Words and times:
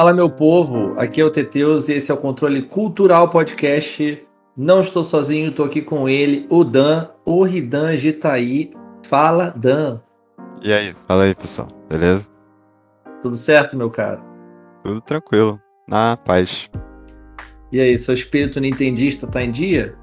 Fala, 0.00 0.14
meu 0.14 0.30
povo. 0.30 0.98
Aqui 0.98 1.20
é 1.20 1.24
o 1.26 1.30
Teteus 1.30 1.90
e 1.90 1.92
esse 1.92 2.10
é 2.10 2.14
o 2.14 2.16
Controle 2.16 2.62
Cultural 2.62 3.28
Podcast. 3.28 4.26
Não 4.56 4.80
estou 4.80 5.04
sozinho, 5.04 5.50
estou 5.50 5.66
aqui 5.66 5.82
com 5.82 6.08
ele, 6.08 6.46
o 6.48 6.64
Dan, 6.64 7.08
o 7.22 7.44
Ridan 7.44 7.94
Gitaí. 7.98 8.70
Fala, 9.02 9.52
Dan. 9.54 10.00
E 10.62 10.72
aí, 10.72 10.96
fala 11.06 11.24
aí, 11.24 11.34
pessoal. 11.34 11.68
Beleza? 11.86 12.26
Tudo 13.20 13.36
certo, 13.36 13.76
meu 13.76 13.90
cara? 13.90 14.22
Tudo 14.82 15.02
tranquilo. 15.02 15.60
Na 15.86 16.16
paz. 16.16 16.70
E 17.70 17.78
aí, 17.78 17.98
seu 17.98 18.14
espírito 18.14 18.58
nintendista 18.58 19.26
tá 19.26 19.42
em 19.42 19.50
dia? 19.50 19.94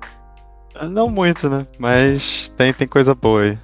Não 0.91 1.09
muito, 1.09 1.49
né? 1.49 1.65
Mas 1.79 2.53
tem, 2.55 2.71
tem 2.71 2.87
coisa 2.87 3.15
boa 3.15 3.41
aí. 3.41 3.57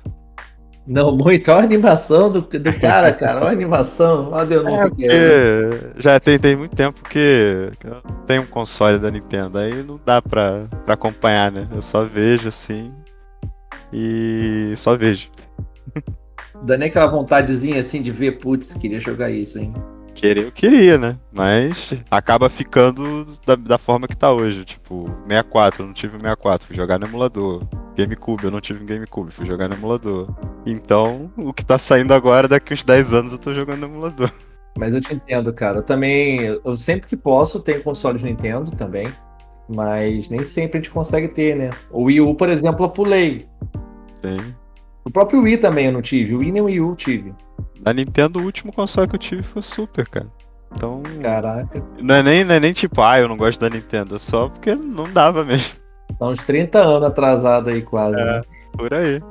Não 0.85 1.15
muito, 1.15 1.49
olha 1.49 1.61
a 1.61 1.63
animação 1.63 2.29
do, 2.29 2.41
do 2.41 2.79
cara, 2.79 3.13
cara. 3.13 3.39
Olha 3.39 3.49
a 3.49 3.51
animação, 3.51 4.29
olha 4.31 4.41
a 4.41 4.45
denúncia 4.45 4.85
é, 4.85 4.89
que 4.89 5.07
é. 5.09 5.91
Já 5.97 6.19
tem, 6.19 6.37
tem 6.37 6.55
muito 6.57 6.75
tempo 6.75 7.01
que 7.07 7.71
eu 7.85 8.01
tenho 8.27 8.41
um 8.41 8.47
console 8.47 8.99
da 8.99 9.09
Nintendo, 9.09 9.57
aí 9.57 9.81
não 9.81 9.99
dá 10.05 10.21
pra, 10.21 10.65
pra 10.83 10.95
acompanhar, 10.95 11.51
né? 11.51 11.61
Eu 11.73 11.81
só 11.81 12.03
vejo 12.03 12.49
assim. 12.49 12.91
E 13.93 14.73
só 14.75 14.97
vejo. 14.97 15.29
Dá 16.63 16.77
nem 16.77 16.89
aquela 16.89 17.07
vontadezinha 17.07 17.79
assim 17.79 18.01
de 18.01 18.11
ver, 18.11 18.39
putz, 18.39 18.73
queria 18.73 18.99
jogar 18.99 19.29
isso, 19.29 19.59
hein? 19.59 19.73
Querer 20.13 20.45
eu 20.45 20.51
queria, 20.51 20.97
né? 20.97 21.17
Mas 21.31 21.93
acaba 22.09 22.49
ficando 22.49 23.25
da, 23.45 23.55
da 23.55 23.77
forma 23.77 24.07
que 24.07 24.15
tá 24.15 24.31
hoje. 24.31 24.63
Tipo, 24.63 25.09
64, 25.27 25.81
eu 25.81 25.87
não 25.87 25.93
tive 25.93 26.13
64, 26.13 26.67
fui 26.67 26.75
jogar 26.75 26.99
no 26.99 27.07
emulador. 27.07 27.63
GameCube, 27.95 28.45
eu 28.45 28.51
não 28.51 28.61
tive 28.61 28.83
um 28.83 28.85
GameCube, 28.85 29.31
fui 29.31 29.45
jogar 29.45 29.67
no 29.67 29.75
emulador. 29.75 30.27
Então, 30.65 31.31
o 31.37 31.53
que 31.53 31.65
tá 31.65 31.77
saindo 31.77 32.13
agora, 32.13 32.47
daqui 32.47 32.73
uns 32.73 32.83
10 32.83 33.13
anos 33.13 33.31
eu 33.31 33.37
tô 33.37 33.53
jogando 33.53 33.81
no 33.81 33.87
emulador. 33.87 34.31
Mas 34.77 34.93
eu 34.93 35.01
te 35.01 35.13
entendo, 35.13 35.53
cara. 35.53 35.79
Eu 35.79 35.83
também, 35.83 36.39
eu 36.41 36.75
sempre 36.75 37.07
que 37.07 37.15
posso, 37.15 37.61
tenho 37.61 37.83
consoles 37.83 38.23
Nintendo 38.23 38.71
também. 38.71 39.13
Mas 39.69 40.29
nem 40.29 40.43
sempre 40.43 40.77
a 40.77 40.81
gente 40.81 40.91
consegue 40.91 41.27
ter, 41.27 41.55
né? 41.55 41.69
O 41.91 42.03
Wii 42.03 42.21
U, 42.21 42.35
por 42.35 42.49
exemplo, 42.49 42.85
eu 42.85 42.89
pulei. 42.89 43.47
Sim. 44.17 44.53
O 45.05 45.11
próprio 45.11 45.41
Wii 45.41 45.57
também 45.57 45.87
eu 45.87 45.91
não 45.91 46.01
tive. 46.01 46.35
O 46.35 46.39
Wii 46.39 46.51
nem 46.51 46.61
o 46.61 46.65
Wii 46.65 46.81
U 46.81 46.95
tive. 46.95 47.33
Na 47.85 47.93
Nintendo, 47.93 48.39
o 48.39 48.43
último 48.43 48.73
console 48.73 49.07
que 49.07 49.15
eu 49.15 49.19
tive 49.19 49.43
foi 49.43 49.59
o 49.59 49.63
Super, 49.63 50.07
cara. 50.07 50.27
Então. 50.71 51.03
Caraca. 51.21 51.83
Não 52.01 52.15
é, 52.15 52.23
nem, 52.23 52.43
não 52.43 52.55
é 52.55 52.59
nem 52.59 52.73
tipo, 52.73 53.01
ah, 53.01 53.19
eu 53.19 53.27
não 53.27 53.37
gosto 53.37 53.59
da 53.59 53.69
Nintendo, 53.69 54.15
é 54.15 54.19
só 54.19 54.49
porque 54.49 54.73
não 54.73 55.11
dava 55.11 55.43
mesmo. 55.43 55.82
Tá 56.17 56.27
uns 56.27 56.41
30 56.43 56.79
anos 56.79 57.07
atrasado 57.07 57.69
aí, 57.69 57.81
quase. 57.81 58.19
É, 58.19 58.23
né? 58.23 58.41
por 58.77 58.93
aí. 58.93 59.21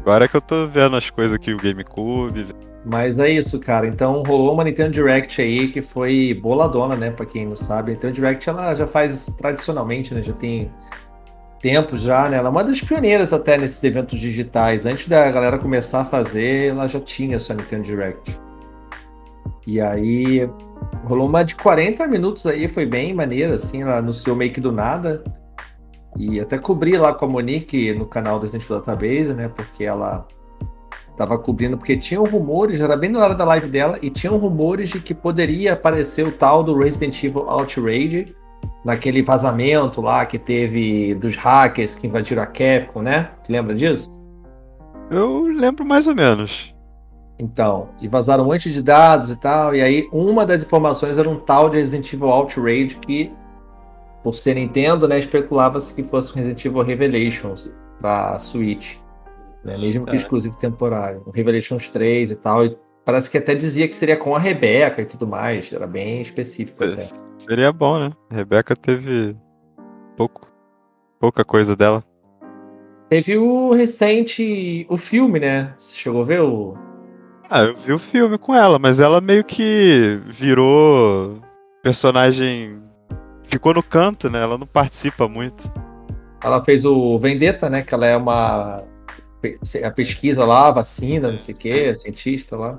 Agora 0.00 0.26
que 0.26 0.36
eu 0.36 0.40
tô 0.40 0.66
vendo 0.66 0.96
as 0.96 1.10
coisas 1.10 1.34
aqui, 1.36 1.52
o 1.52 1.58
GameCube. 1.58 2.46
Mas 2.84 3.18
é 3.18 3.28
isso, 3.28 3.60
cara. 3.60 3.86
Então 3.86 4.22
rolou 4.22 4.54
uma 4.54 4.64
Nintendo 4.64 4.90
Direct 4.90 5.40
aí 5.40 5.68
que 5.68 5.82
foi 5.82 6.38
boladona, 6.40 6.96
né? 6.96 7.10
Pra 7.10 7.26
quem 7.26 7.46
não 7.46 7.56
sabe. 7.56 7.90
A 7.90 7.94
Nintendo 7.94 8.14
Direct 8.14 8.48
ela 8.48 8.74
já 8.74 8.86
faz 8.86 9.26
tradicionalmente, 9.36 10.14
né? 10.14 10.22
Já 10.22 10.32
tem 10.32 10.70
tempos 11.60 12.00
já, 12.00 12.28
né? 12.28 12.38
Ela 12.38 12.48
é 12.48 12.50
uma 12.50 12.64
das 12.64 12.80
pioneiras 12.80 13.32
até 13.32 13.58
nesses 13.58 13.82
eventos 13.84 14.18
digitais. 14.18 14.86
Antes 14.86 15.06
da 15.08 15.30
galera 15.30 15.58
começar 15.58 16.00
a 16.00 16.04
fazer, 16.04 16.70
ela 16.70 16.86
já 16.86 17.00
tinha 17.00 17.38
sua 17.38 17.56
Nintendo 17.56 17.82
Direct. 17.82 18.40
E 19.66 19.80
aí 19.80 20.48
rolou 21.04 21.28
uma 21.28 21.42
de 21.42 21.54
40 21.56 22.06
minutos 22.08 22.46
aí, 22.46 22.66
foi 22.66 22.86
bem 22.86 23.12
maneira, 23.12 23.54
assim, 23.54 23.82
ela 23.82 23.98
anunciou 23.98 24.34
meio 24.34 24.52
que 24.52 24.60
do 24.60 24.72
nada. 24.72 25.22
E 26.16 26.40
até 26.40 26.58
cobri 26.58 26.96
lá 26.96 27.14
com 27.14 27.24
a 27.24 27.28
Monique 27.28 27.94
no 27.94 28.06
canal 28.06 28.38
do 28.38 28.42
Resident 28.42 28.64
Evil 28.64 28.78
Database, 28.78 29.34
né? 29.34 29.48
Porque 29.48 29.84
ela 29.84 30.26
tava 31.16 31.38
cobrindo, 31.38 31.76
porque 31.76 31.96
tinham 31.96 32.24
rumores, 32.24 32.80
era 32.80 32.96
bem 32.96 33.10
na 33.10 33.20
hora 33.20 33.34
da 33.34 33.44
live 33.44 33.68
dela, 33.68 33.98
e 34.00 34.10
tinham 34.10 34.38
rumores 34.38 34.88
de 34.88 35.00
que 35.00 35.14
poderia 35.14 35.74
aparecer 35.74 36.26
o 36.26 36.32
tal 36.32 36.64
do 36.64 36.76
Resident 36.78 37.22
Evil 37.22 37.48
Outrage, 37.48 38.34
naquele 38.84 39.22
vazamento 39.22 40.00
lá 40.00 40.24
que 40.24 40.38
teve 40.38 41.14
dos 41.14 41.36
hackers 41.36 41.94
que 41.94 42.06
invadiram 42.06 42.42
a 42.42 42.46
Capcom, 42.46 43.02
né? 43.02 43.30
Tu 43.44 43.52
lembra 43.52 43.74
disso? 43.74 44.10
Eu 45.10 45.42
lembro 45.42 45.84
mais 45.84 46.06
ou 46.06 46.14
menos. 46.14 46.74
Então, 47.38 47.88
e 48.00 48.08
vazaram 48.08 48.44
um 48.44 48.48
monte 48.48 48.70
de 48.70 48.82
dados 48.82 49.30
e 49.30 49.36
tal, 49.36 49.74
e 49.74 49.80
aí 49.80 50.08
uma 50.12 50.44
das 50.44 50.62
informações 50.62 51.18
era 51.18 51.28
um 51.28 51.36
tal 51.36 51.70
de 51.70 51.78
Resident 51.78 52.12
Evil 52.12 52.28
Outrage 52.28 52.96
que, 52.96 53.32
por 54.22 54.34
ser 54.34 54.54
Nintendo, 54.54 55.08
né, 55.08 55.18
especulava-se 55.18 55.94
que 55.94 56.02
fosse 56.02 56.32
um 56.32 56.36
Resident 56.36 56.64
Evil 56.64 56.82
Revelations 56.82 57.72
pra 57.98 58.38
Switch, 58.38 58.96
né, 59.64 59.76
mesmo 59.78 60.04
que 60.06 60.12
é. 60.12 60.16
exclusivo 60.16 60.56
temporário. 60.56 61.22
O 61.26 61.30
Revelations 61.30 61.88
3 61.88 62.30
e 62.30 62.36
tal, 62.36 62.64
e 62.64 62.76
Parece 63.04 63.30
que 63.30 63.38
até 63.38 63.54
dizia 63.54 63.88
que 63.88 63.94
seria 63.94 64.16
com 64.16 64.36
a 64.36 64.38
Rebeca 64.38 65.02
e 65.02 65.06
tudo 65.06 65.26
mais. 65.26 65.72
Era 65.72 65.86
bem 65.86 66.20
específico 66.20 66.84
até. 66.84 67.04
Seria 67.38 67.72
bom, 67.72 67.98
né? 67.98 68.12
A 68.30 68.34
Rebeca 68.36 68.76
teve 68.76 69.36
pouco, 70.16 70.46
pouca 71.18 71.44
coisa 71.44 71.74
dela. 71.74 72.04
Teve 73.08 73.36
o 73.36 73.72
recente, 73.72 74.86
o 74.88 74.96
filme, 74.96 75.40
né? 75.40 75.74
Você 75.76 75.96
chegou 75.96 76.20
a 76.20 76.24
ver 76.24 76.42
o... 76.42 76.74
Ah, 77.50 77.62
eu 77.62 77.76
vi 77.76 77.92
o 77.92 77.98
filme 77.98 78.38
com 78.38 78.54
ela, 78.54 78.78
mas 78.78 79.00
ela 79.00 79.20
meio 79.20 79.42
que 79.42 80.20
virou 80.26 81.40
personagem... 81.82 82.80
Ficou 83.50 83.74
no 83.74 83.82
canto, 83.82 84.30
né? 84.30 84.42
Ela 84.42 84.56
não 84.56 84.66
participa 84.66 85.28
muito. 85.28 85.70
Ela 86.42 86.62
fez 86.62 86.84
o 86.84 87.18
Vendetta, 87.18 87.68
né? 87.68 87.82
Que 87.82 87.92
ela 87.92 88.06
é 88.06 88.16
uma 88.16 88.84
a 89.82 89.90
pesquisa 89.90 90.44
lá, 90.44 90.68
a 90.68 90.72
vacina, 90.72 91.30
não 91.30 91.38
sei 91.38 91.54
o 91.54 91.58
quê, 91.58 91.88
a 91.90 91.94
cientista 91.94 92.56
lá. 92.56 92.76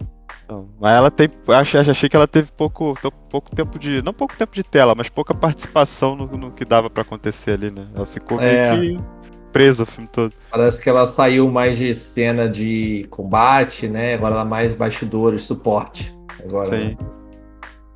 mas 0.80 0.94
ela 0.94 1.10
tem. 1.10 1.30
Acho, 1.48 1.78
achei 1.78 2.08
que 2.08 2.16
ela 2.16 2.28
teve 2.28 2.52
pouco, 2.52 2.94
pouco 3.30 3.56
tempo 3.56 3.80
de. 3.80 4.02
Não 4.02 4.14
pouco 4.14 4.38
tempo 4.38 4.54
de 4.54 4.64
tela, 4.64 4.94
mas 4.96 5.10
pouca 5.10 5.34
participação 5.34 6.16
no, 6.16 6.26
no 6.38 6.52
que 6.52 6.64
dava 6.64 6.90
para 6.90 7.02
acontecer 7.02 7.52
ali, 7.52 7.72
né? 7.72 7.88
Ela 7.96 8.06
ficou 8.06 8.40
é. 8.40 8.72
meio 8.72 8.98
que 8.98 9.04
presa 9.52 9.84
o 9.84 9.86
filme 9.86 10.08
todo. 10.12 10.34
Parece 10.50 10.82
que 10.82 10.90
ela 10.90 11.06
saiu 11.06 11.50
mais 11.50 11.78
de 11.78 11.94
cena 11.94 12.48
de 12.48 13.06
combate, 13.10 13.88
né? 13.88 14.14
Agora 14.14 14.36
ela 14.36 14.44
é 14.44 14.48
mais 14.48 14.74
bastidores, 14.74 15.44
suporte. 15.44 16.16
Agora, 16.44 16.70
Sim. 16.70 16.90
Né? 16.90 16.98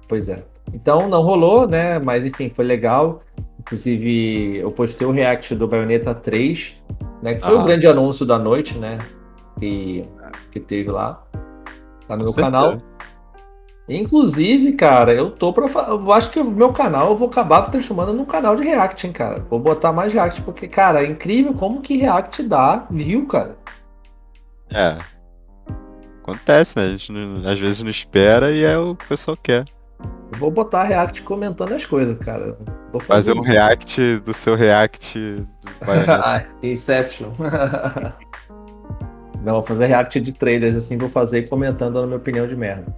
Pois 0.07 0.29
é. 0.29 0.43
Então 0.73 1.07
não 1.07 1.21
rolou, 1.21 1.67
né? 1.67 1.99
Mas 1.99 2.25
enfim, 2.25 2.49
foi 2.53 2.65
legal. 2.65 3.19
Inclusive, 3.59 4.57
eu 4.57 4.71
postei 4.71 5.07
o 5.07 5.11
react 5.11 5.55
do 5.55 5.67
Bayonetta 5.67 6.13
3, 6.13 6.81
né? 7.21 7.35
Que 7.35 7.41
foi 7.41 7.55
ah. 7.55 7.61
o 7.61 7.63
grande 7.63 7.87
anúncio 7.87 8.25
da 8.25 8.37
noite, 8.37 8.77
né? 8.77 8.99
Que, 9.59 10.07
que 10.51 10.59
teve 10.59 10.91
lá. 10.91 11.23
Tá 12.07 12.15
no 12.15 12.17
Com 12.17 12.23
meu 12.23 12.27
certeza. 12.27 12.51
canal. 12.51 12.77
Inclusive, 13.87 14.73
cara, 14.73 15.13
eu 15.13 15.29
tô 15.29 15.53
pra. 15.53 15.67
Eu 15.87 16.11
acho 16.11 16.31
que 16.31 16.39
o 16.39 16.45
meu 16.45 16.73
canal 16.73 17.09
eu 17.09 17.15
vou 17.15 17.27
acabar 17.27 17.69
transformando 17.69 18.13
num 18.13 18.25
canal 18.25 18.55
de 18.55 18.63
React, 18.63 19.07
hein, 19.07 19.13
cara. 19.13 19.45
Vou 19.47 19.59
botar 19.59 19.91
mais 19.91 20.11
React, 20.11 20.41
porque, 20.41 20.67
cara, 20.67 21.03
é 21.03 21.07
incrível 21.07 21.53
como 21.53 21.81
que 21.81 21.97
React 21.97 22.43
dá 22.43 22.87
view, 22.89 23.27
cara. 23.27 23.55
É. 24.71 24.97
Acontece, 26.21 26.75
né? 26.77 26.85
A 26.85 26.89
gente 26.89 27.11
não, 27.11 27.47
às 27.47 27.59
vezes 27.59 27.81
não 27.81 27.89
espera 27.89 28.51
e 28.51 28.63
é 28.63 28.75
o 28.75 28.95
que 28.95 29.05
o 29.05 29.07
pessoal 29.07 29.37
quer. 29.37 29.65
Vou 30.31 30.51
botar 30.51 30.83
React 30.83 31.21
comentando 31.23 31.73
as 31.73 31.85
coisas, 31.85 32.17
cara. 32.17 32.57
Fazer, 32.91 33.05
fazer 33.05 33.33
um 33.33 33.41
React 33.41 34.19
do 34.19 34.33
seu 34.33 34.55
React. 34.55 35.19
Do 35.19 35.47
Inception. 36.67 37.29
Não, 39.43 39.53
vou 39.53 39.63
fazer 39.63 39.85
React 39.85 40.21
de 40.21 40.33
trailers, 40.33 40.75
assim, 40.75 40.97
vou 40.97 41.09
fazer 41.09 41.47
comentando 41.47 41.99
a 41.99 42.05
minha 42.05 42.17
opinião 42.17 42.47
de 42.47 42.55
merda. 42.55 42.95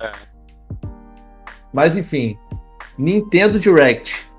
É. 0.00 0.12
Mas 1.72 1.96
enfim, 1.98 2.38
Nintendo 2.98 3.58
Direct. 3.58 4.30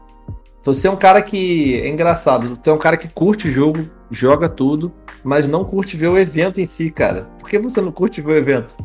Você 0.64 0.88
é 0.88 0.92
um 0.92 0.96
cara 0.96 1.22
que. 1.22 1.82
É 1.82 1.90
engraçado, 1.90 2.56
você 2.56 2.70
é 2.70 2.74
um 2.74 2.78
cara 2.78 2.98
que 2.98 3.08
curte 3.08 3.50
o 3.50 3.52
jogo, 3.52 3.90
joga 4.10 4.48
tudo, 4.48 4.94
mas 5.24 5.48
não 5.48 5.66
curte 5.66 5.98
ver 5.98 6.08
o 6.08 6.18
evento 6.18 6.62
em 6.62 6.66
si, 6.66 6.90
cara. 6.90 7.28
Por 7.38 7.50
que 7.50 7.60
você 7.60 7.82
não 7.82 7.92
curte 7.92 8.22
ver 8.22 8.32
o 8.32 8.38
evento? 8.38 8.76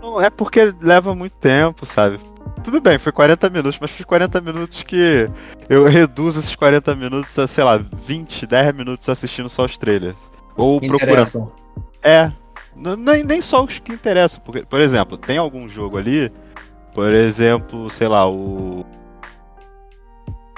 Não, 0.00 0.20
é 0.20 0.30
porque 0.30 0.74
leva 0.80 1.14
muito 1.14 1.36
tempo, 1.36 1.84
sabe? 1.86 2.18
Tudo 2.62 2.80
bem, 2.80 2.98
foi 2.98 3.12
40 3.12 3.48
minutos, 3.50 3.78
mas 3.80 3.90
foi 3.90 4.04
40 4.04 4.40
minutos 4.40 4.82
que 4.82 5.30
eu 5.68 5.84
reduzo 5.84 6.40
esses 6.40 6.54
40 6.54 6.94
minutos 6.94 7.38
a, 7.38 7.46
sei 7.46 7.64
lá, 7.64 7.76
20, 7.76 8.46
10 8.46 8.76
minutos 8.76 9.08
assistindo 9.08 9.48
só 9.48 9.64
os 9.64 9.78
trailers. 9.78 10.30
Ou 10.56 10.80
procurando. 10.80 11.52
É. 12.02 12.32
Nem, 12.74 13.24
nem 13.24 13.40
só 13.40 13.64
os 13.64 13.78
que 13.78 13.92
interessam. 13.92 14.40
Porque, 14.44 14.64
por 14.64 14.80
exemplo, 14.80 15.16
tem 15.16 15.38
algum 15.38 15.68
jogo 15.68 15.98
ali. 15.98 16.32
Por 16.94 17.12
exemplo, 17.12 17.88
sei 17.90 18.08
lá, 18.08 18.28
o. 18.28 18.84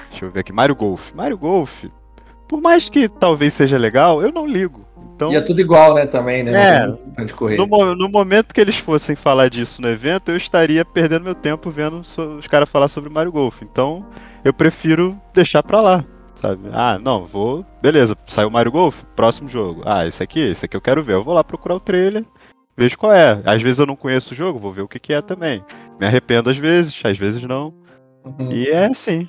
Deixa 0.09 0.25
eu 0.25 0.31
ver 0.31 0.41
aqui, 0.41 0.53
Mario 0.53 0.75
Golf. 0.75 1.13
Mario 1.15 1.37
Golf, 1.37 1.85
por 2.49 2.61
mais 2.61 2.89
que 2.89 3.09
talvez 3.09 3.55
seja 3.55 3.79
legal, 3.79 4.23
eu 4.23 4.33
não 4.33 4.47
ligo. 4.47 4.85
Então, 5.21 5.33
e 5.33 5.37
é 5.37 5.41
tudo 5.43 5.61
igual, 5.61 5.95
né, 5.95 6.07
também, 6.07 6.43
né? 6.43 6.79
É, 6.79 6.87
no, 7.57 7.95
no, 7.95 8.09
momento 8.09 8.55
que 8.55 8.61
eles 8.61 8.79
fossem 8.79 9.15
falar 9.15 9.51
disso 9.51 9.83
no 9.83 9.89
evento, 9.89 10.31
eu 10.31 10.37
estaria 10.37 10.83
perdendo 10.83 11.25
meu 11.25 11.35
tempo 11.35 11.71
vendo 11.71 12.01
os 12.01 12.47
caras 12.47 12.71
falar 12.71 12.89
sobre 12.89 13.11
Mario 13.11 13.31
Golf. 13.31 13.61
Então, 13.61 14.07
eu 14.43 14.55
prefiro 14.55 15.21
deixar 15.35 15.63
pra 15.63 15.83
lá, 15.83 16.05
sabe? 16.35 16.71
Ah, 16.73 16.99
não, 16.99 17.27
vou. 17.27 17.67
Beleza, 17.83 18.17
saiu 18.27 18.49
Mario 18.49 18.73
Golf, 18.73 19.03
próximo 19.15 19.47
jogo. 19.47 19.83
Ah, 19.85 20.07
esse 20.07 20.23
aqui, 20.23 20.41
esse 20.41 20.65
aqui 20.65 20.75
eu 20.77 20.81
quero 20.81 21.03
ver. 21.03 21.15
Eu 21.15 21.25
vou 21.25 21.35
lá 21.35 21.45
procurar 21.45 21.75
o 21.75 21.81
trailer, 21.81 22.25
vejo 22.75 22.97
qual 22.97 23.13
é. 23.13 23.43
Às 23.45 23.61
vezes 23.61 23.79
eu 23.79 23.87
não 23.87 23.97
conheço 23.97 24.33
o 24.33 24.37
jogo, 24.37 24.59
vou 24.59 24.73
ver 24.73 24.83
o 24.83 24.89
que, 24.89 24.99
que 24.99 25.13
é 25.13 25.21
também. 25.21 25.63
Me 26.01 26.07
arrependo 26.07 26.49
às 26.49 26.57
vezes, 26.57 26.99
às 27.05 27.19
vezes 27.19 27.45
não. 27.45 27.75
Uhum. 28.25 28.51
E 28.53 28.69
é 28.69 28.87
assim. 28.87 29.29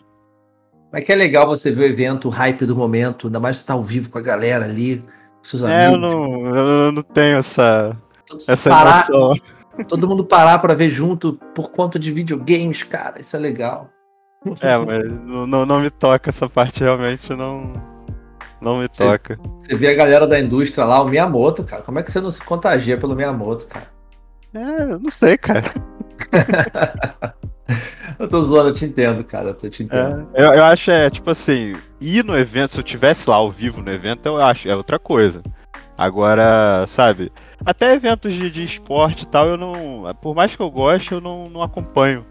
Mas 0.90 1.04
que 1.04 1.12
é 1.12 1.16
legal 1.16 1.48
você 1.48 1.70
ver 1.70 1.82
o 1.82 1.86
evento, 1.86 2.28
o 2.28 2.32
hype 2.32 2.66
do 2.66 2.76
momento, 2.76 3.28
ainda 3.28 3.40
mais 3.40 3.58
estar 3.58 3.74
tá 3.74 3.80
ao 3.80 3.84
vivo 3.84 4.10
com 4.10 4.18
a 4.18 4.22
galera 4.22 4.66
ali, 4.66 5.02
seus 5.44 5.64
é, 5.64 5.86
amigos. 5.86 6.12
Eu 6.12 6.20
não, 6.20 6.56
eu 6.56 6.92
não 6.92 7.02
tenho 7.02 7.38
essa, 7.38 7.98
essa 8.48 8.70
parar, 8.70 9.08
emoção. 9.10 9.34
Todo 9.88 10.08
mundo 10.08 10.24
parar 10.24 10.60
para 10.60 10.74
ver 10.76 10.90
junto 10.90 11.34
por 11.56 11.72
conta 11.72 11.98
de 11.98 12.12
videogames, 12.12 12.84
cara, 12.84 13.22
isso 13.22 13.36
é 13.36 13.40
legal. 13.40 13.90
É, 14.60 14.76
mas 14.76 15.04
não, 15.48 15.68
não 15.68 15.80
me 15.80 15.92
toca 15.92 16.32
essa 16.32 16.50
parte 16.50 16.84
realmente, 16.84 17.30
não, 17.36 17.74
não 18.60 18.80
me 18.80 18.88
você, 18.88 19.04
toca. 19.04 19.40
Você 19.60 19.76
vê 19.76 19.90
a 19.90 19.94
galera 19.94 20.26
da 20.26 20.40
indústria 20.40 20.84
lá, 20.84 21.00
o 21.00 21.08
Miyamoto, 21.08 21.64
cara. 21.64 21.84
Como 21.84 22.00
é 22.00 22.04
que 22.04 22.12
você 22.12 22.20
não 22.20 22.32
se 22.32 22.44
contagia 22.44 22.98
pelo 22.98 23.16
Miyamoto, 23.16 23.68
cara? 23.68 23.88
É, 24.54 24.94
eu 24.94 25.00
não 25.00 25.12
sei, 25.12 25.38
cara. 25.38 25.72
eu 28.20 28.28
tô 28.28 28.44
zoando, 28.44 28.70
eu 28.70 28.74
te 28.74 28.86
entendo, 28.86 29.24
cara. 29.24 29.50
Eu 29.50 29.54
tô 29.54 29.70
te 29.70 29.84
entendendo. 29.84 30.28
É, 30.34 30.44
eu, 30.44 30.54
eu 30.54 30.64
acho, 30.64 30.92
é, 30.92 31.10
tipo 31.10 31.30
assim, 31.30 31.76
ir 32.00 32.24
no 32.24 32.38
evento, 32.38 32.74
se 32.74 32.80
eu 32.80 32.84
tivesse 32.84 33.30
lá 33.30 33.36
ao 33.36 33.52
vivo 33.52 33.82
no 33.82 33.92
evento, 33.92 34.26
eu 34.26 34.42
acho, 34.42 34.68
é 34.68 34.76
outra 34.76 35.00
coisa. 35.00 35.42
Agora, 35.98 36.86
sabe, 36.88 37.32
até 37.66 37.94
eventos 37.94 38.34
de, 38.34 38.50
de 38.50 38.64
esporte 38.64 39.24
e 39.24 39.28
tal, 39.28 39.48
eu 39.48 39.58
não. 39.58 40.04
Por 40.22 40.34
mais 40.34 40.56
que 40.56 40.62
eu 40.62 40.72
goste, 40.72 41.12
eu 41.12 41.22
não, 41.22 41.50
não 41.50 41.62
acompanho. 41.62 42.26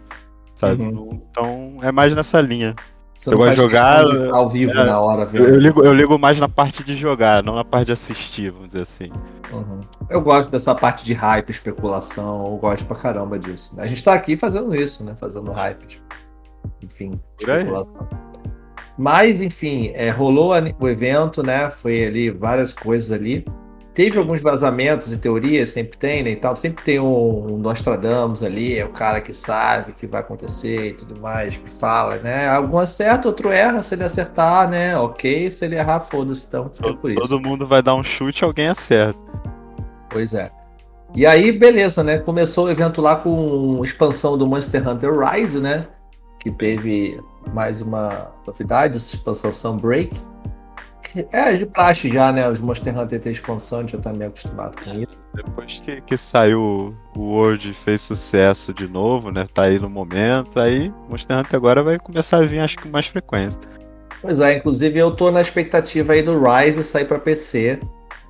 Sabe? 0.55 0.83
Uhum. 0.83 1.21
Então 1.29 1.79
é 1.81 1.91
mais 1.91 2.13
nessa 2.13 2.39
linha. 2.41 2.75
Você 3.21 3.31
eu 3.31 3.37
gosto 3.37 3.51
de 3.51 3.55
jogar. 3.57 4.03
ao 4.33 4.49
vivo 4.49 4.71
é, 4.71 4.83
na 4.83 4.99
hora, 4.99 5.27
viu? 5.27 5.47
Eu, 5.47 5.59
ligo, 5.59 5.83
eu 5.83 5.93
ligo 5.93 6.17
mais 6.17 6.39
na 6.39 6.49
parte 6.49 6.83
de 6.83 6.95
jogar, 6.95 7.43
não 7.43 7.53
na 7.53 7.63
parte 7.63 7.85
de 7.85 7.91
assistir, 7.91 8.49
vamos 8.49 8.69
dizer 8.69 8.81
assim. 8.81 9.11
Uhum. 9.53 9.81
Eu 10.09 10.21
gosto 10.21 10.49
dessa 10.49 10.73
parte 10.73 11.05
de 11.05 11.13
hype, 11.13 11.51
especulação, 11.51 12.47
eu 12.47 12.57
gosto 12.57 12.83
pra 12.87 12.97
caramba 12.97 13.37
disso. 13.37 13.79
A 13.79 13.85
gente 13.85 14.03
tá 14.03 14.13
aqui 14.13 14.35
fazendo 14.35 14.73
isso, 14.73 15.03
né? 15.03 15.13
Fazendo 15.15 15.51
hype. 15.51 15.85
Tipo, 15.85 16.15
enfim, 16.81 17.21
especulação. 17.39 18.09
Mas, 18.97 19.39
enfim, 19.39 19.91
é, 19.93 20.09
rolou 20.09 20.53
o 20.79 20.89
evento, 20.89 21.43
né? 21.43 21.69
Foi 21.69 22.03
ali 22.03 22.31
várias 22.31 22.73
coisas 22.73 23.11
ali. 23.11 23.45
Teve 23.93 24.17
alguns 24.17 24.41
vazamentos 24.41 25.11
e 25.11 25.17
teorias, 25.17 25.71
sempre 25.71 25.97
tem, 25.97 26.23
né, 26.23 26.31
e 26.31 26.35
tal. 26.37 26.55
Sempre 26.55 26.83
tem 26.83 26.99
um, 26.99 27.55
um 27.55 27.57
Nostradamus 27.57 28.41
ali, 28.41 28.77
é 28.77 28.85
o 28.85 28.89
cara 28.89 29.19
que 29.19 29.33
sabe 29.33 29.91
o 29.91 29.93
que 29.93 30.07
vai 30.07 30.21
acontecer 30.21 30.89
e 30.89 30.93
tudo 30.93 31.19
mais, 31.19 31.57
que 31.57 31.69
fala, 31.69 32.15
né? 32.17 32.47
Algum 32.47 32.77
acerta, 32.77 33.27
outro 33.27 33.49
erra. 33.49 33.83
Se 33.83 33.95
ele 33.95 34.05
acertar, 34.05 34.69
né? 34.69 34.97
Ok. 34.97 35.51
Se 35.51 35.65
ele 35.65 35.75
errar, 35.75 35.99
foda-se. 35.99 36.47
Então, 36.47 36.69
fica 36.73 36.93
por 36.93 37.11
isso. 37.11 37.19
Todo 37.19 37.39
mundo 37.39 37.67
vai 37.67 37.81
dar 37.81 37.95
um 37.95 38.03
chute, 38.03 38.45
alguém 38.45 38.69
acerta. 38.69 39.19
Pois 40.09 40.33
é. 40.33 40.49
E 41.13 41.25
aí, 41.25 41.51
beleza, 41.51 42.01
né? 42.01 42.19
Começou 42.19 42.67
o 42.67 42.71
evento 42.71 43.01
lá 43.01 43.17
com 43.17 43.83
expansão 43.83 44.37
do 44.37 44.47
Monster 44.47 44.87
Hunter 44.87 45.11
Rise, 45.19 45.59
né? 45.59 45.85
Que 46.39 46.49
teve 46.49 47.19
mais 47.53 47.81
uma 47.81 48.31
novidade, 48.47 48.95
essa 48.95 49.15
expansão 49.15 49.51
Sunbreak. 49.51 50.15
É 51.31 51.53
de 51.53 51.65
praxe 51.65 52.09
já, 52.09 52.31
né? 52.31 52.47
Os 52.47 52.59
Monster 52.59 52.97
Hunter 52.97 53.19
tem 53.19 53.31
expansão, 53.31 53.87
já 53.87 53.97
tá 53.97 54.13
meio 54.13 54.29
acostumado 54.29 54.75
com 54.81 54.93
isso. 54.93 55.17
Depois 55.33 55.79
que, 55.79 56.01
que 56.01 56.17
saiu 56.17 56.95
o 57.15 57.19
World 57.19 57.73
fez 57.73 58.01
sucesso 58.01 58.73
de 58.73 58.87
novo, 58.87 59.31
né? 59.31 59.45
Tá 59.53 59.63
aí 59.63 59.79
no 59.79 59.89
momento, 59.89 60.59
aí 60.59 60.93
Monster 61.09 61.39
Hunter 61.39 61.55
agora 61.55 61.83
vai 61.83 61.99
começar 61.99 62.37
a 62.37 62.45
vir, 62.45 62.59
acho 62.59 62.77
que 62.77 62.83
com 62.83 62.89
mais 62.89 63.07
frequência. 63.07 63.59
Pois 64.21 64.39
é, 64.39 64.57
inclusive 64.57 64.99
eu 64.99 65.11
tô 65.11 65.31
na 65.31 65.41
expectativa 65.41 66.13
aí 66.13 66.21
do 66.21 66.39
Rise 66.39 66.83
sair 66.83 67.05
para 67.05 67.17
PC, 67.17 67.79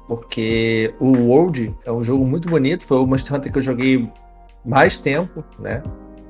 porque 0.07 0.93
o 0.99 1.11
World 1.11 1.75
é 1.85 1.91
um 1.91 2.03
jogo 2.03 2.25
muito 2.25 2.49
bonito, 2.49 2.85
foi 2.85 2.97
o 2.97 3.05
Monster 3.05 3.35
Hunter 3.35 3.51
que 3.51 3.57
eu 3.57 3.63
joguei 3.63 4.09
mais 4.63 4.97
tempo, 4.97 5.43
né? 5.59 5.83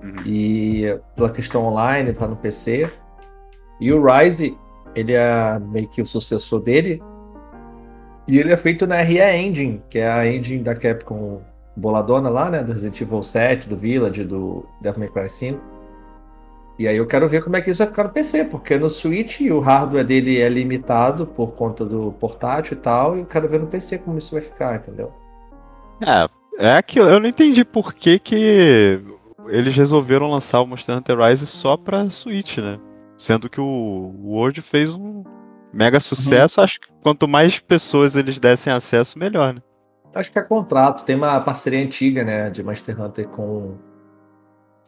Uhum. 0.03 0.23
E 0.25 0.99
pela 1.15 1.29
questão 1.29 1.65
online, 1.65 2.11
tá 2.13 2.27
no 2.27 2.35
PC. 2.35 2.89
E 3.79 3.91
o 3.91 4.03
Rise 4.03 4.57
ele 4.95 5.13
é 5.13 5.59
meio 5.59 5.87
que 5.87 6.01
o 6.01 6.05
sucessor 6.05 6.59
dele. 6.59 7.01
E 8.27 8.37
ele 8.37 8.51
é 8.53 8.57
feito 8.57 8.85
na 8.85 8.97
RE 8.97 9.19
Engine, 9.19 9.81
que 9.89 9.99
é 9.99 10.09
a 10.09 10.27
engine 10.27 10.63
da 10.63 10.75
Capcom 10.75 11.41
boladona 11.75 12.29
lá, 12.29 12.49
né? 12.49 12.63
Do 12.63 12.71
Resident 12.71 13.01
Evil 13.01 13.21
7, 13.21 13.67
do 13.67 13.75
Village, 13.75 14.23
do 14.23 14.65
Devil 14.81 14.99
May 14.99 15.09
Cry 15.09 15.29
5. 15.29 15.59
E 16.77 16.87
aí 16.87 16.97
eu 16.97 17.05
quero 17.05 17.27
ver 17.27 17.43
como 17.43 17.55
é 17.55 17.61
que 17.61 17.69
isso 17.69 17.79
vai 17.79 17.87
ficar 17.87 18.05
no 18.05 18.09
PC, 18.09 18.45
porque 18.45 18.77
no 18.77 18.89
Switch 18.89 19.41
o 19.41 19.59
hardware 19.59 20.05
dele 20.05 20.39
é 20.39 20.49
limitado 20.49 21.27
por 21.27 21.53
conta 21.53 21.85
do 21.85 22.11
portátil 22.13 22.73
e 22.73 22.79
tal, 22.79 23.15
e 23.15 23.19
eu 23.19 23.25
quero 23.25 23.47
ver 23.47 23.59
no 23.59 23.67
PC 23.67 23.99
como 23.99 24.17
isso 24.17 24.33
vai 24.33 24.41
ficar, 24.41 24.77
entendeu? 24.77 25.11
É, 26.01 26.27
é 26.57 26.77
aquilo. 26.77 27.07
Eu 27.07 27.19
não 27.19 27.29
entendi 27.29 27.63
por 27.63 27.93
que, 27.93 28.17
que 28.17 28.99
eles 29.47 29.75
resolveram 29.75 30.31
lançar 30.31 30.61
o 30.61 30.65
Monster 30.65 30.97
Hunter 30.97 31.19
Rise 31.19 31.45
só 31.45 31.77
pra 31.77 32.09
Switch, 32.09 32.57
né? 32.57 32.79
Sendo 33.21 33.47
que 33.47 33.61
o 33.61 34.15
Word 34.23 34.63
fez 34.63 34.95
um 34.95 35.23
mega 35.71 35.99
sucesso. 35.99 36.59
Uhum. 36.59 36.63
Acho 36.63 36.79
que 36.79 36.87
quanto 37.03 37.27
mais 37.27 37.59
pessoas 37.59 38.15
eles 38.15 38.39
dessem 38.39 38.73
acesso, 38.73 39.19
melhor, 39.19 39.53
né? 39.53 39.61
Acho 40.15 40.31
que 40.31 40.39
é 40.39 40.41
contrato. 40.41 41.05
Tem 41.05 41.15
uma 41.15 41.39
parceria 41.39 41.85
antiga, 41.85 42.23
né, 42.23 42.49
de 42.49 42.63
Monster 42.63 42.99
Hunter 42.99 43.27
com, 43.27 43.77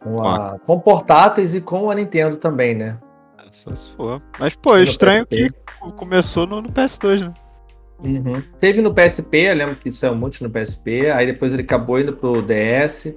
com, 0.01 0.23
a, 0.23 0.47
ah. 0.47 0.59
com 0.65 0.79
portáteis 0.79 1.53
e 1.53 1.61
com 1.61 1.91
a 1.91 1.93
Nintendo 1.93 2.35
também, 2.37 2.73
né? 2.73 2.99
É, 3.37 3.51
só 3.51 3.75
se 3.75 3.91
for. 3.91 4.19
Mas, 4.39 4.55
pô, 4.55 4.77
é 4.77 4.81
estranho 4.81 5.27
PSP. 5.27 5.51
que 5.51 5.91
começou 5.91 6.47
no, 6.47 6.59
no 6.59 6.71
PS2, 6.71 7.27
né? 7.27 7.33
Uhum. 7.99 8.41
Teve 8.59 8.81
no 8.81 8.95
PSP, 8.95 9.37
eu 9.37 9.55
lembro 9.55 9.75
que 9.75 9.91
saiu 9.91 10.15
muitos 10.15 10.41
no 10.41 10.49
PSP, 10.49 11.11
aí 11.11 11.27
depois 11.27 11.53
ele 11.53 11.61
acabou 11.61 11.99
indo 11.99 12.13
pro 12.13 12.41
DS. 12.41 13.15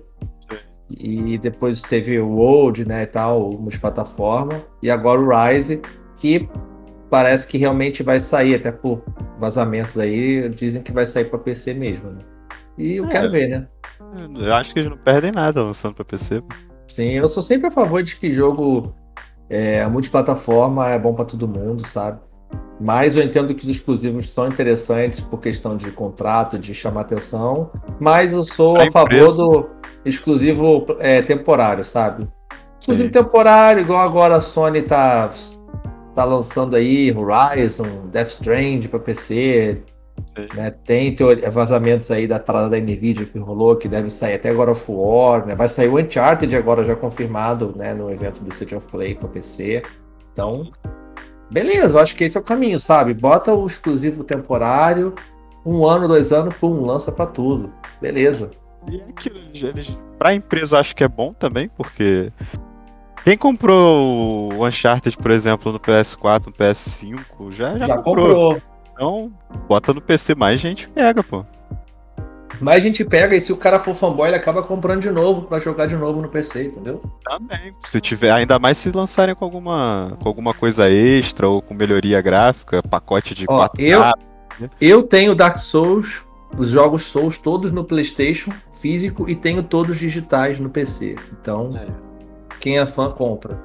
E 0.91 1.37
depois 1.38 1.83
teve 1.83 2.19
o 2.19 2.29
World, 2.29 2.87
né, 2.87 3.03
e 3.03 3.06
tal, 3.06 3.53
multiplataforma. 3.53 4.62
E 4.83 4.91
agora 4.91 5.21
o 5.21 5.29
Rise, 5.29 5.83
que 6.17 6.49
parece 7.11 7.47
que 7.47 7.59
realmente 7.59 8.03
vai 8.03 8.21
sair, 8.21 8.55
até 8.55 8.71
por 8.71 9.03
vazamentos 9.38 9.99
aí, 9.99 10.49
dizem 10.49 10.83
que 10.83 10.93
vai 10.93 11.06
sair 11.06 11.25
para 11.25 11.38
PC 11.38 11.75
mesmo, 11.75 12.11
né? 12.11 12.21
E 12.79 12.97
eu 12.97 13.06
é, 13.06 13.09
quero 13.09 13.31
ver, 13.31 13.49
né? 13.49 13.67
Eu 14.35 14.55
acho 14.55 14.73
que 14.73 14.81
eles 14.81 14.91
não 14.91 14.99
perdem 14.99 15.33
nada 15.33 15.62
lançando 15.62 15.94
para 15.94 16.05
PC. 16.05 16.43
Sim, 16.88 17.12
eu 17.12 17.27
sou 17.27 17.43
sempre 17.43 17.67
a 17.67 17.71
favor 17.71 18.03
de 18.03 18.17
que 18.17 18.33
jogo 18.33 18.94
é, 19.49 19.87
multiplataforma 19.87 20.88
é 20.88 20.99
bom 20.99 21.15
para 21.15 21.25
todo 21.25 21.49
mundo, 21.49 21.87
sabe? 21.87 22.21
Mas 22.79 23.17
eu 23.17 23.23
entendo 23.23 23.55
que 23.55 23.65
os 23.65 23.71
exclusivos 23.71 24.31
são 24.31 24.49
interessantes 24.49 25.21
por 25.21 25.41
questão 25.41 25.77
de 25.77 25.91
contrato, 25.91 26.59
de 26.59 26.75
chamar 26.75 27.03
atenção. 27.03 27.71
Mas 27.99 28.33
eu 28.33 28.44
sou 28.44 28.77
a, 28.77 28.85
a 28.85 28.93
favor 28.93 29.35
do 29.35 29.71
exclusivo 30.06 30.87
é, 31.00 31.21
temporário, 31.21 31.85
sabe? 31.85 32.28
Exclusivo 32.80 33.07
Sim. 33.07 33.12
temporário, 33.12 33.80
igual 33.80 34.00
agora 34.00 34.37
a 34.37 34.40
Sony 34.40 34.83
tá, 34.83 35.30
tá 36.14 36.25
lançando 36.25 36.76
aí 36.76 37.14
Horizon, 37.14 38.07
Death 38.11 38.28
Strand 38.28 38.88
para 38.88 39.00
PC. 39.00 39.83
Né? 40.54 40.71
Tem 40.85 41.14
teoria, 41.14 41.50
vazamentos 41.50 42.11
aí 42.11 42.26
da 42.26 42.37
entrada 42.37 42.71
da 42.71 42.78
Nvidia 42.78 43.26
que 43.26 43.38
rolou, 43.38 43.76
que 43.76 43.88
deve 43.88 44.09
sair 44.09 44.35
até 44.35 44.49
agora 44.49 44.71
of 44.71 44.85
War, 44.88 45.47
né? 45.47 45.54
Vai 45.54 45.69
sair 45.69 45.88
o 45.88 45.99
Uncharted 45.99 46.54
agora 46.57 46.85
já 46.85 46.97
confirmado, 46.97 47.75
né, 47.76 47.92
no 47.92 48.11
evento 48.11 48.42
do 48.42 48.54
City 48.54 48.75
of 48.75 48.87
Play 48.87 49.14
para 49.14 49.28
PC. 49.28 49.83
Então, 50.33 50.71
beleza, 51.50 51.97
eu 51.97 52.02
acho 52.02 52.16
que 52.16 52.25
esse 52.25 52.37
é 52.37 52.40
o 52.40 52.45
caminho, 52.45 52.80
sabe? 52.80 53.12
Bota 53.12 53.52
o 53.52 53.66
exclusivo 53.66 54.25
temporário, 54.25 55.14
um 55.64 55.85
ano, 55.85 56.09
dois 56.09 56.33
anos, 56.33 56.54
pum, 56.57 56.85
lança 56.85 57.12
para 57.12 57.26
tudo. 57.26 57.73
Beleza. 58.00 58.50
E 58.88 59.00
é 59.00 59.05
aquilo, 59.05 59.38
eles, 59.38 59.99
pra 60.19 60.35
empresa 60.35 60.78
acho 60.78 60.95
que 60.95 61.02
é 61.02 61.09
bom 61.09 61.33
também, 61.33 61.69
porque 61.69 62.33
quem 63.25 63.37
comprou 63.37 64.52
o 64.52 64.64
Uncharted, 64.64 65.16
por 65.16 65.33
exemplo, 65.33 65.73
no 65.73 65.81
PS4, 65.81 66.47
no 66.47 66.52
PS5, 66.52 67.50
já, 67.50 67.76
já, 67.76 67.87
já 67.87 67.97
comprou. 67.97 68.55
comprou. 68.55 68.62
Então, 68.93 69.33
bota 69.69 69.93
no 69.93 70.00
PC, 70.00 70.35
mais 70.35 70.61
gente 70.61 70.88
pega, 70.88 71.23
pô. 71.25 71.45
Mais 72.61 72.83
gente 72.83 73.05
pega, 73.05 73.37
e 73.37 73.40
se 73.40 73.52
o 73.52 73.57
cara 73.57 73.78
for 73.78 73.95
fanboy, 73.95 74.28
ele 74.28 74.37
acaba 74.37 74.62
comprando 74.62 75.02
de 75.02 75.11
novo 75.11 75.43
para 75.43 75.59
jogar 75.59 75.87
de 75.87 75.97
novo 75.97 76.23
no 76.23 76.28
PC, 76.28 76.66
entendeu? 76.66 77.02
Também. 77.25 77.75
Se 77.85 78.00
tiver, 78.00 78.31
ainda 78.31 78.59
mais 78.59 78.78
se 78.78 78.90
lançarem 78.90 79.35
com 79.35 79.45
alguma, 79.45 80.16
com 80.23 80.28
alguma 80.28 80.55
coisa 80.55 80.88
extra 80.88 81.49
ou 81.49 81.61
com 81.61 81.75
melhoria 81.75 82.21
gráfica, 82.23 82.83
pacote 82.83 83.35
de 83.35 83.45
Ó, 83.49 83.69
4K. 83.69 83.81
Eu, 83.81 84.00
né? 84.61 84.71
eu 84.81 85.02
tenho 85.02 85.35
Dark 85.35 85.59
Souls, 85.59 86.25
os 86.57 86.71
jogos 86.71 87.05
Souls 87.05 87.37
todos 87.37 87.73
no 87.73 87.85
PlayStation 87.85 88.52
físico 88.87 89.28
e 89.28 89.35
tenho 89.35 89.64
todos 89.64 89.99
digitais 89.99 90.61
no 90.61 90.71
PC. 90.71 91.16
Então, 91.33 91.73
é. 91.75 91.87
quem 92.61 92.78
é 92.78 92.87
fã, 92.87 93.11
compra. 93.11 93.61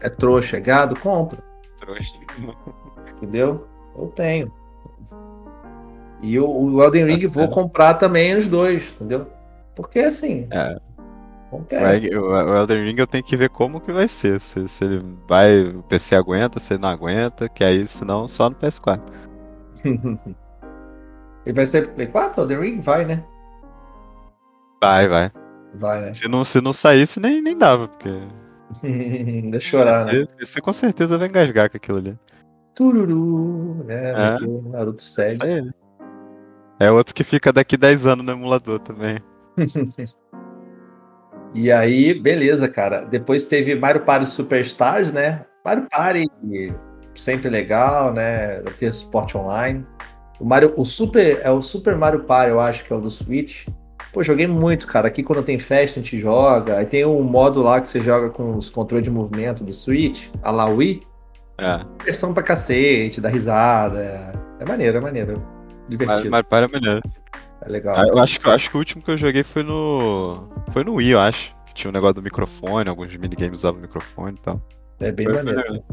É 0.00 0.08
trouxa, 0.08 0.56
é 0.56 0.60
gado, 0.60 0.98
compra. 0.98 1.38
Trouxa. 1.78 2.18
Entendeu? 3.12 3.66
Eu 3.96 4.06
tenho. 4.06 4.50
E 6.22 6.38
o, 6.38 6.48
o 6.48 6.82
Elden 6.82 7.04
Ring 7.04 7.26
vou 7.26 7.48
comprar 7.48 7.94
também 7.94 8.34
os 8.34 8.48
dois, 8.48 8.94
entendeu? 8.94 9.26
Porque 9.76 9.98
assim. 9.98 10.46
É. 10.50 10.76
Acontece. 11.48 12.16
O, 12.16 12.30
o 12.30 12.56
Elden 12.56 12.84
Ring 12.84 12.98
eu 12.98 13.06
tenho 13.06 13.22
que 13.22 13.36
ver 13.36 13.50
como 13.50 13.82
que 13.82 13.92
vai 13.92 14.08
ser. 14.08 14.40
Se, 14.40 14.66
se 14.66 14.84
ele 14.84 15.04
vai. 15.28 15.68
O 15.68 15.82
PC 15.82 16.16
aguenta, 16.16 16.58
se 16.58 16.72
ele 16.72 16.80
não 16.80 16.88
aguenta, 16.88 17.50
que 17.50 17.62
aí, 17.62 17.86
senão, 17.86 18.26
só 18.26 18.48
no 18.48 18.56
PS4. 18.56 19.02
ele 21.44 21.54
vai 21.54 21.66
ser 21.66 21.88
Play 21.90 22.06
4? 22.06 22.40
Elden 22.42 22.60
Ring? 22.60 22.80
Vai, 22.80 23.04
né? 23.04 23.22
Vai, 24.84 25.08
vai. 25.08 25.32
Vai, 25.74 26.00
né? 26.02 26.14
Se 26.14 26.28
não, 26.28 26.44
se 26.44 26.60
não 26.60 26.72
saísse, 26.72 27.18
nem, 27.18 27.40
nem 27.40 27.56
dava, 27.56 27.88
porque. 27.88 28.10
Deixa 29.50 29.68
chorar, 29.68 30.04
você, 30.04 30.20
né? 30.20 30.26
você 30.40 30.60
com 30.60 30.72
certeza 30.72 31.18
vai 31.18 31.28
engasgar 31.28 31.70
com 31.70 31.76
aquilo 31.76 31.98
ali. 31.98 32.18
Tururu, 32.74 33.84
né? 33.84 34.10
É. 34.10 34.46
Naruto 34.70 35.02
Isso 35.02 35.14
7. 35.14 35.44
aí. 35.44 35.70
É 36.80 36.90
outro 36.90 37.14
que 37.14 37.24
fica 37.24 37.52
daqui 37.52 37.76
10 37.76 38.06
anos 38.06 38.26
no 38.26 38.32
emulador 38.32 38.78
também. 38.80 39.18
E 41.56 41.70
aí, 41.70 42.12
beleza, 42.12 42.68
cara. 42.68 43.04
Depois 43.04 43.46
teve 43.46 43.76
Mario 43.76 44.02
Party 44.02 44.28
Superstars, 44.28 45.12
né? 45.12 45.46
Mario 45.64 45.86
Party 45.88 46.26
sempre 47.14 47.48
legal, 47.48 48.12
né? 48.12 48.60
Ter 48.76 48.92
suporte 48.92 49.38
online. 49.38 49.86
O 50.40 50.44
Mario, 50.44 50.74
o 50.76 50.84
Super, 50.84 51.40
é 51.44 51.50
o 51.52 51.62
Super 51.62 51.96
Mario 51.96 52.24
Party, 52.24 52.50
eu 52.50 52.58
acho 52.58 52.84
que 52.84 52.92
é 52.92 52.96
o 52.96 53.00
do 53.00 53.08
Switch. 53.08 53.68
Pô, 54.14 54.22
joguei 54.22 54.46
muito, 54.46 54.86
cara. 54.86 55.08
Aqui 55.08 55.24
quando 55.24 55.42
tem 55.42 55.58
festa 55.58 55.98
a 55.98 56.02
gente 56.02 56.16
joga. 56.16 56.78
Aí 56.78 56.86
tem 56.86 57.04
um 57.04 57.24
modo 57.24 57.60
lá 57.60 57.80
que 57.80 57.88
você 57.88 58.00
joga 58.00 58.30
com 58.30 58.56
os 58.56 58.70
controles 58.70 59.02
de 59.02 59.10
movimento 59.10 59.64
do 59.64 59.72
Switch, 59.72 60.28
a 60.40 60.52
la 60.52 60.66
Wii. 60.66 61.02
É. 61.58 61.80
Versão 62.04 62.32
pra 62.32 62.44
cacete, 62.44 63.20
dá 63.20 63.28
risada. 63.28 63.98
É, 63.98 64.62
é 64.62 64.64
maneiro, 64.64 64.98
é 64.98 65.00
maneiro. 65.00 65.42
Divertido. 65.88 66.30
mas 66.30 66.42
para 66.42 66.68
maneiro. 66.68 67.02
É 67.60 67.68
legal. 67.68 67.96
Ah, 67.98 68.06
Eu 68.06 68.18
acho, 68.20 68.38
que, 68.38 68.46
eu 68.46 68.52
acho 68.52 68.70
que 68.70 68.76
o 68.76 68.78
último 68.78 69.02
que 69.02 69.10
eu 69.10 69.16
joguei 69.16 69.42
foi 69.42 69.64
no. 69.64 70.48
Foi 70.70 70.84
no 70.84 70.94
Wii, 70.94 71.10
eu 71.10 71.20
acho. 71.20 71.52
Que 71.66 71.74
tinha 71.74 71.90
um 71.90 71.92
negócio 71.92 72.14
do 72.14 72.22
microfone, 72.22 72.88
alguns 72.88 73.16
minigames 73.16 73.58
usavam 73.58 73.80
microfone 73.80 74.36
e 74.38 74.40
tal. 74.40 74.62
É 75.00 75.10
bem 75.10 75.26
Foi 75.26 75.34
maneiro. 75.34 75.60
maneiro. 75.60 75.84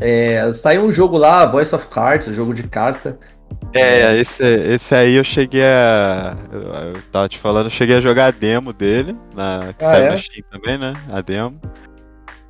É, 0.00 0.52
saiu 0.52 0.82
um 0.82 0.90
jogo 0.90 1.16
lá, 1.16 1.46
Voice 1.46 1.72
of 1.72 1.86
Cards, 1.86 2.26
um 2.26 2.34
jogo 2.34 2.52
de 2.52 2.64
carta. 2.64 3.16
É, 3.74 4.16
esse, 4.18 4.42
esse 4.44 4.94
aí 4.94 5.14
eu 5.14 5.24
cheguei 5.24 5.64
a. 5.64 6.36
Eu, 6.52 6.60
eu 6.96 7.02
tava 7.10 7.28
te 7.28 7.38
falando, 7.38 7.66
eu 7.66 7.70
cheguei 7.70 7.96
a 7.96 8.00
jogar 8.00 8.26
a 8.26 8.30
demo 8.30 8.72
dele, 8.72 9.16
na, 9.34 9.72
que 9.76 9.84
Ah, 9.84 9.90
saiu 9.90 10.04
é? 10.04 10.10
na 10.10 10.16
Steam 10.18 10.44
também, 10.50 10.76
né? 10.78 10.92
A 11.10 11.20
demo. 11.20 11.58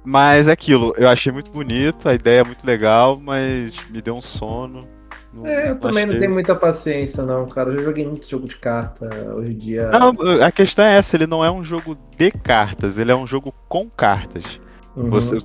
Mas 0.04 0.48
é 0.48 0.52
aquilo, 0.52 0.92
eu 0.98 1.08
achei 1.08 1.30
muito 1.30 1.50
bonito, 1.52 2.08
a 2.08 2.14
ideia 2.14 2.40
é 2.40 2.44
muito 2.44 2.66
legal, 2.66 3.20
mas 3.22 3.72
me 3.88 4.02
deu 4.02 4.16
um 4.16 4.20
sono. 4.22 4.88
Não- 5.32 5.46
É, 5.46 5.70
eu 5.70 5.78
também 5.78 6.04
não 6.04 6.10
achei- 6.10 6.18
tenho 6.20 6.32
muita 6.32 6.56
paciência, 6.56 7.22
não, 7.22 7.46
cara. 7.48 7.70
Eu 7.70 7.76
já 7.78 7.82
joguei 7.84 8.04
muito 8.04 8.28
jogo 8.28 8.48
de 8.48 8.56
carta 8.56 9.08
hoje 9.34 9.52
em 9.52 9.56
dia. 9.56 9.88
Não, 9.90 10.12
a 10.44 10.50
questão 10.50 10.84
é 10.84 10.96
essa, 10.98 11.16
ele 11.16 11.26
não 11.26 11.44
é 11.44 11.50
um 11.50 11.62
jogo 11.62 11.96
de 12.18 12.30
cartas, 12.32 12.98
ele 12.98 13.12
é 13.12 13.14
um 13.16 13.26
jogo 13.26 13.54
com 13.68 13.88
cartas. 13.88 14.60
Uhum. 14.96 15.08
Você, 15.08 15.38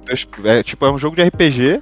é, 0.43 0.63
tipo, 0.63 0.85
é 0.85 0.91
um 0.91 0.97
jogo 0.97 1.15
de 1.15 1.21
RPG 1.21 1.81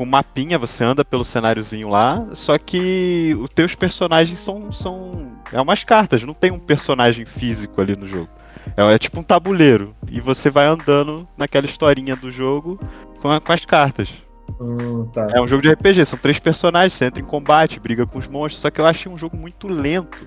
com 0.00 0.06
mapinha, 0.06 0.56
você 0.58 0.82
anda 0.82 1.04
pelo 1.04 1.22
cenáriozinho 1.22 1.90
lá, 1.90 2.26
só 2.32 2.56
que 2.56 3.36
os 3.38 3.50
teus 3.50 3.74
personagens 3.74 4.40
são, 4.40 4.72
são. 4.72 5.32
É 5.52 5.60
umas 5.60 5.84
cartas, 5.84 6.22
não 6.22 6.32
tem 6.32 6.50
um 6.50 6.58
personagem 6.58 7.26
físico 7.26 7.82
ali 7.82 7.94
no 7.94 8.06
jogo. 8.06 8.30
É, 8.74 8.94
é 8.94 8.98
tipo 8.98 9.20
um 9.20 9.22
tabuleiro. 9.22 9.94
E 10.10 10.18
você 10.18 10.48
vai 10.48 10.64
andando 10.64 11.28
naquela 11.36 11.66
historinha 11.66 12.16
do 12.16 12.30
jogo 12.32 12.80
com, 13.20 13.30
a- 13.30 13.42
com 13.42 13.52
as 13.52 13.66
cartas. 13.66 14.10
Hum, 14.58 15.04
tá. 15.12 15.28
É 15.34 15.40
um 15.42 15.46
jogo 15.46 15.60
de 15.60 15.68
RPG, 15.70 16.06
são 16.06 16.18
três 16.18 16.38
personagens, 16.38 16.94
você 16.94 17.04
entra 17.04 17.20
em 17.20 17.26
combate, 17.26 17.78
briga 17.78 18.06
com 18.06 18.18
os 18.18 18.26
monstros, 18.26 18.62
só 18.62 18.70
que 18.70 18.80
eu 18.80 18.86
achei 18.86 19.12
um 19.12 19.18
jogo 19.18 19.36
muito 19.36 19.68
lento. 19.68 20.26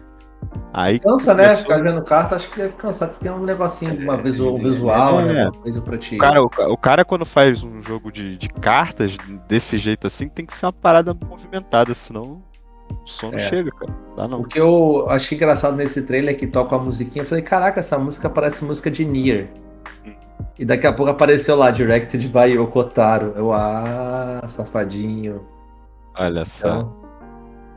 Aí 0.73 0.97
Cansa, 0.99 1.33
né? 1.33 1.43
começou- 1.45 1.63
Ficar 1.65 1.81
vendo 1.83 2.01
carta, 2.03 2.35
acho 2.35 2.49
que 2.49 2.57
deve 2.57 2.73
cansar. 2.73 3.09
Tem 3.09 3.31
um 3.31 3.43
negocinho, 3.43 3.95
uma 4.01 4.17
visual, 4.17 4.57
visual 4.57 5.19
É. 5.21 5.25
né? 5.33 5.43
Uma 5.49 5.51
coisa 5.61 5.81
pra 5.81 5.97
ti. 5.97 6.15
O 6.15 6.17
cara, 6.19 6.41
o, 6.41 6.45
o 6.45 6.77
cara, 6.77 7.05
quando 7.05 7.25
faz 7.25 7.61
um 7.63 7.81
jogo 7.83 8.11
de, 8.11 8.37
de 8.37 8.47
cartas 8.49 9.15
desse 9.47 9.77
jeito 9.77 10.07
assim, 10.07 10.27
tem 10.27 10.45
que 10.45 10.53
ser 10.53 10.65
uma 10.65 10.73
parada 10.73 11.13
movimentada, 11.13 11.93
senão 11.93 12.41
o 12.89 13.07
som 13.07 13.27
não 13.31 13.35
É. 13.37 13.49
chega, 13.49 13.69
cara. 13.71 13.93
Dá 14.17 14.27
não. 14.27 14.41
O 14.41 14.47
que 14.47 14.59
eu 14.59 15.05
achei 15.09 15.37
engraçado 15.37 15.75
nesse 15.75 16.01
trailer 16.01 16.33
é 16.33 16.37
que 16.37 16.47
toca 16.47 16.75
a 16.75 16.79
musiquinha. 16.79 17.23
Eu 17.23 17.27
falei, 17.27 17.43
caraca, 17.43 17.79
essa 17.79 17.97
música 17.99 18.29
parece 18.29 18.65
música 18.65 18.89
de 18.89 19.05
Nier. 19.05 19.49
Hum. 20.05 20.13
E 20.57 20.65
daqui 20.65 20.87
a 20.87 20.93
pouco 20.93 21.11
apareceu 21.11 21.55
lá, 21.55 21.69
Directed 21.71 22.27
by 22.29 22.51
Yoko 22.55 22.83
Taro. 22.85 23.33
Eu, 23.35 23.53
ah, 23.53 24.41
safadinho. 24.47 25.41
Olha 26.17 26.45
só. 26.45 26.67
Então, 26.67 26.93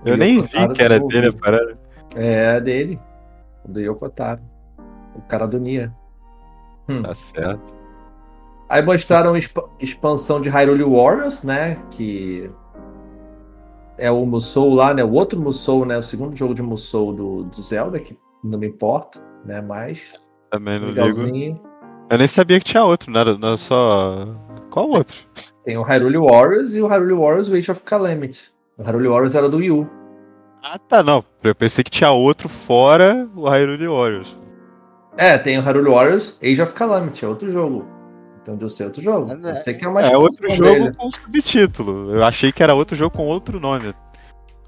eu 0.05 0.17
nem 0.17 0.41
vi 0.43 0.69
que 0.75 0.83
era 0.83 0.99
dele 1.01 1.29
a 1.29 1.33
parada. 1.33 1.79
É 2.17 2.61
dele. 2.61 2.99
Do 3.65 3.79
Yoko 3.81 4.09
Taro. 4.11 4.41
O 5.15 5.21
cara 5.23 5.47
do 5.47 5.59
Nier. 5.61 5.93
Hum. 6.89 7.03
Tá 7.03 7.15
certo. 7.15 7.75
Aí 8.69 8.83
mostraram 8.83 9.37
expa- 9.37 9.69
expansão 9.79 10.41
de 10.41 10.49
Hyrule 10.49 10.83
Warriors, 10.85 11.43
né? 11.45 11.77
Que 11.91 12.51
é 13.99 14.11
o 14.11 14.25
Musou 14.27 14.75
lá, 14.75 14.93
né? 14.93 15.05
O 15.05 15.13
outro 15.13 15.41
Musou, 15.41 15.85
né? 15.85 15.97
O 15.97 16.03
segundo 16.03 16.35
jogo 16.37 16.55
de 16.55 16.63
Musou 16.63 17.13
do, 17.13 17.43
do 17.45 17.57
Zelda, 17.57 17.99
que 18.01 18.19
não 18.43 18.59
me 18.59 18.67
importa, 18.67 19.21
né? 19.45 19.61
Mas 19.61 20.15
Também 20.51 20.79
não 20.81 20.89
ligo. 20.89 21.01
legalzinho. 21.01 21.61
Eu 22.11 22.19
nem 22.19 22.27
sabia 22.27 22.59
que 22.59 22.65
tinha 22.67 22.85
outro, 22.85 23.11
não 23.11 23.21
era, 23.21 23.37
não 23.37 23.49
era 23.49 23.57
só. 23.57 24.27
Qual 24.71 24.89
outro? 24.91 25.17
Tem 25.65 25.77
o 25.77 25.83
Hyrule 25.83 26.19
Warriors 26.19 26.75
e 26.75 26.81
o 26.83 26.87
Hyrule 26.87 27.15
Warriors 27.15 27.51
Age 27.53 27.71
of 27.71 27.83
Calamity. 27.83 28.53
O 28.79 28.83
Hyrule 28.83 29.09
Warriors 29.09 29.35
era 29.35 29.49
do 29.49 29.57
Wii 29.59 29.71
U. 29.73 29.89
Ah, 30.69 30.79
tá, 30.79 31.03
não. 31.03 31.23
Eu 31.45 31.55
pensei 31.55 31.85
que 31.85 31.91
tinha 31.91 32.11
outro 32.11 32.49
fora 32.49 33.29
o 33.37 33.49
Hyrule 33.49 33.87
Warriors. 33.87 34.37
É, 35.17 35.39
tem 35.39 35.59
o 35.59 35.63
Hyrule 35.63 35.91
Warriors 35.91 36.37
Age 36.43 36.61
of 36.61 36.73
Calamity, 36.75 37.25
é 37.25 37.29
outro 37.29 37.51
jogo. 37.51 37.87
Então 38.43 38.57
deu 38.57 38.69
ser 38.69 38.85
outro 38.85 39.01
jogo. 39.03 39.33
É, 39.47 39.53
Eu 39.53 39.59
sei 39.59 39.75
que 39.75 39.85
é 39.85 39.89
uma 39.89 40.01
É 40.03 40.17
outro 40.17 40.49
jogo 40.55 40.63
dele. 40.63 40.95
com 40.95 41.11
subtítulo. 41.11 42.15
Eu 42.15 42.25
achei 42.25 42.51
que 42.53 42.63
era 42.63 42.75
outro 42.75 42.97
jogo 42.97 43.17
com 43.17 43.27
outro 43.27 43.61
nome. 43.61 43.95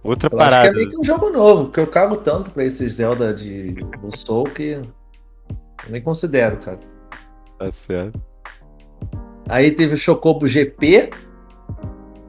Outra 0.02 0.28
Eu 0.32 0.38
acho 0.40 0.48
que 0.48 0.50
parada. 0.54 0.68
é 0.68 0.72
meio 0.72 0.88
que 0.90 0.98
um 0.98 1.04
jogo 1.04 1.30
novo, 1.30 1.64
porque 1.66 1.80
eu 1.80 1.86
cago 1.86 2.16
tanto 2.18 2.50
pra 2.52 2.64
esses 2.64 2.94
Zelda 2.94 3.34
de 3.34 3.76
Musou 4.00 4.44
que 4.44 4.70
eu 4.72 4.82
nem 5.90 6.00
considero, 6.00 6.56
cara. 6.58 6.78
Tá 7.58 7.70
certo. 7.72 8.20
Aí 9.48 9.70
teve 9.72 9.94
o 9.94 9.98
Chocobo 9.98 10.46
GP, 10.46 11.10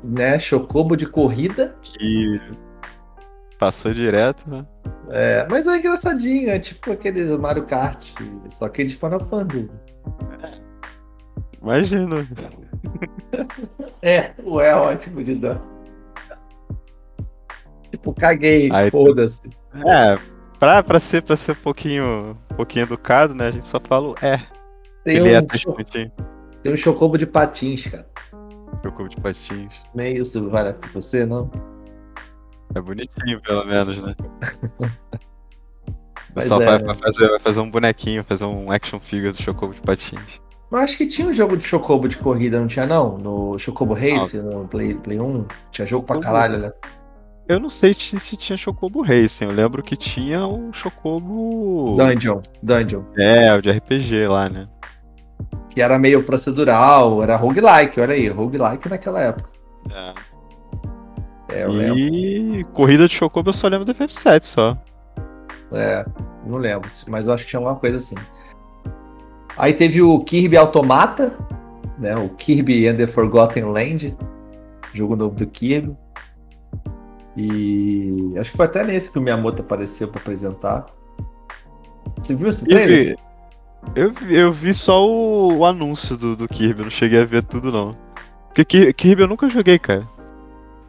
né? 0.04 0.40
Chocobo 0.40 0.96
de 0.98 1.06
corrida. 1.06 1.76
Que 1.82 2.40
passou 3.60 3.94
direto, 3.94 4.50
né? 4.50 4.66
É, 5.12 5.46
mas 5.50 5.68
é 5.68 5.78
engraçadinho, 5.78 6.50
é 6.50 6.58
tipo 6.58 6.92
aqueles 6.92 7.30
Mario 7.38 7.66
Kart, 7.66 8.14
só 8.50 8.70
que 8.70 8.84
de 8.84 8.96
Final 8.96 9.20
Fantasy. 9.20 9.72
Imagina. 11.62 12.28
É, 14.02 14.32
o 14.44 14.62
é 14.62 14.74
ótimo 14.74 15.22
de 15.24 15.36
dar. 15.36 15.62
Tipo, 17.92 18.14
caguei, 18.14 18.70
foda-se. 18.90 19.42
É, 19.86 20.18
pra, 20.58 20.82
pra, 20.82 21.00
ser, 21.00 21.22
pra 21.22 21.36
ser 21.36 21.52
um 21.52 21.56
pouquinho, 21.56 22.38
um 22.52 22.56
pouquinho 22.56 22.84
educado, 22.84 23.36
né? 23.36 23.48
A 23.48 23.52
gente 23.52 23.68
só 23.68 23.80
fala 23.86 24.10
o 24.10 24.16
é. 24.26 24.42
Tem 25.04 25.18
Ele 25.18 25.34
é 25.34 25.40
um, 25.40 25.46
bonitinho. 25.74 26.12
tem 26.64 26.72
um 26.72 26.78
Chocobo 26.78 27.18
de 27.18 27.26
patins, 27.26 27.88
cara. 27.88 28.08
Jogo 28.84 29.10
de 29.10 29.18
patins. 29.18 29.84
Nem 29.94 30.16
isso 30.18 30.50
vale 30.50 30.74
pra 30.74 30.90
você, 30.94 31.26
não? 31.26 31.52
É 32.76 32.82
bonitinho, 32.82 33.42
pelo 33.42 33.66
menos, 33.66 34.02
né? 34.02 34.16
O 36.30 36.34
pessoal 36.34 36.62
é. 36.62 36.66
vai, 36.66 36.80
vai 36.80 36.96
fazer, 36.96 37.28
vai 37.28 37.40
fazer 37.40 37.60
um 37.60 37.72
bonequinho, 37.72 38.24
fazer 38.24 38.46
um 38.46 38.72
action 38.72 39.00
figure 39.00 39.32
do 39.32 39.42
Chocobo 39.42 39.74
de 39.74 39.82
patins. 39.82 40.40
Mas 40.70 40.84
acho 40.84 40.98
que 40.98 41.08
tinha 41.08 41.28
um 41.28 41.34
jogo 41.34 41.58
de 41.58 41.64
Chocobo 41.64 42.08
de 42.08 42.18
corrida, 42.18 42.60
não 42.60 42.68
tinha 42.68 42.86
não? 42.86 43.18
No 43.18 43.58
Chocobo 43.58 43.96
Race, 43.96 44.38
no 44.38 44.68
Play, 44.68 44.94
Play 44.96 45.20
1. 45.20 45.46
Tinha 45.72 45.88
jogo 45.88 46.06
pra 46.06 46.20
caralho, 46.20 46.60
né? 46.60 46.72
Eu 47.48 47.60
não 47.60 47.70
sei 47.70 47.96
se 47.96 48.20
se 48.20 48.38
tinha 48.38 48.56
Chocobo 48.56 49.02
Racing, 49.02 49.46
eu 49.46 49.52
lembro 49.52 49.82
que 49.82 49.98
tinha 49.98 50.46
um 50.46 50.72
Chocobo. 50.72 51.96
Dungeon, 51.98 52.42
Dungeon. 52.62 53.04
É, 53.18 53.52
o 53.56 53.62
de 53.62 53.72
RPG 53.72 54.28
lá, 54.28 54.48
né? 54.48 54.68
Que 55.72 55.82
era 55.82 55.98
meio 55.98 56.24
procedural, 56.24 57.24
era 57.24 57.36
roguelike, 57.36 58.00
olha 58.00 58.14
aí, 58.14 58.28
roguelike 58.28 58.88
naquela 58.88 59.20
época. 59.20 59.50
É. 59.90 60.14
É, 61.50 61.64
eu 61.64 61.72
lembro. 61.72 61.98
E 61.98 62.64
corrida 62.74 63.08
de 63.08 63.14
Chocobo 63.16 63.50
eu 63.50 63.54
só 63.54 63.68
lembro 63.68 63.86
do 63.86 63.94
FF7 63.96 64.44
só. 64.44 64.78
É, 65.72 66.06
não 66.46 66.58
lembro, 66.58 66.90
mas 67.08 67.28
eu 67.28 67.34
acho 67.34 67.44
que 67.44 67.50
tinha 67.52 67.60
alguma 67.60 67.76
coisa 67.76 67.98
assim. 67.98 68.16
Aí 69.58 69.74
teve 69.74 70.02
o 70.02 70.20
Kirby 70.24 70.58
Automata, 70.58 71.38
né? 71.98 72.16
O 72.16 72.30
Kirby 72.30 72.88
and 72.88 72.96
the 72.96 73.06
Forgotten 73.08 73.66
Land, 73.66 74.16
jogo 74.94 75.16
novo 75.16 75.36
do 75.36 75.46
Kirby. 75.48 75.96
E 77.38 78.34
acho 78.38 78.52
que 78.52 78.58
foi 78.58 78.66
até 78.66 78.84
nesse 78.84 79.12
que 79.12 79.20
o 79.20 79.22
Miyamoto 79.22 79.62
apareceu 79.62 80.08
pra 80.08 80.22
apresentar. 80.22 80.86
Você 82.18 82.36
viu 82.36 82.50
esse 82.50 82.64
Eu 82.66 82.70
trailer? 82.76 83.16
vi, 83.16 84.02
eu 84.02 84.12
vi, 84.12 84.36
eu 84.36 84.52
vi 84.52 84.74
só 84.74 85.08
o, 85.08 85.58
o 85.60 85.66
anúncio 85.66 86.18
do, 86.18 86.36
do 86.36 86.48
Kirby, 86.48 86.84
não 86.84 86.90
cheguei 86.90 87.22
a 87.22 87.26
ver 87.26 87.44
tudo 87.44 87.72
não. 87.72 87.92
Porque 88.48 88.66
Ki- 88.66 88.94
Kirby 88.94 89.22
eu 89.22 89.28
nunca 89.28 89.48
joguei, 89.48 89.78
cara. 89.80 90.08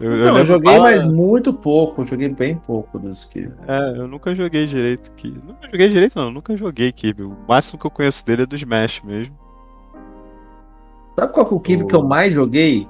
Eu, 0.00 0.06
Então, 0.16 0.26
eu, 0.28 0.32
lembro 0.32 0.44
joguei, 0.46 0.72
bala- 0.72 0.82
mas 0.90 1.06
muito 1.06 1.52
pouco. 1.52 2.00
eu 2.02 2.06
Joguei 2.06 2.28
bem 2.30 2.56
pouco 2.56 2.98
dos 2.98 3.24
Kirby. 3.26 3.54
É, 3.68 3.98
eu 3.98 4.08
nunca 4.08 4.34
joguei 4.34 4.66
direito 4.66 5.10
Kirby. 5.12 5.42
Nunca 5.46 5.66
joguei 5.70 5.88
direito 5.90 6.16
não, 6.16 6.24
eu 6.26 6.30
nunca 6.32 6.56
joguei 6.56 6.90
Kirby. 6.90 7.24
O 7.24 7.36
máximo 7.46 7.78
que 7.78 7.86
eu 7.86 7.90
conheço 7.90 8.24
dele 8.24 8.42
é 8.42 8.46
do 8.46 8.56
Smash 8.56 9.02
mesmo. 9.04 9.38
Sabe 11.18 11.32
qual 11.32 11.46
que 11.46 11.52
é 11.52 11.56
o 11.56 11.60
Kirby 11.60 11.84
O- 11.84 11.86
que 11.86 11.94
eu 11.94 12.02
mais 12.02 12.32
joguei? 12.32 12.88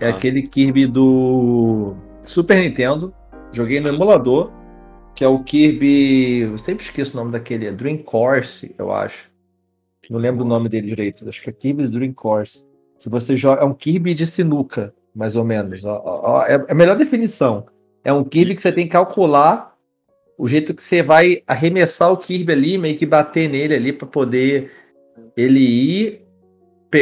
É 0.00 0.06
Ah. 0.06 0.10
aquele 0.10 0.42
Kirby 0.42 0.86
do 0.86 1.94
Super 2.22 2.60
Nintendo. 2.60 3.12
Joguei 3.52 3.80
no 3.80 3.88
emulador. 3.88 4.52
que 5.14 5.24
é 5.24 5.28
o 5.28 5.42
Kirby. 5.42 6.42
Eu 6.42 6.56
sempre 6.58 6.84
esqueço 6.84 7.14
o 7.14 7.16
nome 7.16 7.32
daquele. 7.32 7.66
É 7.66 7.72
Dream 7.72 7.98
Course, 7.98 8.72
eu 8.78 8.92
acho. 8.92 9.28
Não 10.08 10.16
lembro 10.16 10.44
o 10.44 10.46
nome 10.48 10.68
dele 10.68 10.86
direito. 10.86 11.28
Acho 11.28 11.42
que 11.42 11.50
é 11.50 11.52
Kirby's 11.52 11.90
Dream 11.90 12.12
Course. 12.12 12.68
Que 13.00 13.08
você 13.08 13.34
joga. 13.36 13.62
É 13.62 13.64
um 13.64 13.74
Kirby 13.74 14.14
de 14.14 14.24
sinuca, 14.28 14.94
mais 15.18 15.34
ou 15.34 15.44
menos. 15.44 15.84
Ó, 15.84 16.00
ó, 16.04 16.42
é 16.46 16.64
a 16.68 16.74
melhor 16.74 16.96
definição. 16.96 17.66
É 18.04 18.12
um 18.12 18.22
Kirby 18.22 18.54
que 18.54 18.62
você 18.62 18.70
tem 18.70 18.84
que 18.84 18.92
calcular 18.92 19.74
o 20.38 20.46
jeito 20.46 20.72
que 20.72 20.80
você 20.80 21.02
vai 21.02 21.42
arremessar 21.44 22.12
o 22.12 22.16
Kirby 22.16 22.52
ali, 22.52 22.78
meio 22.78 22.96
que 22.96 23.04
bater 23.04 23.50
nele 23.50 23.74
ali 23.74 23.92
para 23.92 24.06
poder 24.06 24.70
ele 25.36 25.58
ir 25.58 26.22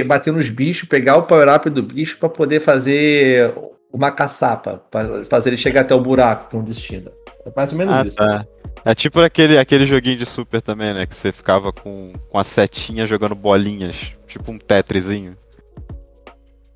bater 0.06 0.32
nos 0.32 0.48
bichos, 0.48 0.88
pegar 0.88 1.16
o 1.16 1.24
power-up 1.24 1.70
do 1.70 1.82
bicho 1.82 2.18
para 2.18 2.28
poder 2.28 2.58
fazer 2.58 3.54
uma 3.92 4.10
caçapa, 4.10 4.82
para 4.90 5.24
fazer 5.26 5.50
ele 5.50 5.56
chegar 5.56 5.82
até 5.82 5.94
o 5.94 6.00
buraco 6.00 6.50
com 6.50 6.64
destino. 6.64 7.12
É 7.44 7.52
mais 7.54 7.70
ou 7.70 7.78
menos 7.78 7.94
ah, 7.94 8.04
isso. 8.04 8.16
Tá. 8.16 8.46
É 8.84 8.94
tipo 8.94 9.20
aquele, 9.20 9.58
aquele 9.58 9.86
joguinho 9.86 10.16
de 10.16 10.26
super 10.26 10.60
também, 10.60 10.92
né? 10.92 11.06
Que 11.06 11.14
você 11.14 11.30
ficava 11.30 11.72
com, 11.72 12.14
com 12.30 12.38
a 12.38 12.42
setinha 12.42 13.06
jogando 13.06 13.34
bolinhas. 13.34 14.12
Tipo 14.26 14.50
um 14.50 14.58
Tetrisinho. 14.58 15.36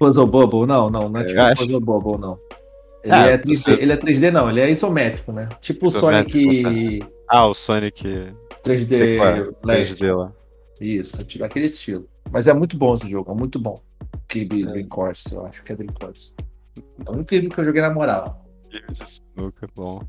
Puzzle 0.01 0.27
Bubble? 0.27 0.67
Não, 0.67 0.89
não, 0.89 1.11
não 1.11 1.21
é, 1.21 1.23
é 1.23 1.27
tipo 1.27 1.41
acho... 1.43 1.63
Puzzle 1.63 1.81
Bubble, 1.81 2.19
não. 2.19 2.39
Ele, 3.05 3.13
ah, 3.13 3.27
é 3.27 3.39
3D, 3.39 3.55
você... 3.55 3.71
ele 3.73 3.93
é 3.93 3.97
3D, 3.97 4.31
não, 4.31 4.51
ele 4.51 4.61
é 4.61 4.71
isométrico, 4.71 5.31
né? 5.31 5.49
Tipo 5.61 5.89
o 5.89 5.91
Sonic. 5.91 7.01
Ah, 7.29 7.47
o 7.47 7.55
Sonic 7.55 8.03
3D, 8.65 9.53
3D 9.63 10.17
lá. 10.17 10.33
Isso, 10.81 11.23
tipo 11.25 11.45
aquele 11.45 11.67
estilo. 11.67 12.09
Mas 12.31 12.49
é 12.49 12.55
muito 12.55 12.77
bom 12.77 12.95
esse 12.95 13.09
jogo, 13.09 13.31
é 13.31 13.35
muito 13.35 13.59
bom. 13.59 13.83
Kirby 14.27 14.63
é. 14.63 14.67
Dream 14.67 14.89
Course, 14.89 15.35
eu 15.35 15.45
acho 15.45 15.63
que 15.63 15.73
é 15.73 15.77
Dream 15.77 15.93
Course. 15.93 16.35
É 17.05 17.11
o 17.11 17.13
único 17.13 17.29
Kirby 17.29 17.51
que 17.51 17.61
eu 17.61 17.65
joguei 17.65 17.83
na 17.83 17.91
moral. 17.91 18.45
Kirby 18.71 18.93
de 18.93 19.09
sinuca, 19.09 19.69
bom. 19.75 20.03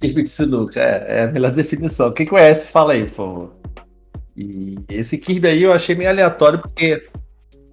Kirby 0.00 0.22
de 0.22 0.30
sinuca, 0.30 0.80
é, 0.80 1.20
é 1.20 1.22
a 1.22 1.28
melhor 1.28 1.52
definição. 1.52 2.12
Quem 2.12 2.26
conhece, 2.26 2.66
fala 2.66 2.92
aí, 2.92 3.04
por 3.04 3.14
favor. 3.14 3.52
E 4.36 4.76
esse 4.90 5.16
Kirby 5.16 5.48
aí 5.48 5.62
eu 5.62 5.72
achei 5.72 5.94
meio 5.94 6.10
aleatório, 6.10 6.58
porque. 6.60 7.08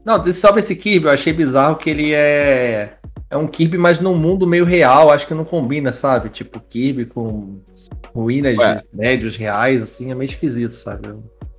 Não, 0.05 0.24
sabe 0.31 0.60
esse 0.60 0.75
Kirby? 0.75 1.07
Eu 1.07 1.13
achei 1.13 1.31
bizarro 1.31 1.77
que 1.77 1.89
ele 1.89 2.13
é. 2.13 2.98
É 3.29 3.38
um 3.38 3.48
Kirby, 3.48 3.77
mas 3.77 4.00
num 4.00 4.15
mundo 4.15 4.45
meio 4.45 4.65
real, 4.65 5.10
acho 5.10 5.27
que 5.27 5.33
não 5.33 5.45
combina, 5.45 5.91
sabe? 5.91 6.29
Tipo, 6.29 6.60
Kirby 6.60 7.05
com 7.05 7.62
ruínas 8.13 8.57
Ué. 8.57 8.75
de 8.75 8.83
prédios 8.95 9.36
reais, 9.36 9.81
assim, 9.81 10.12
é 10.12 10.15
meio 10.15 10.29
esquisito, 10.29 10.74
sabe? 10.74 11.10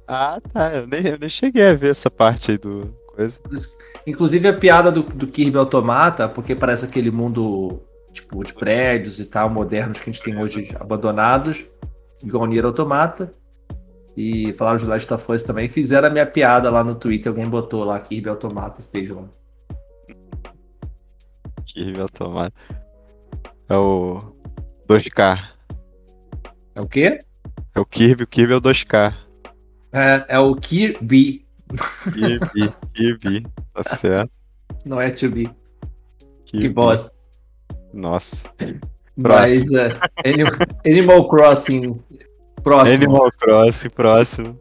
Ah, 0.06 0.38
tá. 0.52 0.74
Eu 0.74 0.86
nem, 0.86 1.06
eu 1.06 1.18
nem 1.18 1.28
cheguei 1.28 1.66
a 1.66 1.74
ver 1.74 1.90
essa 1.90 2.10
parte 2.10 2.52
aí 2.52 2.58
do 2.58 2.94
coisa. 3.14 3.40
Inclusive 4.06 4.48
a 4.48 4.52
piada 4.52 4.92
do, 4.92 5.02
do 5.02 5.26
Kirby 5.26 5.56
Automata, 5.56 6.28
porque 6.28 6.54
parece 6.54 6.84
aquele 6.84 7.10
mundo 7.10 7.80
tipo 8.12 8.44
de 8.44 8.52
prédios 8.52 9.18
e 9.18 9.24
tal, 9.24 9.50
modernos 9.50 9.98
que 9.98 10.08
a 10.08 10.12
gente 10.12 10.22
tem 10.22 10.40
hoje 10.40 10.74
abandonados, 10.78 11.64
igual 12.22 12.46
Nier 12.46 12.64
Automata. 12.64 13.32
E 14.16 14.52
falaram 14.52 14.78
de 14.78 14.84
Last 14.84 15.12
of 15.12 15.32
Us 15.32 15.42
também. 15.42 15.68
Fizeram 15.68 16.08
a 16.08 16.10
minha 16.10 16.26
piada 16.26 16.70
lá 16.70 16.84
no 16.84 16.94
Twitter, 16.94 17.30
alguém 17.30 17.48
botou 17.48 17.84
lá 17.84 17.98
Kirby 17.98 18.28
Automata 18.28 18.80
e 18.80 18.84
fez 18.84 19.10
lá. 19.10 19.24
Kirby 21.66 22.00
Automata. 22.00 22.54
É 23.68 23.76
o 23.76 24.20
2K. 24.88 25.48
É 26.74 26.80
o 26.80 26.86
quê? 26.86 27.20
É 27.74 27.80
o 27.80 27.84
Kirby, 27.84 28.24
o 28.24 28.26
Kirby 28.26 28.52
é 28.52 28.56
o 28.56 28.60
2K. 28.60 29.14
É, 29.92 30.24
é 30.28 30.38
o 30.38 30.54
Kirby. 30.54 31.44
Kirby, 32.12 32.74
Kirby, 32.92 33.46
tá 33.72 33.82
certo. 33.96 34.30
Não 34.84 35.00
é 35.00 35.10
to 35.10 35.30
be. 35.30 35.50
Kirby. 36.44 36.60
Que 36.60 36.68
bosta. 36.68 37.12
Nossa. 37.92 38.48
Mas 39.16 39.62
uh, 39.70 39.94
Animal 40.84 41.28
Crossing 41.28 42.00
próximo. 42.64 42.96
Animal 42.96 43.30
Crossing 43.38 43.90
próximo. 43.90 44.60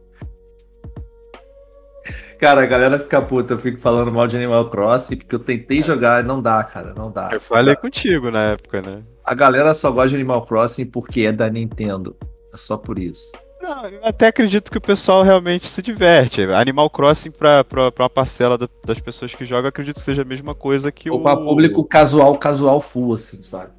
Cara, 2.39 2.61
a 2.61 2.65
galera 2.65 2.99
fica 2.99 3.21
puta, 3.21 3.53
eu 3.53 3.57
fico 3.57 3.79
falando 3.79 4.11
mal 4.11 4.27
de 4.27 4.35
Animal 4.35 4.69
Crossing, 4.69 5.15
porque 5.15 5.33
eu 5.33 5.39
tentei 5.39 5.81
jogar 5.81 6.21
e 6.21 6.27
não 6.27 6.41
dá, 6.41 6.61
cara, 6.61 6.93
não 6.93 7.09
dá. 7.09 7.29
Eu 7.31 7.39
falei 7.39 7.73
contigo 7.73 8.29
na 8.29 8.51
época, 8.51 8.81
né? 8.81 9.01
A 9.23 9.33
galera 9.33 9.73
só 9.73 9.89
gosta 9.89 10.09
de 10.09 10.15
Animal 10.15 10.45
Crossing 10.45 10.87
porque 10.87 11.21
é 11.21 11.31
da 11.31 11.49
Nintendo. 11.49 12.17
É 12.53 12.57
só 12.57 12.75
por 12.75 12.99
isso. 12.99 13.31
Não, 13.61 13.87
eu 13.87 14.01
até 14.03 14.27
acredito 14.27 14.69
que 14.69 14.77
o 14.77 14.81
pessoal 14.81 15.23
realmente 15.23 15.67
se 15.67 15.81
diverte. 15.81 16.41
Animal 16.41 16.89
Crossing, 16.89 17.31
pra, 17.31 17.63
pra, 17.63 17.89
pra 17.89 18.03
uma 18.03 18.09
parcela 18.09 18.57
da, 18.57 18.67
das 18.83 18.99
pessoas 18.99 19.33
que 19.33 19.45
jogam, 19.45 19.69
acredito 19.69 19.95
que 19.95 20.01
seja 20.01 20.23
a 20.23 20.25
mesma 20.25 20.53
coisa 20.53 20.91
que 20.91 21.09
Ou 21.09 21.25
o. 21.25 21.25
Ou 21.25 21.43
público 21.45 21.85
casual, 21.85 22.37
casual 22.37 22.81
full, 22.81 23.13
assim, 23.13 23.41
sabe? 23.41 23.71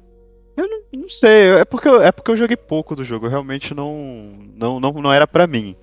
Eu 0.55 0.69
não, 0.69 0.81
não, 1.01 1.09
sei, 1.09 1.49
é 1.49 1.65
porque, 1.65 1.87
eu, 1.87 2.01
é 2.01 2.11
porque 2.11 2.31
eu 2.31 2.37
joguei 2.37 2.55
pouco 2.55 2.95
do 2.95 3.03
jogo, 3.03 3.27
realmente 3.27 3.73
não, 3.73 4.29
não, 4.55 4.79
não, 4.79 4.91
não 4.93 5.11
era 5.11 5.27
para 5.27 5.47
mim. 5.47 5.75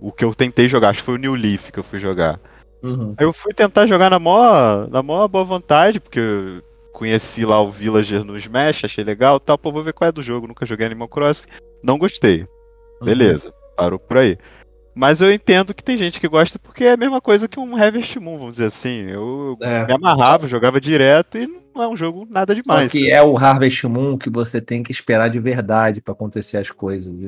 O 0.00 0.10
que 0.10 0.24
eu 0.24 0.34
tentei 0.34 0.68
jogar, 0.68 0.90
acho 0.90 1.00
que 1.00 1.04
foi 1.04 1.14
o 1.14 1.18
New 1.18 1.34
Leaf 1.34 1.70
que 1.70 1.78
eu 1.78 1.84
fui 1.84 1.98
jogar. 1.98 2.40
Uhum. 2.82 3.14
Eu 3.18 3.32
fui 3.32 3.52
tentar 3.52 3.86
jogar 3.86 4.08
na 4.10 4.18
maior, 4.18 4.88
na 4.88 5.02
maior 5.02 5.28
boa 5.28 5.44
vontade, 5.44 6.00
porque 6.00 6.18
eu 6.18 6.62
conheci 6.92 7.44
lá 7.44 7.60
o 7.60 7.70
Villager 7.70 8.24
no 8.24 8.36
Smash, 8.36 8.84
achei 8.84 9.04
legal 9.04 9.38
tal, 9.38 9.58
pô, 9.58 9.70
vou 9.70 9.82
ver 9.82 9.92
qual 9.92 10.08
é 10.08 10.12
do 10.12 10.22
jogo, 10.22 10.46
nunca 10.46 10.64
joguei 10.64 10.86
Animal 10.86 11.08
Crossing. 11.08 11.48
Não 11.82 11.98
gostei. 11.98 12.46
Beleza, 13.02 13.48
uhum. 13.48 13.54
parou 13.76 13.98
por 13.98 14.16
aí. 14.16 14.38
Mas 14.94 15.20
eu 15.20 15.32
entendo 15.32 15.72
que 15.72 15.84
tem 15.84 15.96
gente 15.96 16.20
que 16.20 16.28
gosta 16.28 16.58
porque 16.58 16.84
é 16.84 16.92
a 16.92 16.96
mesma 16.96 17.20
coisa 17.20 17.48
que 17.48 17.60
um 17.60 17.76
Harvest 17.76 18.18
Moon, 18.18 18.38
vamos 18.38 18.52
dizer 18.52 18.66
assim. 18.66 19.08
Eu 19.08 19.56
é. 19.62 19.86
me 19.86 19.92
amarrava, 19.92 20.48
jogava 20.48 20.80
direto 20.80 21.38
e 21.38 21.46
não 21.74 21.82
é 21.82 21.88
um 21.88 21.96
jogo 21.96 22.26
nada 22.28 22.54
demais. 22.54 22.90
Só 22.90 22.98
que 22.98 23.10
é 23.10 23.22
o 23.22 23.36
Harvest 23.36 23.84
Moon 23.86 24.18
que 24.18 24.30
você 24.30 24.60
tem 24.60 24.82
que 24.82 24.92
esperar 24.92 25.28
de 25.28 25.38
verdade 25.38 26.00
para 26.00 26.12
acontecer 26.12 26.56
as 26.56 26.70
coisas. 26.70 27.20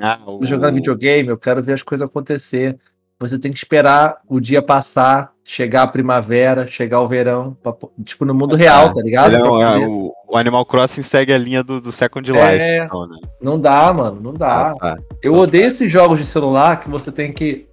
Ah, 0.00 0.20
o... 0.26 0.44
Jogando 0.44 0.74
videogame, 0.74 1.28
eu 1.28 1.38
quero 1.38 1.62
ver 1.62 1.72
as 1.72 1.82
coisas 1.82 2.06
acontecer. 2.06 2.78
Você 3.20 3.36
tem 3.36 3.50
que 3.50 3.58
esperar 3.58 4.18
o 4.28 4.38
dia 4.38 4.62
passar, 4.62 5.32
chegar 5.42 5.82
a 5.82 5.86
primavera, 5.88 6.68
chegar 6.68 7.00
o 7.00 7.08
verão, 7.08 7.56
pra, 7.60 7.74
tipo 8.04 8.24
no 8.24 8.32
mundo 8.32 8.54
real, 8.54 8.92
tá 8.92 9.02
ligado? 9.02 9.34
É, 9.34 9.38
é, 9.40 9.88
o, 9.88 10.14
o, 10.28 10.36
Animal 10.36 10.64
Crossing 10.64 11.02
segue 11.02 11.32
a 11.32 11.38
linha 11.38 11.64
do, 11.64 11.80
do 11.80 11.90
Second 11.90 12.30
Life. 12.30 12.42
É, 12.44 12.84
então, 12.84 13.08
né? 13.08 13.16
Não 13.42 13.60
dá, 13.60 13.92
mano, 13.92 14.20
não 14.20 14.34
dá. 14.34 14.70
Ah, 14.70 14.74
tá. 14.76 14.98
Eu 15.20 15.34
odeio 15.34 15.64
esses 15.64 15.90
jogos 15.90 16.20
de 16.20 16.26
celular 16.26 16.78
que 16.78 16.88
você 16.88 17.10
tem 17.10 17.32
que 17.32 17.66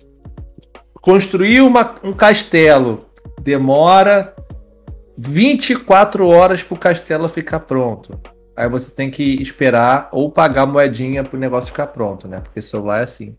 construir 0.99 1.61
uma, 1.61 1.93
um 2.03 2.11
castelo. 2.11 3.05
Demora 3.39 4.34
24 5.17 6.27
horas 6.27 6.63
pro 6.63 6.77
castelo 6.77 7.27
ficar 7.29 7.61
pronto. 7.61 8.19
Aí 8.55 8.69
você 8.69 8.91
tem 8.91 9.11
que 9.11 9.41
esperar 9.41 10.07
ou 10.11 10.31
pagar 10.31 10.65
moedinha 10.65 11.23
pro 11.23 11.37
negócio 11.37 11.71
ficar 11.71 11.87
pronto, 11.87 12.27
né? 12.27 12.39
Porque 12.39 12.61
celular 12.61 12.99
é 12.99 13.03
assim. 13.03 13.35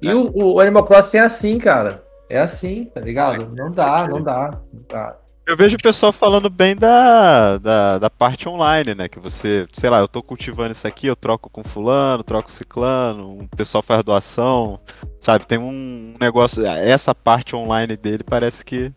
E 0.00 0.08
é. 0.08 0.14
o, 0.14 0.30
o, 0.32 0.60
Animal 0.60 0.84
Crossing 0.84 1.18
é 1.18 1.20
assim, 1.20 1.58
cara. 1.58 2.04
É 2.28 2.38
assim, 2.38 2.84
tá 2.84 3.00
ligado? 3.00 3.52
Não 3.54 3.70
dá, 3.70 4.06
não 4.06 4.22
dá, 4.22 4.60
não 4.72 4.82
dá. 4.88 5.16
Eu 5.44 5.56
vejo 5.56 5.74
o 5.74 5.82
pessoal 5.82 6.12
falando 6.12 6.48
bem 6.48 6.76
da, 6.76 7.58
da, 7.58 7.98
da, 7.98 8.08
parte 8.08 8.48
online, 8.48 8.94
né? 8.94 9.08
Que 9.08 9.18
você, 9.18 9.66
sei 9.72 9.90
lá, 9.90 9.98
eu 9.98 10.06
tô 10.06 10.22
cultivando 10.22 10.70
isso 10.70 10.86
aqui, 10.86 11.08
eu 11.08 11.16
troco 11.16 11.50
com 11.50 11.64
fulano, 11.64 12.22
troco 12.22 12.52
ciclano, 12.52 13.40
o 13.40 13.56
pessoal 13.56 13.82
faz 13.82 14.04
doação, 14.04 14.78
sabe? 15.20 15.44
Tem 15.44 15.58
um 15.58 16.14
negócio, 16.20 16.64
essa 16.64 17.12
parte 17.12 17.56
online 17.56 17.96
dele 17.96 18.22
parece 18.22 18.64
que, 18.64 18.92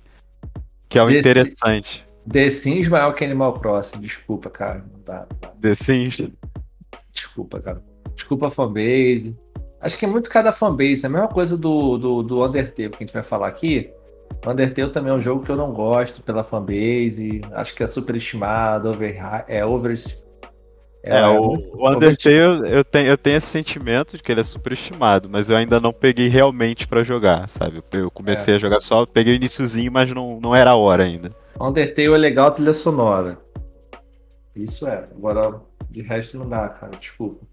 que 0.87 0.99
é 0.99 1.03
o 1.03 1.07
The 1.07 1.17
interessante. 1.17 2.05
The 2.31 2.49
Sims 2.49 2.87
maior 2.87 3.11
que 3.13 3.23
Animal 3.23 3.53
Crossing, 3.53 3.99
desculpa, 3.99 4.49
cara. 4.49 4.85
Não 4.91 5.01
dá. 5.03 5.27
Não 5.29 5.37
dá. 5.41 5.47
The 5.61 5.75
Sims? 5.75 6.21
Desculpa, 7.11 7.59
cara. 7.59 7.83
Desculpa 8.15 8.47
a 8.47 8.49
fanbase. 8.49 9.37
Acho 9.81 9.97
que 9.97 10.05
é 10.05 10.07
muito 10.07 10.29
cada 10.29 10.51
fanbase. 10.51 11.03
É 11.03 11.07
a 11.07 11.09
mesma 11.09 11.27
coisa 11.27 11.57
do, 11.57 11.97
do, 11.97 12.23
do 12.23 12.45
Undertale 12.45 12.89
que 12.89 12.95
a 12.95 13.05
gente 13.05 13.13
vai 13.13 13.23
falar 13.23 13.47
aqui. 13.47 13.91
Undertale 14.45 14.91
também 14.91 15.11
é 15.11 15.15
um 15.15 15.21
jogo 15.21 15.43
que 15.43 15.51
eu 15.51 15.55
não 15.55 15.73
gosto 15.73 16.21
pela 16.21 16.43
fanbase. 16.43 17.41
Acho 17.51 17.75
que 17.75 17.83
é 17.83 17.87
superestimado, 17.87 18.89
over, 18.89 19.17
é 19.47 19.65
over. 19.65 19.93
É, 21.03 21.19
é 21.19 21.27
o, 21.27 21.61
o 21.73 21.89
Undertale 21.89 22.71
eu 22.71 22.83
tenho, 22.85 23.07
eu 23.07 23.17
tenho 23.17 23.35
esse 23.35 23.47
sentimento 23.47 24.15
de 24.15 24.23
que 24.23 24.31
ele 24.31 24.39
é 24.39 24.43
superestimado, 24.43 25.29
mas 25.29 25.49
eu 25.49 25.57
ainda 25.57 25.77
não 25.77 25.91
peguei 25.91 26.29
realmente 26.29 26.87
para 26.87 27.03
jogar, 27.03 27.49
sabe? 27.49 27.83
Eu 27.91 28.09
comecei 28.09 28.53
é. 28.53 28.55
a 28.55 28.59
jogar 28.59 28.79
só, 28.79 29.05
peguei 29.05 29.33
o 29.33 29.35
iníciozinho, 29.35 29.91
mas 29.91 30.09
não, 30.11 30.39
não 30.39 30.55
era 30.55 30.71
a 30.71 30.75
hora 30.75 31.03
ainda. 31.03 31.35
Undertale 31.59 32.13
é 32.13 32.17
legal 32.17 32.47
a 32.47 32.51
trilha 32.51 32.71
sonora. 32.71 33.37
Isso 34.55 34.87
é. 34.87 35.09
Agora, 35.15 35.59
de 35.89 36.01
resto 36.01 36.37
não 36.37 36.47
dá, 36.47 36.69
cara. 36.69 36.95
Desculpa. 36.97 37.45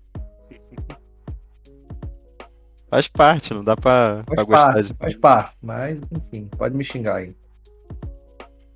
Faz 2.89 3.09
parte, 3.09 3.55
não 3.55 3.65
dá 3.65 3.77
pra, 3.77 4.25
faz 4.27 4.35
pra 4.37 4.45
gostar 4.45 4.73
parte, 4.75 4.89
de. 4.89 4.95
Faz 4.95 5.17
parte, 5.17 5.57
mas 5.63 6.01
enfim, 6.13 6.49
pode 6.57 6.77
me 6.77 6.85
xingar 6.85 7.17
aí. 7.17 7.37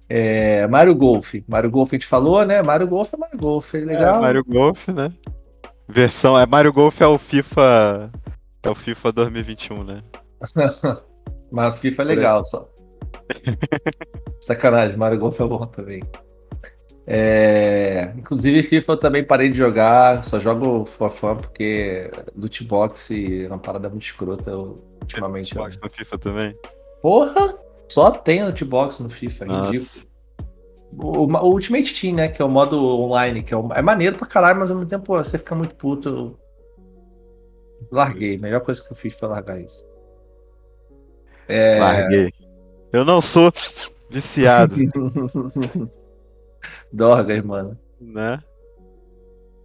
É, 0.09 0.67
Mario 0.67 0.95
Golf. 0.95 1.35
Mario 1.49 1.71
Golf 1.71 1.93
a 1.93 1.95
gente 1.97 2.07
falou, 2.07 2.45
né? 2.45 2.62
Mario 2.62 2.87
Golf 2.87 3.12
é 3.12 3.17
Mario 3.17 3.38
Golf, 3.38 3.75
é 3.75 3.79
legal. 3.79 4.19
É, 4.19 4.21
Mario 4.21 4.45
Golf, 4.45 4.88
né? 4.88 5.12
Versão. 5.88 6.38
É, 6.38 6.47
Mario 6.47 6.73
Golf 6.73 7.01
é 7.01 7.07
o 7.07 7.19
FIFA. 7.19 8.11
É 8.62 8.71
o 8.71 8.75
FIFA 8.75 9.12
2021, 9.12 9.85
né? 9.85 10.03
Mas 11.51 11.79
FIFA 11.81 12.03
é 12.03 12.05
legal 12.07 12.45
só. 12.45 12.69
Sacanagem, 14.40 14.97
Mario 14.97 15.19
Golf 15.19 15.40
é 15.40 15.47
bom 15.47 15.67
também. 15.67 16.03
É... 17.07 18.12
Inclusive 18.17 18.62
FIFA 18.62 18.93
eu 18.93 18.97
também 18.97 19.23
parei 19.23 19.51
de 19.51 19.59
jogar, 19.59 20.25
só 20.25 20.40
jogo 20.40 20.87
for 20.87 21.11
porque 21.37 22.11
loot 22.35 22.64
box 22.64 23.11
é 23.11 23.47
uma 23.47 23.59
parada 23.59 23.90
muito 23.90 24.05
escrota 24.05 24.51
eu, 24.51 24.83
ultimamente. 25.03 25.55
Loot 25.55 25.64
box 25.64 25.81
no 25.83 25.90
FIFA 25.90 26.19
também? 26.19 26.59
Porra! 27.03 27.55
Só 27.88 28.11
tem 28.11 28.44
loot 28.44 28.64
box 28.64 29.01
no 29.01 29.09
FIFA, 29.09 29.44
é 29.44 29.49
ridículo. 29.49 30.14
O, 30.97 31.25
o, 31.27 31.53
Ultimate 31.53 32.01
Team, 32.01 32.14
né? 32.14 32.29
Que 32.29 32.40
é 32.40 32.44
o 32.44 32.49
modo 32.49 32.79
online, 33.01 33.42
que 33.42 33.53
é, 33.53 33.57
o, 33.57 33.73
é 33.73 33.83
maneiro 33.83 34.16
pra 34.16 34.27
caralho, 34.27 34.59
mas 34.61 34.70
ao 34.70 34.77
mesmo 34.77 34.90
tempo 34.90 35.16
você 35.16 35.38
fica 35.38 35.55
muito 35.55 35.75
puto. 35.75 36.09
Eu 36.09 36.38
larguei. 37.90 38.37
A 38.37 38.40
melhor 38.40 38.61
coisa 38.61 38.83
que 38.83 38.92
eu 38.92 38.97
fiz 38.97 39.14
foi 39.14 39.29
largar 39.29 39.61
isso. 39.61 39.85
É... 41.49 41.79
Larguei. 41.79 42.33
Eu 42.92 43.05
não 43.05 43.20
sou 43.20 43.53
viciado. 44.09 44.77
Dorgas, 46.92 47.44
mano. 47.44 47.79
Né? 48.01 48.40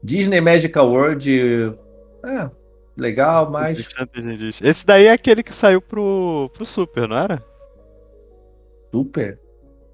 Disney 0.04 0.42
Magical 0.42 0.90
World. 0.90 1.78
É, 2.26 2.50
legal, 2.98 3.50
mas. 3.50 3.88
Esse 4.62 4.86
daí 4.86 5.06
é 5.06 5.12
aquele 5.12 5.44
que 5.44 5.54
saiu 5.54 5.82
pro, 5.82 6.50
pro 6.54 6.66
Super, 6.66 7.08
não 7.08 7.18
era? 7.18 7.49
Super? 8.92 9.40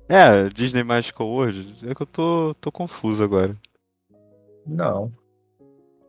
É, 0.07 0.49
Disney 0.49 0.83
Magical 0.83 1.27
World. 1.27 1.75
É 1.89 1.95
que 1.95 2.01
eu 2.01 2.07
tô, 2.07 2.55
tô 2.61 2.71
confuso 2.71 3.23
agora. 3.23 3.55
Não. 4.65 5.11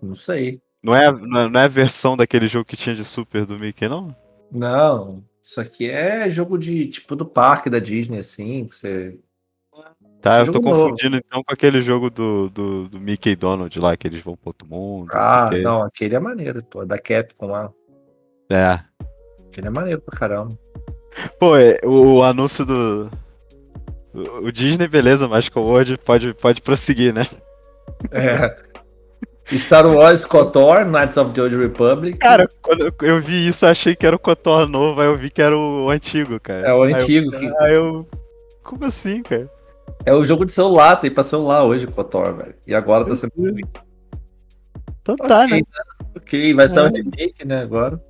Não 0.02 0.14
sei. 0.14 0.60
Não 0.82 0.94
é, 0.94 1.10
não 1.10 1.40
é, 1.40 1.48
não 1.48 1.60
é 1.60 1.64
a 1.64 1.68
versão 1.68 2.16
daquele 2.16 2.46
jogo 2.46 2.64
que 2.64 2.76
tinha 2.76 2.94
de 2.94 3.04
Super 3.04 3.44
do 3.44 3.58
Mickey, 3.58 3.88
não? 3.88 4.14
Não. 4.52 5.24
Isso 5.42 5.60
aqui 5.60 5.90
é 5.90 6.30
jogo 6.30 6.58
de 6.58 6.86
tipo 6.86 7.16
do 7.16 7.24
parque 7.24 7.70
da 7.70 7.78
Disney, 7.78 8.18
assim, 8.18 8.66
que 8.66 8.74
você 8.74 9.18
Tá, 10.20 10.40
eu 10.40 10.50
tô 10.50 10.60
confundindo 10.60 11.10
novo. 11.10 11.22
então 11.24 11.44
com 11.44 11.54
aquele 11.54 11.80
jogo 11.80 12.10
do, 12.10 12.50
do, 12.50 12.88
do, 12.88 13.00
Mickey 13.00 13.30
e 13.30 13.36
Donald 13.36 13.78
lá, 13.78 13.96
que 13.96 14.08
eles 14.08 14.22
vão 14.24 14.36
pro 14.36 14.48
outro 14.48 14.66
mundo. 14.66 15.08
Ah, 15.12 15.50
não, 15.62 15.82
aquele 15.82 16.16
é 16.16 16.18
maneiro, 16.18 16.64
pô, 16.64 16.84
da 16.84 16.98
Capcom 16.98 17.46
lá. 17.46 17.72
É. 18.50 18.80
Aquele 19.46 19.68
é 19.68 19.70
maneiro 19.70 20.00
pra 20.00 20.18
caramba. 20.18 20.58
Pô, 21.38 21.56
é, 21.56 21.78
o, 21.84 22.16
o 22.16 22.22
anúncio 22.22 22.64
do. 22.64 23.10
O, 24.12 24.46
o 24.46 24.52
Disney, 24.52 24.88
beleza, 24.88 25.26
o 25.26 25.60
World 25.60 25.98
pode, 25.98 26.34
pode 26.34 26.62
prosseguir, 26.62 27.12
né? 27.12 27.26
É. 28.10 28.56
Star 29.54 29.86
Wars 29.86 30.24
KOTOR, 30.24 30.84
Knights 30.84 31.16
of 31.16 31.32
the 31.32 31.42
Old 31.42 31.56
Republic. 31.56 32.18
Cara, 32.18 32.50
quando 32.60 32.92
eu 33.02 33.20
vi 33.20 33.46
isso, 33.46 33.64
eu 33.64 33.70
achei 33.70 33.94
que 33.94 34.04
era 34.04 34.16
o 34.16 34.18
KOTOR 34.18 34.68
novo, 34.68 35.00
aí 35.00 35.06
eu 35.06 35.16
vi 35.16 35.30
que 35.30 35.40
era 35.40 35.56
o 35.56 35.88
antigo, 35.88 36.40
cara. 36.40 36.66
É 36.66 36.74
o 36.74 36.82
antigo. 36.82 37.34
Aí 37.36 37.44
eu, 37.44 37.52
que... 37.52 37.64
aí 37.64 37.74
eu... 37.74 38.08
Como 38.64 38.84
assim, 38.84 39.22
cara? 39.22 39.48
É 40.04 40.12
o 40.12 40.24
jogo 40.24 40.44
de 40.44 40.52
celular, 40.52 40.96
tem 40.96 41.10
pra 41.10 41.22
celular 41.22 41.64
hoje, 41.64 41.86
KOTOR, 41.86 42.34
velho. 42.34 42.54
E 42.66 42.74
agora 42.74 43.04
tá 43.04 43.14
sendo. 43.14 43.32
Então 45.00 45.14
tá, 45.14 45.44
okay, 45.44 45.58
né? 45.58 45.62
né? 45.62 46.08
Ok, 46.16 46.54
vai 46.54 46.68
ser 46.68 46.80
é. 46.80 46.82
um 46.82 46.92
remake, 46.92 47.44
né, 47.44 47.60
agora. 47.60 48.02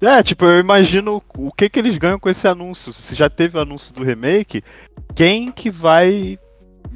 É, 0.00 0.22
tipo, 0.22 0.44
eu 0.44 0.60
imagino 0.60 1.22
o 1.36 1.52
que 1.52 1.68
que 1.68 1.78
eles 1.78 1.98
ganham 1.98 2.18
com 2.18 2.30
esse 2.30 2.46
anúncio. 2.46 2.92
Se 2.92 3.14
já 3.14 3.28
teve 3.28 3.58
o 3.58 3.60
anúncio 3.60 3.92
do 3.92 4.04
remake, 4.04 4.62
quem 5.14 5.50
que 5.50 5.70
vai 5.70 6.38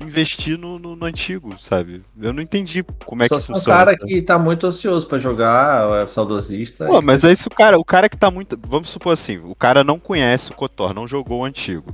investir 0.00 0.58
no, 0.58 0.78
no, 0.78 0.96
no, 0.96 1.06
antigo, 1.06 1.54
sabe? 1.60 2.02
Eu 2.20 2.32
não 2.32 2.42
entendi 2.42 2.84
como 3.04 3.22
é 3.22 3.28
Só 3.28 3.38
que 3.38 3.46
funciona. 3.46 3.60
Só 3.60 3.70
um 3.70 3.74
cara 3.74 3.96
que 3.96 4.22
tá 4.22 4.38
muito 4.38 4.66
ansioso 4.66 5.06
para 5.06 5.18
jogar, 5.18 6.02
é 6.02 6.06
saudosista. 6.06 6.86
Pô, 6.86 7.00
e... 7.00 7.04
mas 7.04 7.24
é 7.24 7.32
isso, 7.32 7.50
cara, 7.50 7.78
o 7.78 7.84
cara 7.84 8.08
que 8.08 8.16
tá 8.16 8.30
muito, 8.30 8.58
vamos 8.66 8.88
supor 8.88 9.12
assim, 9.12 9.38
o 9.38 9.54
cara 9.54 9.84
não 9.84 9.98
conhece 9.98 10.50
o 10.50 10.54
KOTOR, 10.54 10.94
não 10.94 11.06
jogou 11.06 11.40
o 11.40 11.44
antigo. 11.44 11.92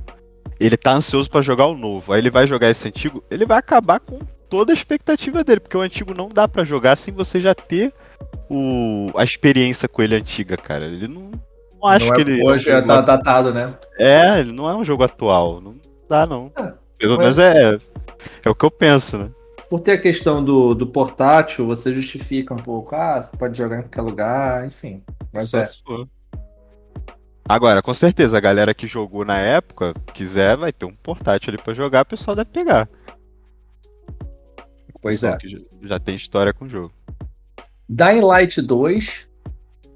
Ele 0.59 0.77
tá 0.77 0.91
ansioso 0.91 1.29
para 1.29 1.41
jogar 1.41 1.67
o 1.67 1.77
novo. 1.77 2.11
Aí 2.11 2.19
ele 2.19 2.29
vai 2.29 2.45
jogar 2.45 2.69
esse 2.69 2.87
antigo, 2.87 3.23
ele 3.31 3.45
vai 3.45 3.57
acabar 3.57 3.99
com 3.99 4.19
toda 4.49 4.73
a 4.73 4.75
expectativa 4.75 5.43
dele, 5.43 5.59
porque 5.59 5.77
o 5.77 5.81
antigo 5.81 6.13
não 6.13 6.29
dá 6.29 6.47
para 6.47 6.63
jogar 6.63 6.95
sem 6.95 7.13
você 7.13 7.39
já 7.39 7.55
ter 7.55 7.93
o, 8.49 9.11
a 9.15 9.23
experiência 9.23 9.87
com 9.87 10.01
ele 10.01 10.15
antiga, 10.15 10.57
cara. 10.57 10.85
Ele 10.85 11.07
não, 11.07 11.31
não 11.79 11.87
acho 11.87 12.05
não 12.05 12.13
é, 12.13 12.15
que 12.15 12.21
ele. 12.21 12.43
Hoje 12.43 12.69
é, 12.69 12.81
tá 12.81 13.01
datado, 13.01 13.53
né? 13.53 13.73
É, 13.97 14.39
ele 14.39 14.51
não 14.51 14.69
é 14.69 14.75
um 14.75 14.83
jogo 14.83 15.03
atual. 15.03 15.61
Não 15.61 15.75
dá, 16.09 16.25
não. 16.25 16.51
É, 16.57 16.73
Pelo 16.97 17.17
menos 17.17 17.37
é, 17.37 17.79
é 18.43 18.49
o 18.49 18.55
que 18.55 18.65
eu 18.65 18.71
penso, 18.71 19.17
né? 19.17 19.29
Por 19.69 19.79
ter 19.79 19.91
a 19.91 20.01
questão 20.01 20.43
do, 20.43 20.73
do 20.73 20.87
portátil, 20.87 21.67
você 21.67 21.93
justifica 21.93 22.53
um 22.53 22.57
pouco. 22.57 22.95
Ah, 22.95 23.21
você 23.21 23.37
pode 23.37 23.55
jogar 23.55 23.77
em 23.77 23.81
qualquer 23.83 24.01
lugar, 24.01 24.65
enfim. 24.65 25.03
Mas 25.31 25.49
Só 25.49 25.59
é. 25.59 25.69
Agora, 27.47 27.81
com 27.81 27.93
certeza, 27.93 28.37
a 28.37 28.41
galera 28.41 28.73
que 28.73 28.87
jogou 28.87 29.23
na 29.23 29.39
época, 29.39 29.93
quiser, 30.13 30.57
vai 30.57 30.71
ter 30.71 30.85
um 30.85 30.93
portátil 30.93 31.49
ali 31.49 31.57
pra 31.57 31.73
jogar, 31.73 32.01
o 32.01 32.05
pessoal 32.05 32.35
deve 32.35 32.49
pegar. 32.49 32.89
Pois 35.01 35.23
é. 35.23 35.37
Já, 35.43 35.57
já 35.81 35.99
tem 35.99 36.15
história 36.15 36.53
com 36.53 36.65
o 36.65 36.69
jogo. 36.69 36.93
Dying 37.89 38.21
Light 38.21 38.61
2, 38.61 39.27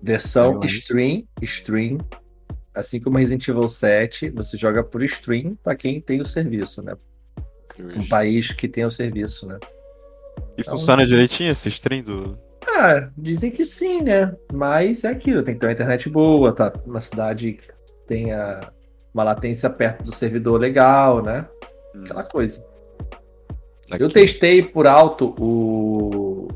versão 0.02 0.60
Dying 0.60 0.72
stream, 0.72 1.24
stream, 1.44 1.98
assim 2.74 3.00
como 3.00 3.20
Resident 3.20 3.48
Evil 3.48 3.68
7, 3.68 4.32
você 4.32 4.58
joga 4.58 4.84
por 4.84 5.04
stream 5.04 5.56
para 5.64 5.76
quem 5.76 6.02
tem 6.02 6.20
o 6.20 6.26
serviço, 6.26 6.82
né? 6.82 6.96
Um 7.80 8.08
país 8.08 8.52
que 8.52 8.68
tem 8.68 8.84
o 8.84 8.92
serviço, 8.92 9.48
né? 9.48 9.60
E 10.58 10.62
então, 10.62 10.78
funciona 10.78 11.06
direitinho 11.06 11.52
esse 11.52 11.70
stream 11.70 12.04
do. 12.04 12.38
Ah, 12.68 13.10
dizem 13.16 13.52
que 13.52 13.66
sim, 13.66 14.02
né? 14.02 14.36
Mas 14.52 15.04
é 15.04 15.10
aquilo, 15.10 15.44
tem 15.44 15.54
que 15.54 15.60
ter 15.60 15.68
uma 15.68 15.74
internet 15.74 16.10
boa, 16.10 16.52
tá? 16.52 16.74
Uma 16.86 17.02
cidade 17.02 17.54
que 17.54 17.68
tenha 18.08 18.72
uma 19.14 19.24
latência 19.24 19.70
perto 19.70 20.04
do 20.04 20.12
servidor 20.12 20.60
legal, 20.60 21.22
né? 21.22 21.48
Hum. 21.96 22.02
Aquela 22.04 22.24
coisa. 22.24 22.66
Aqui. 23.92 24.04
Eu 24.04 24.10
testei 24.10 24.64
por 24.64 24.88
alto 24.88 25.36
o, 25.38 26.48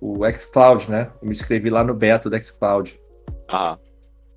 o 0.00 0.20
xCloud, 0.30 0.90
né? 0.90 1.10
Eu 1.20 1.28
me 1.28 1.32
inscrevi 1.32 1.70
lá 1.70 1.82
no 1.82 1.94
beta 1.94 2.28
do 2.28 2.38
xCloud. 2.38 3.00
Ah. 3.48 3.78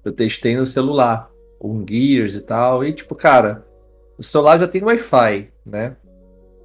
Eu 0.04 0.12
testei 0.12 0.56
no 0.56 0.66
celular, 0.66 1.30
um 1.62 1.86
Gears 1.88 2.36
e 2.36 2.42
tal, 2.42 2.84
e 2.84 2.94
tipo, 2.94 3.16
cara, 3.16 3.66
o 4.18 4.24
celular 4.24 4.60
já 4.60 4.68
tem 4.68 4.84
Wi-Fi, 4.84 5.48
né? 5.66 5.96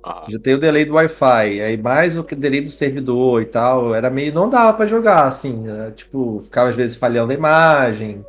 Ah. 0.02 0.26
Já 0.28 0.38
tem 0.38 0.54
o 0.54 0.58
delay 0.58 0.84
do 0.84 0.94
Wi-Fi, 0.94 1.60
aí 1.60 1.76
mais 1.76 2.18
o 2.18 2.22
delay 2.22 2.60
do 2.60 2.70
servidor 2.70 3.42
e 3.42 3.46
tal, 3.46 3.94
era 3.94 4.10
meio. 4.10 4.34
não 4.34 4.50
dava 4.50 4.76
para 4.76 4.86
jogar, 4.86 5.26
assim, 5.26 5.62
né? 5.62 5.90
tipo, 5.92 6.40
ficava 6.40 6.68
às 6.68 6.76
vezes 6.76 6.96
falhando 6.96 7.32
a 7.32 7.34
imagem. 7.34 8.24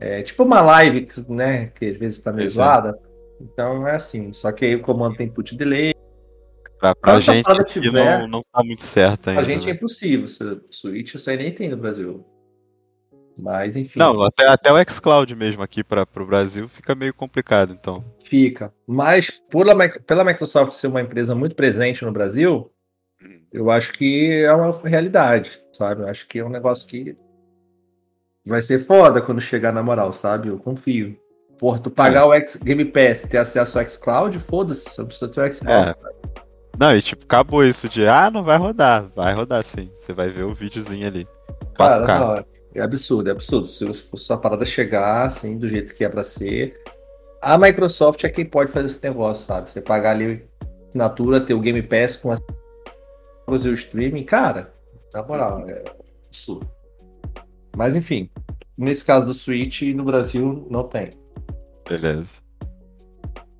É, 0.00 0.22
tipo 0.22 0.44
uma 0.44 0.60
live, 0.60 1.08
né? 1.28 1.66
Que 1.74 1.86
às 1.86 1.96
vezes 1.96 2.18
tá 2.20 2.32
meio 2.32 2.48
zoada. 2.48 2.98
Então 3.40 3.86
é 3.86 3.94
assim, 3.94 4.32
só 4.32 4.50
que 4.50 4.64
aí 4.64 4.74
o 4.74 4.80
comando 4.80 5.16
tem 5.16 5.26
input 5.26 5.56
delay, 5.56 5.94
Pra, 6.78 6.94
pra 6.94 7.18
gente 7.18 7.64
tiver, 7.66 8.20
não, 8.20 8.28
não 8.28 8.44
tá 8.52 8.62
muito 8.62 8.82
certo 8.82 9.30
ainda. 9.30 9.40
A 9.40 9.44
gente 9.44 9.66
né? 9.66 9.72
é 9.72 9.74
impossível. 9.74 10.26
Switch 10.70 11.14
isso 11.14 11.28
aí 11.28 11.36
nem 11.36 11.52
tem 11.52 11.68
no 11.68 11.76
Brasil. 11.76 12.24
Mas 13.36 13.76
enfim. 13.76 13.98
Não, 13.98 14.22
até, 14.22 14.46
até 14.46 14.72
o 14.72 14.90
xCloud 14.90 15.34
mesmo 15.34 15.62
aqui 15.62 15.84
para 15.84 16.06
o 16.16 16.26
Brasil 16.26 16.68
fica 16.68 16.94
meio 16.94 17.14
complicado, 17.14 17.72
então. 17.72 18.04
Fica. 18.24 18.72
Mas 18.86 19.30
pela, 19.30 19.88
pela 19.88 20.24
Microsoft 20.24 20.72
ser 20.72 20.88
uma 20.88 21.00
empresa 21.00 21.34
muito 21.34 21.54
presente 21.54 22.04
no 22.04 22.12
Brasil, 22.12 22.70
eu 23.52 23.70
acho 23.70 23.92
que 23.92 24.42
é 24.44 24.52
uma 24.52 24.70
realidade, 24.88 25.60
sabe? 25.72 26.02
Eu 26.02 26.08
acho 26.08 26.26
que 26.26 26.40
é 26.40 26.44
um 26.44 26.50
negócio 26.50 26.88
que 26.88 27.16
vai 28.44 28.60
ser 28.62 28.80
foda 28.80 29.22
quando 29.22 29.40
chegar 29.40 29.72
na 29.72 29.82
moral, 29.82 30.12
sabe? 30.12 30.48
Eu 30.48 30.58
confio. 30.58 31.16
Porra, 31.58 31.78
tu 31.78 31.90
pagar 31.90 32.20
é. 32.20 32.24
o 32.24 32.34
X 32.34 32.56
Game 32.56 32.84
Pass 32.84 33.24
e 33.24 33.28
ter 33.28 33.38
acesso 33.38 33.78
ao 33.78 33.88
xCloud, 33.88 34.38
foda-se, 34.38 34.88
você 34.88 35.04
precisa 35.04 35.28
ter 35.28 35.40
o 35.40 35.52
Xbox, 35.52 35.70
é. 35.70 35.90
sabe? 35.90 36.17
Não, 36.78 36.96
e 36.96 37.02
tipo, 37.02 37.24
acabou 37.24 37.64
isso 37.64 37.88
de, 37.88 38.06
ah, 38.06 38.30
não 38.30 38.44
vai 38.44 38.56
rodar. 38.56 39.10
Vai 39.14 39.34
rodar 39.34 39.64
sim. 39.64 39.90
Você 39.98 40.12
vai 40.12 40.30
ver 40.30 40.44
o 40.44 40.54
videozinho 40.54 41.06
ali. 41.06 41.26
Cara, 41.74 42.06
não, 42.06 42.44
é 42.74 42.80
absurdo, 42.80 43.28
é 43.28 43.32
absurdo. 43.32 43.66
Se 43.66 43.92
fosse 43.92 44.32
a 44.32 44.36
parada 44.36 44.64
chegar, 44.64 45.26
assim, 45.26 45.58
do 45.58 45.66
jeito 45.66 45.94
que 45.94 46.04
é 46.04 46.08
pra 46.08 46.22
ser. 46.22 46.80
A 47.42 47.58
Microsoft 47.58 48.22
é 48.24 48.28
quem 48.28 48.46
pode 48.46 48.70
fazer 48.70 48.86
esse 48.86 49.02
negócio, 49.02 49.44
sabe? 49.44 49.70
Você 49.70 49.80
pagar 49.80 50.10
ali 50.12 50.44
assinatura, 50.88 51.40
ter 51.40 51.54
o 51.54 51.60
Game 51.60 51.82
Pass 51.82 52.16
com 52.16 52.30
as 52.30 52.40
fazer 53.48 53.70
o 53.70 53.74
streaming, 53.74 54.24
cara, 54.24 54.74
na 55.12 55.22
moral, 55.22 55.66
é 55.68 55.82
absurdo. 56.28 56.68
Mas 57.74 57.96
enfim, 57.96 58.28
nesse 58.76 59.04
caso 59.04 59.24
do 59.24 59.32
Switch, 59.32 59.82
no 59.94 60.04
Brasil 60.04 60.66
não 60.70 60.84
tem. 60.84 61.10
Beleza. 61.88 62.42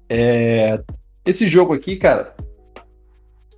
É... 0.09 0.83
Esse 1.25 1.47
jogo 1.47 1.73
aqui, 1.73 1.97
cara, 1.97 2.35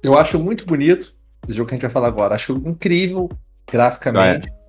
eu 0.02 0.18
acho 0.18 0.38
muito 0.38 0.66
bonito. 0.66 1.14
Esse 1.46 1.56
jogo 1.56 1.68
que 1.68 1.74
a 1.74 1.76
gente 1.76 1.82
vai 1.82 1.90
falar 1.90 2.08
agora. 2.08 2.34
Acho 2.34 2.52
incrível 2.52 3.28
graficamente. 3.70 4.48
É. 4.48 4.60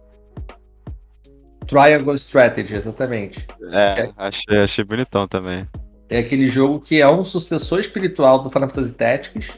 Triangle 1.65 2.15
Strategy, 2.15 2.75
exatamente. 2.75 3.47
É, 3.71 4.01
é, 4.01 4.11
achei, 4.17 4.59
achei 4.59 4.83
bonitão 4.83 5.27
também. 5.27 5.67
É 6.09 6.19
aquele 6.19 6.49
jogo 6.49 6.81
que 6.81 6.99
é 6.99 7.07
um 7.07 7.23
sucessor 7.23 7.79
espiritual 7.79 8.43
do 8.43 8.49
Final 8.49 8.67
Fantasy 8.69 8.93
Tactics. 8.93 9.51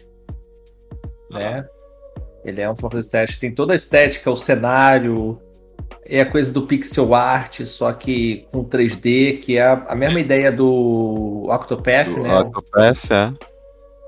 Né? 1.32 1.66
Ele 2.46 2.62
é 2.62 2.70
um 2.70 2.76
Final 2.76 2.92
Fantasy 2.92 3.10
Tactics, 3.10 3.40
tem 3.40 3.54
toda 3.54 3.74
a 3.74 3.76
estética, 3.76 4.30
o 4.30 4.38
cenário, 4.38 5.42
é 6.06 6.22
a 6.22 6.26
coisa 6.26 6.52
do 6.52 6.64
pixel 6.68 7.16
art, 7.16 7.62
só 7.66 7.92
que 7.94 8.46
com 8.52 8.64
3D, 8.64 9.40
que 9.40 9.58
é 9.58 9.66
a 9.66 9.96
mesma 9.96 10.20
ideia 10.20 10.52
do 10.52 11.48
Octopath, 11.50 12.10
do 12.10 12.22
né? 12.22 12.38
Octopath, 12.40 13.12
é. 13.12 13.53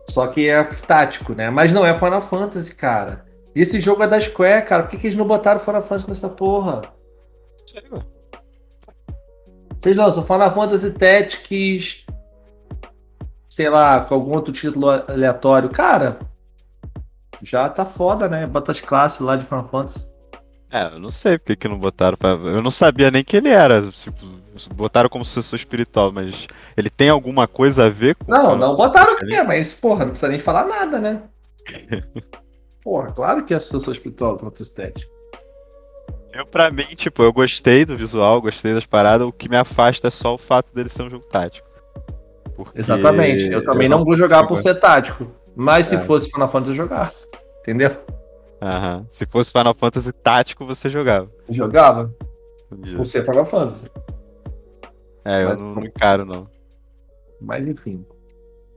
Só 0.10 0.28
que 0.28 0.48
é 0.48 0.64
tático, 0.64 1.34
né? 1.34 1.50
Mas 1.50 1.74
não 1.74 1.86
é 1.86 1.98
Final 1.98 2.22
Fantasy, 2.22 2.74
cara. 2.76 3.26
Esse 3.56 3.80
jogo 3.80 4.04
é 4.04 4.08
da 4.08 4.20
Square, 4.20 4.66
cara. 4.66 4.84
Por 4.84 4.92
que, 4.92 4.98
que 4.98 5.08
eles 5.08 5.16
não 5.16 5.26
botaram 5.26 5.60
Final 5.60 5.82
Fantasy 5.82 6.10
nessa 6.10 6.30
porra? 6.30 6.82
Vocês 9.78 9.98
lançam 9.98 10.26
Final 10.26 10.54
Fantasy 10.54 10.92
Tactics, 10.92 12.06
sei 13.50 13.70
lá, 13.70 14.02
com 14.02 14.14
algum 14.14 14.34
outro 14.34 14.54
título 14.54 14.90
aleatório. 14.90 15.70
Cara, 15.70 16.20
já 17.42 17.70
tá 17.70 17.86
foda, 17.86 18.28
né? 18.28 18.46
Bota 18.46 18.72
as 18.72 18.82
classes 18.82 19.20
lá 19.20 19.36
de 19.36 19.46
Final 19.46 19.68
Fantasy. 19.68 20.10
É, 20.72 20.88
eu 20.88 21.00
não 21.00 21.12
sei 21.12 21.38
porque 21.38 21.56
que 21.56 21.68
não 21.68 21.80
botaram. 21.80 22.18
Pra... 22.18 22.32
Eu 22.32 22.62
não 22.62 22.72
sabia 22.72 23.10
nem 23.10 23.24
que 23.24 23.38
ele 23.38 23.50
era. 23.50 23.82
Tipo, 23.90 24.26
botaram 24.74 25.10
como 25.10 25.26
sucessor 25.26 25.58
espiritual, 25.58 26.12
mas 26.12 26.48
ele 26.76 26.90
tem 26.90 27.10
alguma 27.10 27.48
coisa 27.48 27.86
a 27.86 27.90
ver 27.90 28.16
com. 28.16 28.32
Não, 28.32 28.56
não 28.56 28.76
botaram 28.76 29.14
o 29.14 29.18
quê, 29.18 29.42
mas, 29.44 29.74
porra, 29.74 30.06
não 30.06 30.12
precisa 30.12 30.32
nem 30.32 30.40
falar 30.40 30.66
nada, 30.66 31.00
né? 31.00 31.24
porra, 32.82 33.12
claro 33.12 33.44
que 33.44 33.54
é 33.54 33.60
sucessor 33.60 33.94
espiritual 33.94 34.34
do 34.34 34.40
Protestante. 34.40 35.08
Eu, 36.34 36.46
pra 36.46 36.70
mim, 36.70 36.84
tipo, 36.96 37.24
eu 37.24 37.32
gostei 37.32 37.86
do 37.86 37.96
visual, 37.96 38.42
gostei 38.42 38.74
das 38.74 38.86
paradas, 38.86 39.28
o 39.28 39.32
que 39.32 39.48
me 39.48 39.56
afasta 39.56 40.08
é 40.08 40.12
só 40.12 40.34
o 40.34 40.38
fato 40.38 40.74
dele 40.74 40.90
ser 40.90 41.04
um 41.04 41.10
jogo 41.10 41.26
tático. 41.26 41.68
Porque 42.56 42.80
Exatamente. 42.80 43.52
Eu 43.52 43.64
também 43.64 43.86
eu 43.86 43.92
não, 43.92 44.00
não 44.00 44.06
vou 44.06 44.16
jogar 44.16 44.46
por 44.46 44.58
ser 44.58 44.76
tático. 44.76 45.28
Mas 45.56 45.92
é. 45.92 45.98
se 45.98 46.06
fosse 46.06 46.30
Final 46.30 46.50
Fantasy, 46.50 46.72
eu 46.72 46.76
jogasse. 46.76 47.28
Entendeu? 47.62 47.92
Aham. 48.62 49.06
Se 49.10 49.26
fosse 49.26 49.52
Final 49.52 49.74
Fantasy 49.74 50.12
tático, 50.12 50.66
você 50.66 50.90
jogava. 50.90 51.30
Jogava. 51.50 52.14
Por 52.96 53.06
ser 53.06 53.24
Final 53.24 53.46
Fantasy. 53.46 53.90
É, 55.26 55.44
eu 55.44 55.50
Mas, 55.50 55.62
não, 55.62 55.76
não 55.76 55.84
encaro, 55.84 56.24
não. 56.24 56.48
Mas 57.42 57.66
enfim. 57.66 58.06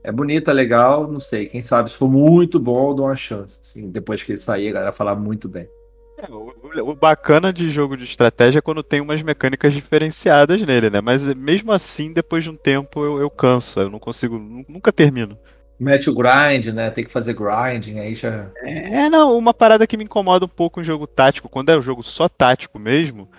É 0.03 0.11
bonito, 0.11 0.49
é 0.49 0.53
legal, 0.53 1.09
não 1.11 1.19
sei. 1.19 1.45
Quem 1.45 1.61
sabe, 1.61 1.89
se 1.89 1.95
for 1.95 2.09
muito 2.09 2.59
bom, 2.59 2.89
eu 2.89 2.95
dou 2.95 3.05
uma 3.05 3.15
chance. 3.15 3.59
Assim, 3.61 3.89
depois 3.89 4.23
que 4.23 4.31
ele 4.31 4.39
sair, 4.39 4.69
a 4.69 4.73
galera 4.73 4.91
falar 4.91 5.15
muito 5.15 5.47
bem. 5.47 5.67
É, 6.17 6.31
o, 6.31 6.53
o, 6.89 6.95
bacana 6.95 7.53
de 7.53 7.69
jogo 7.69 7.95
de 7.95 8.03
estratégia 8.03 8.59
é 8.59 8.61
quando 8.61 8.83
tem 8.83 8.99
umas 8.99 9.21
mecânicas 9.21 9.73
diferenciadas 9.73 10.61
nele, 10.61 10.89
né? 10.89 10.99
Mas 11.01 11.23
mesmo 11.35 11.71
assim, 11.71 12.11
depois 12.11 12.43
de 12.43 12.49
um 12.49 12.57
tempo, 12.57 13.03
eu, 13.03 13.19
eu 13.19 13.29
canso. 13.29 13.79
Eu 13.79 13.89
não 13.89 13.99
consigo, 13.99 14.37
nunca 14.67 14.91
termino. 14.91 15.37
Mete 15.79 16.09
o 16.09 16.13
grind, 16.13 16.67
né? 16.73 16.89
Tem 16.91 17.05
que 17.05 17.11
fazer 17.11 17.33
grinding, 17.33 17.99
aí 17.99 18.13
já. 18.13 18.49
É, 18.63 19.09
não, 19.09 19.37
uma 19.37 19.53
parada 19.53 19.87
que 19.87 19.95
me 19.95 20.03
incomoda 20.03 20.43
um 20.43 20.49
pouco 20.49 20.81
em 20.81 20.83
jogo 20.83 21.07
tático, 21.07 21.47
quando 21.47 21.69
é 21.69 21.77
um 21.77 21.81
jogo 21.81 22.03
só 22.03 22.27
tático 22.27 22.77
mesmo, 22.77 23.29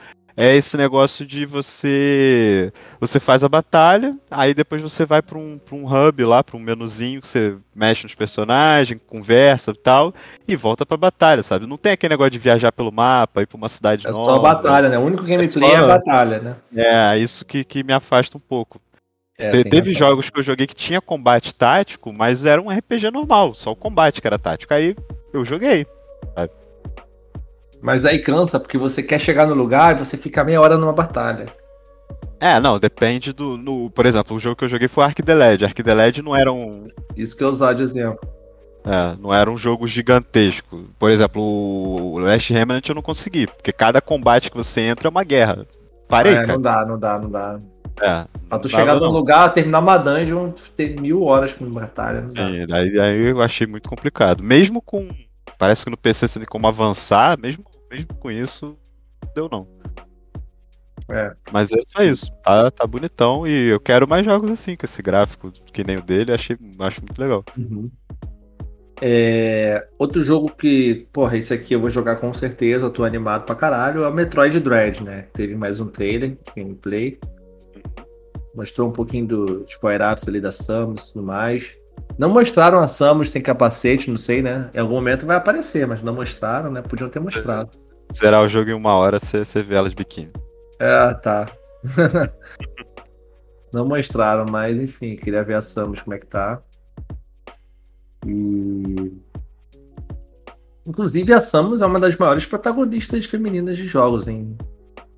é 0.40 0.56
esse 0.56 0.76
negócio 0.76 1.26
de 1.26 1.44
você 1.44 2.72
você 2.98 3.20
faz 3.20 3.44
a 3.44 3.48
batalha, 3.48 4.16
aí 4.30 4.54
depois 4.54 4.80
você 4.80 5.04
vai 5.04 5.20
para 5.20 5.38
um, 5.38 5.58
pra 5.58 5.74
um 5.76 5.84
hub 5.86 6.24
lá, 6.24 6.42
para 6.42 6.56
um 6.56 6.60
menuzinho 6.60 7.20
que 7.20 7.28
você 7.28 7.56
mexe 7.74 8.04
nos 8.04 8.14
personagens, 8.14 9.00
conversa 9.06 9.70
e 9.72 9.74
tal, 9.74 10.14
e 10.48 10.56
volta 10.56 10.86
pra 10.86 10.96
batalha, 10.96 11.42
sabe? 11.42 11.66
Não 11.66 11.76
tem 11.76 11.92
aquele 11.92 12.14
negócio 12.14 12.30
de 12.30 12.38
viajar 12.38 12.72
pelo 12.72 12.90
mapa, 12.90 13.42
ir 13.42 13.46
pra 13.46 13.56
uma 13.56 13.68
cidade 13.68 14.06
é 14.06 14.10
nova. 14.10 14.22
É 14.22 14.24
só 14.24 14.36
a 14.36 14.38
batalha, 14.38 14.88
né? 14.88 14.98
O 14.98 15.02
único 15.02 15.22
gameplay 15.22 15.70
é, 15.70 15.76
só... 15.76 15.80
é 15.80 15.84
a 15.84 15.86
batalha, 15.86 16.38
né? 16.38 16.56
É, 16.74 17.18
isso 17.18 17.44
que, 17.44 17.62
que 17.62 17.82
me 17.82 17.92
afasta 17.92 18.36
um 18.36 18.40
pouco. 18.40 18.80
É, 19.38 19.64
teve 19.64 19.92
jogos 19.92 20.28
que 20.28 20.38
eu 20.38 20.42
joguei 20.42 20.66
que 20.66 20.74
tinha 20.74 21.00
combate 21.00 21.54
tático, 21.54 22.12
mas 22.12 22.44
era 22.44 22.60
um 22.60 22.70
RPG 22.70 23.10
normal, 23.10 23.54
só 23.54 23.72
o 23.72 23.76
combate 23.76 24.20
que 24.20 24.26
era 24.26 24.38
tático. 24.38 24.74
Aí 24.74 24.94
eu 25.32 25.44
joguei. 25.44 25.86
Sabe? 26.34 26.52
Mas 27.80 28.04
aí 28.04 28.18
cansa, 28.18 28.60
porque 28.60 28.76
você 28.76 29.02
quer 29.02 29.18
chegar 29.18 29.46
no 29.46 29.54
lugar 29.54 29.94
e 29.94 29.98
você 29.98 30.16
fica 30.16 30.44
meia 30.44 30.60
hora 30.60 30.76
numa 30.76 30.92
batalha. 30.92 31.46
É, 32.38 32.58
não, 32.58 32.78
depende 32.78 33.32
do. 33.32 33.56
No, 33.56 33.90
por 33.90 34.06
exemplo, 34.06 34.36
o 34.36 34.40
jogo 34.40 34.56
que 34.56 34.64
eu 34.64 34.68
joguei 34.68 34.88
foi 34.88 35.04
Ark 35.04 35.22
the 35.22 35.34
Led. 35.34 35.64
Ark 35.64 35.82
the 35.82 35.94
Led 35.94 36.22
não 36.22 36.34
era 36.34 36.52
um. 36.52 36.88
Isso 37.16 37.36
que 37.36 37.44
eu 37.44 37.50
usar 37.50 37.74
de 37.74 37.82
exemplo. 37.82 38.20
É, 38.84 39.14
não 39.20 39.32
era 39.32 39.50
um 39.50 39.58
jogo 39.58 39.86
gigantesco. 39.86 40.88
Por 40.98 41.10
exemplo, 41.10 41.42
o 41.42 42.18
Last 42.18 42.52
Remnant 42.52 42.88
eu 42.88 42.94
não 42.94 43.02
consegui, 43.02 43.46
porque 43.46 43.72
cada 43.72 44.00
combate 44.00 44.50
que 44.50 44.56
você 44.56 44.80
entra 44.80 45.08
é 45.08 45.10
uma 45.10 45.22
guerra. 45.22 45.66
Parei, 46.08 46.32
é, 46.32 46.40
cara. 46.40 46.52
Não 46.54 46.60
dá, 46.60 46.86
não 46.86 46.98
dá, 46.98 47.18
não 47.18 47.30
dá. 47.30 47.60
É. 48.00 48.24
Pra 48.48 48.58
tu 48.58 48.68
chegar 48.68 48.96
num 48.96 49.10
lugar, 49.10 49.52
terminar 49.52 49.80
uma 49.80 49.98
dungeon, 49.98 50.50
ter 50.74 50.98
mil 50.98 51.24
horas 51.24 51.52
com 51.52 51.66
batalha. 51.66 52.26
Sim, 52.30 52.66
daí, 52.66 52.92
daí 52.94 53.26
eu 53.28 53.42
achei 53.42 53.66
muito 53.66 53.88
complicado. 53.88 54.42
Mesmo 54.42 54.80
com. 54.80 55.08
Parece 55.58 55.84
que 55.84 55.90
no 55.90 55.96
PC 55.96 56.26
você 56.26 56.38
tem 56.38 56.48
como 56.48 56.66
avançar, 56.66 57.38
mesmo, 57.38 57.62
mesmo 57.90 58.14
com 58.14 58.30
isso, 58.30 58.76
não 59.24 59.32
deu 59.34 59.48
não. 59.50 59.66
É. 61.08 61.34
Mas 61.50 61.72
é 61.72 61.78
só 61.88 62.02
isso. 62.04 62.32
Tá, 62.42 62.70
tá 62.70 62.86
bonitão 62.86 63.46
e 63.46 63.68
eu 63.68 63.80
quero 63.80 64.08
mais 64.08 64.24
jogos 64.24 64.50
assim, 64.50 64.76
com 64.76 64.86
esse 64.86 65.02
gráfico 65.02 65.50
que 65.72 65.82
nem 65.82 65.96
o 65.96 66.02
dele, 66.02 66.32
achei, 66.32 66.56
acho 66.78 67.00
muito 67.00 67.20
legal. 67.20 67.44
Uhum. 67.58 67.90
É, 69.02 69.88
outro 69.98 70.22
jogo 70.22 70.50
que, 70.50 71.08
porra, 71.12 71.38
esse 71.38 71.54
aqui 71.54 71.74
eu 71.74 71.80
vou 71.80 71.88
jogar 71.88 72.16
com 72.16 72.32
certeza, 72.34 72.90
tô 72.90 73.02
animado 73.02 73.44
pra 73.44 73.54
caralho, 73.54 74.04
é 74.04 74.08
o 74.08 74.12
Metroid 74.12 74.60
Dread, 74.60 75.02
né? 75.02 75.26
Teve 75.32 75.56
mais 75.56 75.80
um 75.80 75.86
trailer, 75.86 76.36
gameplay. 76.54 77.18
Mostrou 78.54 78.88
um 78.88 78.92
pouquinho 78.92 79.26
do, 79.26 79.60
dos 79.60 79.76
power-ups 79.76 80.28
ali 80.28 80.40
da 80.40 80.52
Samus 80.52 81.08
e 81.08 81.12
tudo 81.12 81.24
mais. 81.24 81.79
Não 82.18 82.28
mostraram 82.28 82.80
a 82.80 82.88
Samus 82.88 83.30
sem 83.30 83.40
capacete, 83.40 84.10
não 84.10 84.16
sei, 84.16 84.42
né? 84.42 84.68
Em 84.74 84.78
algum 84.78 84.94
momento 84.94 85.26
vai 85.26 85.36
aparecer, 85.36 85.86
mas 85.86 86.02
não 86.02 86.14
mostraram, 86.14 86.70
né? 86.70 86.82
Podiam 86.82 87.08
ter 87.08 87.20
mostrado. 87.20 87.70
Zerar 88.12 88.42
o 88.42 88.48
jogo 88.48 88.70
em 88.70 88.74
uma 88.74 88.94
hora, 88.94 89.18
você 89.18 89.62
vê 89.62 89.76
ela 89.76 89.88
de 89.88 89.96
biquíni. 89.96 90.30
É, 90.78 91.14
tá. 91.14 91.48
não 93.72 93.86
mostraram, 93.86 94.44
mas 94.46 94.78
enfim, 94.78 95.16
queria 95.16 95.44
ver 95.44 95.54
a 95.54 95.62
Samus 95.62 96.02
como 96.02 96.14
é 96.14 96.18
que 96.18 96.26
tá. 96.26 96.60
E. 98.26 99.12
Inclusive, 100.86 101.32
a 101.32 101.40
Samus 101.40 101.82
é 101.82 101.86
uma 101.86 102.00
das 102.00 102.16
maiores 102.16 102.44
protagonistas 102.44 103.24
femininas 103.26 103.76
de 103.76 103.86
jogos, 103.86 104.26
hein? 104.26 104.58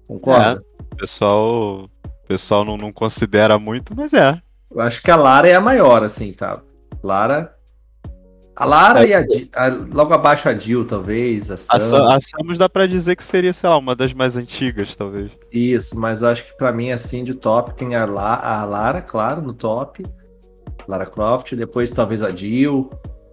Concorda? 0.06 0.60
É, 0.60 0.94
o 0.94 0.96
pessoal 0.96 1.88
pessoal 2.32 2.64
não, 2.64 2.78
não 2.78 2.92
considera 2.92 3.58
muito, 3.58 3.94
mas 3.94 4.14
é. 4.14 4.40
Eu 4.70 4.80
acho 4.80 5.02
que 5.02 5.10
a 5.10 5.16
Lara 5.16 5.48
é 5.48 5.54
a 5.54 5.60
maior, 5.60 6.02
assim, 6.02 6.32
tá? 6.32 6.62
Lara. 7.02 7.54
A 8.54 8.66
Lara 8.66 9.04
é. 9.04 9.08
e 9.08 9.14
a, 9.14 9.24
a, 9.54 9.68
logo 9.68 10.12
abaixo 10.12 10.48
a 10.48 10.54
Jill, 10.54 10.86
talvez. 10.86 11.50
A 11.50 11.56
Samus. 11.56 11.92
A, 11.92 12.16
a 12.16 12.20
Samus 12.20 12.58
dá 12.58 12.68
pra 12.68 12.86
dizer 12.86 13.16
que 13.16 13.24
seria, 13.24 13.52
sei 13.52 13.68
lá, 13.68 13.78
uma 13.78 13.96
das 13.96 14.12
mais 14.12 14.36
antigas, 14.36 14.94
talvez. 14.94 15.32
Isso, 15.50 15.98
mas 15.98 16.22
acho 16.22 16.44
que 16.44 16.56
pra 16.56 16.70
mim, 16.70 16.90
assim, 16.90 17.24
de 17.24 17.34
top, 17.34 17.74
tem 17.74 17.94
a, 17.94 18.04
La, 18.04 18.36
a 18.36 18.64
Lara, 18.64 19.00
claro, 19.00 19.40
no 19.40 19.54
top. 19.54 20.04
Lara 20.86 21.06
Croft, 21.06 21.54
depois 21.54 21.90
talvez 21.90 22.22
a 22.22 22.34
Jill 22.34 22.90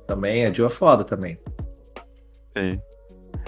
também. 0.08 0.46
A 0.46 0.54
Jill 0.54 0.68
é 0.68 0.70
foda 0.70 1.04
também. 1.04 1.38
Sim. 2.58 2.82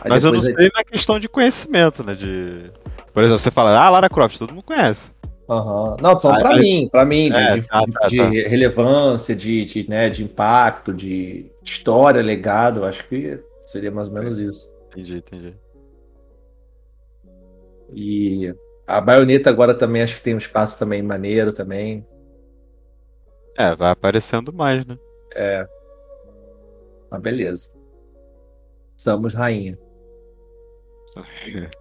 Aí 0.02 0.10
mas 0.10 0.24
eu 0.24 0.32
não 0.32 0.42
sei 0.42 0.70
na 0.76 0.84
questão 0.84 1.20
de 1.20 1.30
conhecimento, 1.30 2.04
né? 2.04 2.16
De... 2.16 2.72
Por 3.14 3.24
exemplo, 3.24 3.40
você 3.40 3.52
fala, 3.52 3.78
ah, 3.78 3.90
Lara 3.90 4.10
Croft, 4.10 4.38
todo 4.38 4.54
mundo 4.54 4.64
conhece. 4.64 5.12
Uhum. 5.52 5.98
Não, 6.00 6.18
falando 6.18 6.40
para 6.40 6.56
mim, 6.56 6.88
para 6.90 7.04
mim, 7.04 7.30
de, 7.30 7.36
é, 7.36 7.60
de, 7.60 7.68
tá, 7.68 7.84
tá, 7.86 8.08
de 8.08 8.18
tá. 8.18 8.30
relevância, 8.30 9.36
de, 9.36 9.66
de, 9.66 9.90
né, 9.90 10.10
de 10.10 10.24
impacto, 10.24 10.94
de 10.94 11.52
história, 11.62 12.22
legado, 12.22 12.86
acho 12.86 13.06
que 13.10 13.38
seria 13.60 13.92
mais 13.92 14.08
ou 14.08 14.14
menos 14.14 14.38
isso. 14.38 14.74
Entendi, 14.88 15.18
entendi. 15.18 15.56
E 17.94 18.56
a 18.88 19.02
baioneta 19.02 19.50
agora 19.50 19.74
também 19.74 20.02
acho 20.02 20.16
que 20.16 20.22
tem 20.22 20.34
um 20.34 20.38
espaço 20.38 20.80
também 20.80 21.04
maneiro 21.04 21.52
também. 21.52 22.08
É, 23.58 23.76
vai 23.76 23.92
aparecendo 23.92 24.54
mais, 24.54 24.86
né? 24.86 24.98
É. 25.36 25.68
Mas 27.10 27.22
beleza. 27.22 27.78
Somos 28.98 29.34
rainha. 29.34 29.78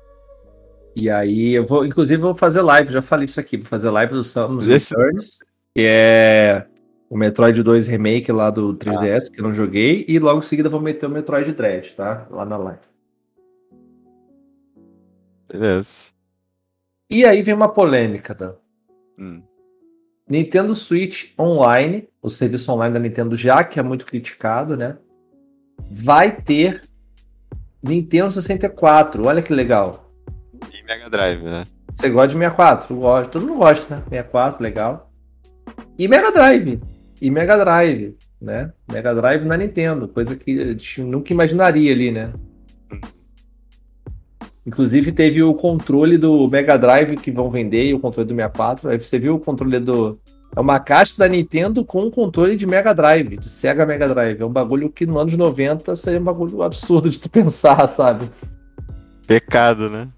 E 0.94 1.08
aí 1.08 1.52
eu 1.52 1.64
vou, 1.64 1.84
inclusive, 1.86 2.20
vou 2.20 2.34
fazer 2.34 2.62
live, 2.62 2.92
já 2.92 3.02
falei 3.02 3.26
isso 3.26 3.38
aqui, 3.38 3.56
vou 3.56 3.66
fazer 3.66 3.90
live 3.90 4.12
do 4.12 4.24
Samus 4.24 4.66
Esse... 4.66 4.94
Returns, 4.94 5.38
que 5.74 5.82
é 5.86 6.66
o 7.08 7.16
Metroid 7.16 7.62
2 7.62 7.86
Remake 7.86 8.30
lá 8.30 8.50
do 8.50 8.74
3DS, 8.74 9.26
ah. 9.26 9.32
que 9.32 9.40
eu 9.40 9.44
não 9.44 9.52
joguei, 9.52 10.04
e 10.08 10.18
logo 10.18 10.40
em 10.40 10.42
seguida 10.42 10.68
vou 10.68 10.80
meter 10.80 11.06
o 11.06 11.10
Metroid 11.10 11.52
Dread, 11.52 11.94
tá? 11.94 12.26
Lá 12.30 12.44
na 12.44 12.56
live. 12.56 12.80
Beleza. 15.50 16.10
E 17.08 17.24
aí 17.24 17.42
vem 17.42 17.54
uma 17.54 17.68
polêmica, 17.68 18.34
Dan. 18.34 18.54
Hum. 19.18 19.42
Nintendo 20.30 20.72
Switch 20.76 21.32
Online, 21.36 22.08
o 22.22 22.28
serviço 22.28 22.70
online 22.70 22.94
da 22.94 23.00
Nintendo 23.00 23.34
já 23.34 23.64
que 23.64 23.80
é 23.80 23.82
muito 23.82 24.06
criticado, 24.06 24.76
né? 24.76 24.96
Vai 25.90 26.30
ter 26.40 26.82
Nintendo 27.82 28.30
64. 28.30 29.24
Olha 29.24 29.42
que 29.42 29.52
legal. 29.52 30.09
E 30.72 30.82
Mega 30.84 31.08
Drive, 31.08 31.42
né? 31.42 31.64
Você 31.92 32.08
gosta 32.08 32.28
de 32.28 32.34
64? 32.34 32.94
Gosto. 32.94 33.30
Todo 33.30 33.46
mundo 33.46 33.58
gosta, 33.58 33.96
né? 33.96 34.02
64, 34.10 34.62
legal. 34.62 35.10
E 35.98 36.08
Mega 36.08 36.30
Drive. 36.30 36.80
E 37.20 37.30
Mega 37.30 37.56
Drive, 37.58 38.16
né? 38.40 38.72
Mega 38.90 39.14
Drive 39.14 39.44
na 39.44 39.56
Nintendo, 39.56 40.08
coisa 40.08 40.34
que 40.34 40.60
a 40.60 40.68
gente 40.68 41.02
nunca 41.02 41.32
imaginaria 41.32 41.92
ali, 41.92 42.10
né? 42.10 42.32
Inclusive 44.66 45.10
teve 45.12 45.42
o 45.42 45.54
controle 45.54 46.16
do 46.16 46.48
Mega 46.48 46.76
Drive 46.76 47.16
que 47.16 47.30
vão 47.30 47.50
vender 47.50 47.88
e 47.88 47.94
o 47.94 47.98
controle 47.98 48.28
do 48.28 48.34
64. 48.34 48.90
Aí 48.90 48.98
você 48.98 49.18
viu 49.18 49.34
o 49.34 49.40
controle 49.40 49.78
do, 49.80 50.18
É 50.56 50.60
uma 50.60 50.78
caixa 50.78 51.14
da 51.18 51.28
Nintendo 51.28 51.84
com 51.84 52.04
um 52.04 52.10
controle 52.10 52.56
de 52.56 52.66
Mega 52.66 52.94
Drive, 52.94 53.36
de 53.36 53.48
Sega 53.48 53.84
Mega 53.84 54.08
Drive. 54.08 54.40
É 54.40 54.46
um 54.46 54.52
bagulho 54.52 54.90
que 54.90 55.06
nos 55.06 55.16
anos 55.16 55.36
90 55.36 55.96
seria 55.96 56.20
um 56.20 56.24
bagulho 56.24 56.62
absurdo 56.62 57.10
de 57.10 57.18
tu 57.18 57.28
pensar, 57.30 57.88
sabe? 57.88 58.30
Pecado, 59.26 59.90
né? 59.90 60.08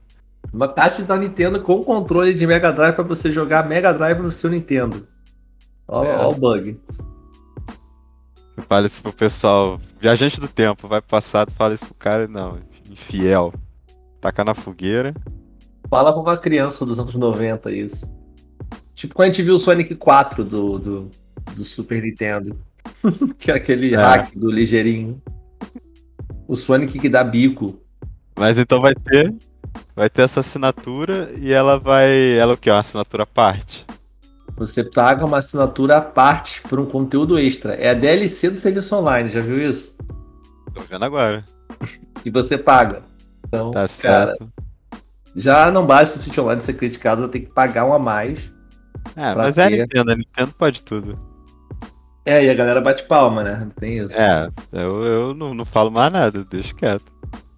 Uma 0.52 0.68
caixa 0.68 1.02
da 1.02 1.16
Nintendo 1.16 1.60
com 1.62 1.82
controle 1.82 2.34
de 2.34 2.46
Mega 2.46 2.70
Drive 2.70 2.94
para 2.94 3.04
você 3.04 3.32
jogar 3.32 3.66
Mega 3.66 3.92
Drive 3.92 4.18
no 4.18 4.30
seu 4.30 4.50
Nintendo. 4.50 5.08
Olha 5.88 6.26
o 6.28 6.34
bug. 6.34 6.78
Fala 8.68 8.86
isso 8.86 9.02
pro 9.02 9.12
pessoal. 9.12 9.80
Viajante 9.98 10.40
do 10.40 10.48
tempo, 10.48 10.86
vai 10.86 11.00
pro 11.00 11.10
passado, 11.10 11.52
fala 11.52 11.74
isso 11.74 11.86
pro 11.86 11.94
cara, 11.94 12.28
não. 12.28 12.58
Infiel. 12.90 13.52
Taca 14.20 14.44
na 14.44 14.54
fogueira. 14.54 15.14
Fala 15.88 16.12
pra 16.12 16.20
uma 16.20 16.36
criança 16.36 16.84
dos 16.84 16.98
anos 16.98 17.14
90 17.14 17.72
isso. 17.72 18.12
Tipo 18.94 19.14
quando 19.14 19.30
a 19.30 19.32
gente 19.32 19.42
viu 19.42 19.54
o 19.54 19.58
Sonic 19.58 19.94
4 19.94 20.44
do, 20.44 20.78
do, 20.78 21.10
do 21.54 21.64
Super 21.64 22.02
Nintendo. 22.02 22.58
que 23.38 23.50
é 23.50 23.54
aquele 23.54 23.94
é. 23.94 23.96
hack 23.96 24.36
do 24.36 24.50
ligeirinho. 24.50 25.20
O 26.46 26.56
Sonic 26.56 26.98
que 26.98 27.08
dá 27.08 27.24
bico. 27.24 27.80
Mas 28.36 28.58
então 28.58 28.80
vai 28.80 28.94
ter. 28.94 29.34
Vai 29.94 30.08
ter 30.08 30.22
essa 30.22 30.40
assinatura 30.40 31.32
e 31.36 31.52
ela 31.52 31.78
vai. 31.78 32.36
Ela 32.38 32.54
o 32.54 32.56
que? 32.56 32.70
Uma 32.70 32.80
assinatura 32.80 33.22
à 33.24 33.26
parte? 33.26 33.86
Você 34.56 34.84
paga 34.84 35.24
uma 35.24 35.38
assinatura 35.38 35.96
à 35.98 36.00
parte 36.00 36.62
por 36.62 36.78
um 36.78 36.86
conteúdo 36.86 37.38
extra. 37.38 37.74
É 37.74 37.90
a 37.90 37.94
DLC 37.94 38.50
do 38.50 38.58
serviço 38.58 38.94
online, 38.96 39.28
já 39.28 39.40
viu 39.40 39.70
isso? 39.70 39.96
Tô 40.74 40.82
vendo 40.82 41.04
agora. 41.04 41.44
e 42.24 42.30
você 42.30 42.58
paga. 42.58 43.02
Então, 43.46 43.70
tá 43.70 43.88
certo. 43.88 44.38
Cara, 44.38 44.52
já 45.34 45.70
não 45.70 45.86
basta 45.86 46.18
o 46.18 46.22
Switch 46.22 46.38
Online 46.38 46.60
ser 46.60 46.74
criticado, 46.74 47.22
você 47.22 47.28
tem 47.28 47.42
que 47.42 47.52
pagar 47.52 47.86
um 47.86 47.92
a 47.92 47.98
mais 47.98 48.52
é, 49.16 49.34
mas 49.34 49.58
é 49.58 49.64
a 49.64 49.70
Nintendo, 49.70 50.12
a 50.12 50.16
Nintendo 50.16 50.54
pode 50.56 50.82
tudo. 50.82 51.18
É, 52.24 52.44
e 52.44 52.50
a 52.50 52.54
galera 52.54 52.80
bate 52.80 53.02
palma, 53.04 53.42
né? 53.42 53.68
Tem 53.78 53.98
isso. 53.98 54.20
É, 54.20 54.48
eu, 54.72 55.04
eu 55.04 55.34
não, 55.34 55.52
não 55.52 55.64
falo 55.64 55.90
mais 55.90 56.12
nada, 56.12 56.44
deixa 56.44 56.72
quieto. 56.74 57.12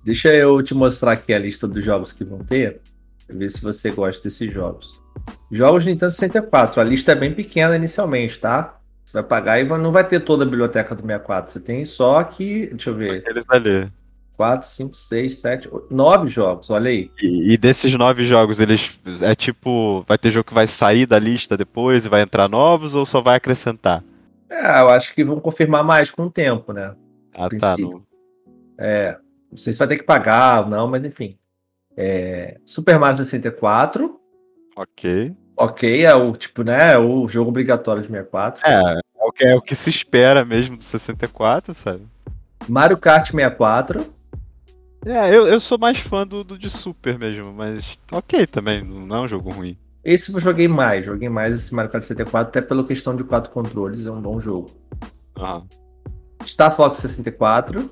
Deixa 0.05 0.35
eu 0.35 0.63
te 0.63 0.75
mostrar 0.75 1.13
aqui 1.13 1.33
a 1.33 1.39
lista 1.39 1.67
dos 1.67 1.83
jogos 1.83 2.13
que 2.13 2.25
vão 2.25 2.39
ter, 2.41 2.81
ver 3.29 3.51
se 3.51 3.63
você 3.63 3.91
gosta 3.91 4.23
desses 4.23 4.53
jogos. 4.53 5.01
Jogos 5.51 5.87
Nintendo 5.87 6.11
64, 6.11 6.81
a 6.81 6.85
lista 6.85 7.13
é 7.13 7.15
bem 7.15 7.33
pequena 7.33 7.77
inicialmente, 7.77 8.39
tá? 8.39 8.79
Você 9.05 9.15
vai 9.15 9.23
pagar 9.23 9.61
e 9.61 9.65
não 9.65 9.93
vai 9.93 10.07
ter 10.07 10.21
toda 10.21 10.45
a 10.45 10.47
biblioteca 10.47 10.95
do 10.95 11.03
64. 11.03 11.51
Você 11.51 11.61
tem 11.61 11.85
só 11.85 12.19
aqui, 12.19 12.67
deixa 12.67 12.91
eu 12.91 12.95
ver. 12.95 13.19
Aqueles 13.19 13.45
ali. 13.49 13.91
4, 14.37 14.67
5, 14.67 14.97
6, 14.97 15.37
7, 15.37 15.69
8, 15.73 15.95
9 15.95 16.29
jogos, 16.29 16.69
olha 16.69 16.91
aí. 16.91 17.09
E, 17.23 17.53
e, 17.53 17.57
desses 17.57 17.95
9 17.95 18.25
jogos, 18.25 18.59
eles. 18.59 19.01
É 19.23 19.35
tipo. 19.35 20.05
Vai 20.09 20.19
ter 20.19 20.33
jogo 20.33 20.49
que 20.49 20.55
vai 20.55 20.67
sair 20.67 21.07
da 21.07 21.19
lista 21.19 21.57
depois 21.57 22.05
e 22.05 22.09
vai 22.09 22.21
entrar 22.21 22.49
novos 22.49 22.95
ou 22.95 23.07
só 23.07 23.21
vai 23.21 23.37
acrescentar? 23.37 24.03
É, 24.51 24.81
eu 24.81 24.91
acho 24.91 25.15
que 25.15 25.25
vão 25.25 25.39
confirmar 25.41 25.85
mais 25.85 26.11
com 26.11 26.25
o 26.25 26.31
tempo, 26.31 26.73
né? 26.73 26.95
Ah, 27.35 27.49
tá. 27.49 27.77
No... 27.77 28.05
É. 28.77 29.17
Não 29.55 29.59
sei 29.59 29.73
se 29.73 29.79
vai 29.79 29.87
ter 29.87 29.99
que 29.99 30.03
pagar 30.03 30.65
ou 30.65 30.69
não, 30.69 30.89
mas 30.89 31.05
enfim. 31.05 31.39
É, 31.97 32.59
Super 32.67 32.99
Mario 32.99 33.17
64. 33.17 34.21
Ok. 34.77 35.33
Ok, 35.57 36.05
é 36.05 36.13
o 36.13 36.33
tipo, 36.33 36.65
né? 36.65 36.95
É 36.95 36.99
o 36.99 37.29
jogo 37.29 37.51
obrigatório 37.51 38.03
de 38.03 38.09
64. 38.09 38.67
É, 38.67 38.75
é 38.75 39.25
o 39.25 39.31
que, 39.31 39.45
é 39.45 39.55
o 39.55 39.63
que 39.63 39.77
se 39.77 39.91
espera 39.91 40.45
mesmo 40.45 40.77
do 40.77 40.83
64, 40.83 41.73
sabe? 41.73 42.05
Mario 42.69 42.99
Kart 42.99 43.31
64. 43.31 44.13
É, 45.07 45.29
eu, 45.33 45.47
eu 45.47 45.61
sou 45.61 45.79
mais 45.79 45.99
fã 45.99 46.27
do, 46.27 46.43
do 46.43 46.59
de 46.59 46.69
Super 46.69 47.17
mesmo, 47.17 47.53
mas 47.53 47.97
ok 48.11 48.49
também, 48.49 48.83
não 48.83 49.15
é 49.15 49.21
um 49.21 49.29
jogo 49.29 49.51
ruim. 49.51 49.79
Esse 50.03 50.35
eu 50.35 50.41
joguei 50.41 50.67
mais, 50.67 51.05
joguei 51.05 51.29
mais 51.29 51.55
esse 51.55 51.73
Mario 51.73 51.93
Kart 51.93 52.03
64, 52.03 52.49
até 52.49 52.61
pela 52.61 52.83
questão 52.83 53.15
de 53.15 53.23
quatro 53.23 53.53
controles, 53.53 54.09
é 54.09 54.11
um 54.11 54.21
bom 54.21 54.41
jogo. 54.41 54.73
Ah. 55.37 55.63
Star 56.45 56.75
Fox 56.75 56.97
64. 56.97 57.89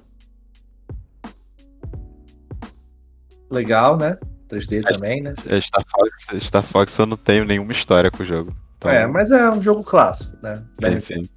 Legal, 3.52 3.96
né? 3.96 4.16
3D 4.48 4.82
é, 4.84 4.92
também, 4.92 5.22
né? 5.22 5.34
É, 5.48 5.60
Star 5.60 5.84
Fox, 5.88 6.44
Star 6.44 6.62
Fox 6.62 6.98
eu 6.98 7.06
não 7.06 7.16
tenho 7.16 7.44
nenhuma 7.44 7.72
história 7.72 8.10
com 8.10 8.22
o 8.22 8.26
jogo. 8.26 8.54
Então... 8.78 8.90
É, 8.90 9.06
mas 9.06 9.30
é 9.30 9.50
um 9.50 9.60
jogo 9.60 9.84
clássico, 9.84 10.36
né? 10.42 10.62
Sim, 10.80 11.00
sim. 11.00 11.28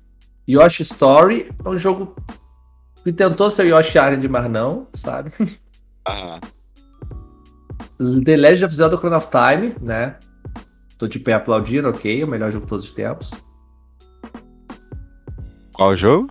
Yoshi 0.47 0.84
Story 0.84 1.51
é 1.63 1.69
um 1.69 1.78
jogo 1.78 2.15
que 3.04 3.12
tentou 3.12 3.49
ser 3.49 3.67
Yoshi 3.67 3.97
Island, 3.97 4.28
mas 4.28 4.49
não, 4.49 4.88
sabe? 4.93 5.32
Ah. 6.08 6.39
The 7.97 8.38
Legend 8.38 8.65
of 8.65 8.75
Zelda 8.75 8.95
Ocarina 8.95 9.17
of 9.17 9.28
Time, 9.32 9.75
né? 9.82 10.17
Tô 10.99 11.08
de 11.08 11.17
pé 11.17 11.34
aplaudindo, 11.34 11.89
ok, 11.89 12.23
o 12.23 12.28
melhor 12.28 12.51
jogo 12.51 12.65
de 12.65 12.69
todos 12.69 12.86
os 12.86 12.91
tempos. 12.91 13.34
Qual 15.73 15.95
jogo? 15.95 16.28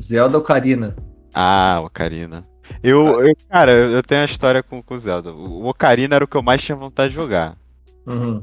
Zelda 0.00 0.38
Ocarina. 0.38 0.96
Ah, 1.34 1.82
Ocarina. 1.82 2.48
Eu, 2.82 3.26
eu, 3.26 3.36
cara, 3.48 3.72
eu 3.72 4.02
tenho 4.02 4.20
uma 4.20 4.26
história 4.26 4.62
com 4.62 4.82
o 4.88 4.98
Zelda. 4.98 5.32
O 5.32 5.66
Ocarina 5.66 6.16
era 6.16 6.24
o 6.24 6.28
que 6.28 6.36
eu 6.36 6.42
mais 6.42 6.62
tinha 6.62 6.76
vontade 6.76 7.10
de 7.10 7.14
jogar. 7.14 7.56
Uhum. 8.06 8.42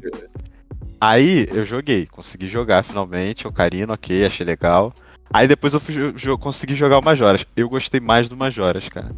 Aí 0.99 1.47
eu 1.51 1.65
joguei, 1.65 2.05
consegui 2.05 2.47
jogar 2.47 2.83
finalmente, 2.83 3.47
Ocarina, 3.47 3.93
ok, 3.93 4.25
achei 4.25 4.45
legal. 4.45 4.93
Aí 5.33 5.47
depois 5.47 5.73
eu 5.73 5.79
fui, 5.79 5.95
consegui 6.39 6.75
jogar 6.75 6.99
o 6.99 7.03
Majoras. 7.03 7.45
Eu 7.55 7.67
gostei 7.69 7.99
mais 7.99 8.29
do 8.29 8.37
Majoras, 8.37 8.87
cara. 8.87 9.11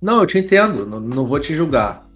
Não, 0.00 0.20
eu 0.20 0.26
te 0.26 0.38
entendo, 0.38 0.86
não, 0.86 0.98
não 0.98 1.26
vou 1.26 1.38
te 1.38 1.54
julgar. 1.54 2.08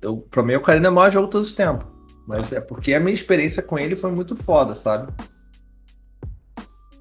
Eu, 0.00 0.18
pra 0.18 0.42
mim, 0.42 0.54
o 0.54 0.58
Ocarina 0.58 0.86
é 0.86 0.90
o 0.90 0.94
maior 0.94 1.10
jogo 1.10 1.26
de 1.26 1.32
todos 1.32 1.48
os 1.48 1.54
tempos. 1.54 1.86
Mas 2.26 2.52
é 2.52 2.60
porque 2.60 2.94
a 2.94 3.00
minha 3.00 3.14
experiência 3.14 3.62
com 3.62 3.78
ele 3.78 3.96
foi 3.96 4.12
muito 4.12 4.36
foda, 4.36 4.74
sabe? 4.74 5.12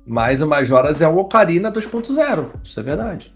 Mas 0.05 0.41
o 0.41 0.47
Majoras 0.47 1.01
é 1.01 1.07
um 1.07 1.17
Ocarina 1.17 1.71
2.0, 1.71 2.49
isso 2.63 2.79
é 2.79 2.83
verdade. 2.83 3.33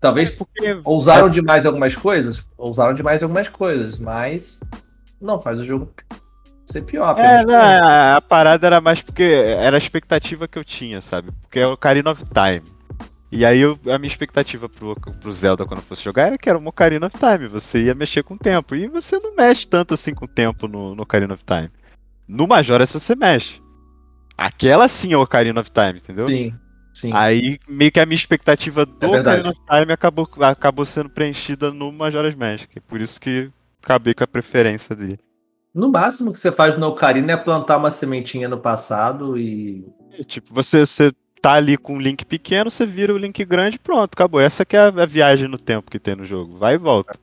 Talvez 0.00 0.30
porque 0.30 0.80
ousaram 0.84 1.26
é... 1.26 1.30
demais 1.30 1.66
algumas 1.66 1.96
coisas, 1.96 2.46
ousaram 2.56 2.94
demais 2.94 3.22
algumas 3.22 3.48
coisas, 3.48 3.98
mas 3.98 4.60
não 5.20 5.40
faz 5.40 5.60
o 5.60 5.64
jogo 5.64 5.92
ser 6.64 6.82
pior. 6.82 7.18
É, 7.18 7.44
não, 7.44 8.16
a 8.16 8.20
parada 8.20 8.66
era 8.66 8.80
mais 8.80 9.02
porque 9.02 9.22
era 9.22 9.76
a 9.76 9.78
expectativa 9.78 10.46
que 10.46 10.58
eu 10.58 10.64
tinha, 10.64 11.00
sabe? 11.00 11.32
Porque 11.42 11.58
é 11.58 11.66
o 11.66 11.72
Ocarina 11.72 12.10
of 12.10 12.24
Time. 12.26 12.62
E 13.30 13.44
aí 13.44 13.60
eu, 13.60 13.78
a 13.86 13.98
minha 13.98 14.10
expectativa 14.10 14.68
pro, 14.68 14.94
pro 14.94 15.32
Zelda 15.32 15.66
quando 15.66 15.80
eu 15.80 15.86
fosse 15.86 16.02
jogar 16.02 16.28
era 16.28 16.38
que 16.38 16.48
era 16.48 16.58
um 16.58 16.66
Ocarina 16.66 17.06
of 17.06 17.16
Time. 17.18 17.48
Você 17.48 17.84
ia 17.84 17.94
mexer 17.94 18.22
com 18.22 18.34
o 18.34 18.38
tempo. 18.38 18.74
E 18.74 18.86
você 18.86 19.18
não 19.18 19.34
mexe 19.34 19.66
tanto 19.66 19.94
assim 19.94 20.14
com 20.14 20.24
o 20.24 20.28
tempo 20.28 20.66
no, 20.66 20.94
no 20.94 21.02
Ocarina 21.02 21.34
of 21.34 21.44
Time. 21.44 21.70
No 22.26 22.46
Majora's 22.46 22.90
você 22.90 23.14
mexe. 23.14 23.60
Aquela 24.36 24.88
sim 24.88 25.12
é 25.12 25.16
o 25.16 25.22
Ocarina 25.22 25.60
of 25.60 25.70
Time, 25.70 25.98
entendeu? 25.98 26.28
Sim. 26.28 26.54
Sim. 26.98 27.12
Aí 27.14 27.60
meio 27.68 27.92
que 27.92 28.00
a 28.00 28.04
minha 28.04 28.16
expectativa 28.16 28.84
do 28.84 29.14
é 29.14 29.20
Ocarina 29.20 29.50
of 29.50 29.60
Time 29.70 29.92
acabou, 29.92 30.28
acabou 30.40 30.84
sendo 30.84 31.08
preenchida 31.08 31.70
no 31.70 31.92
Majora's 31.92 32.34
Mask. 32.34 32.68
Por 32.88 33.00
isso 33.00 33.20
que 33.20 33.48
acabei 33.80 34.14
com 34.14 34.24
a 34.24 34.26
preferência 34.26 34.96
dele. 34.96 35.20
No 35.72 35.92
máximo 35.92 36.32
que 36.32 36.40
você 36.40 36.50
faz 36.50 36.76
no 36.76 36.88
Ocarina 36.88 37.30
é 37.30 37.36
plantar 37.36 37.76
uma 37.76 37.92
sementinha 37.92 38.48
no 38.48 38.58
passado 38.58 39.38
e. 39.38 39.86
É, 40.18 40.24
tipo, 40.24 40.52
você, 40.52 40.84
você 40.84 41.12
tá 41.40 41.52
ali 41.52 41.76
com 41.76 41.94
um 41.94 42.00
link 42.00 42.24
pequeno, 42.24 42.68
você 42.68 42.84
vira 42.84 43.14
o 43.14 43.18
link 43.18 43.44
grande 43.44 43.78
pronto, 43.78 44.14
acabou. 44.14 44.40
Essa 44.40 44.64
que 44.64 44.76
é 44.76 44.80
a, 44.80 44.88
a, 44.88 45.06
viagem 45.06 45.46
no 45.46 45.56
tempo 45.56 45.92
que 45.92 46.00
tem 46.00 46.16
no 46.16 46.24
jogo. 46.24 46.56
Vai 46.56 46.74
e 46.74 46.78
volta. 46.78 47.16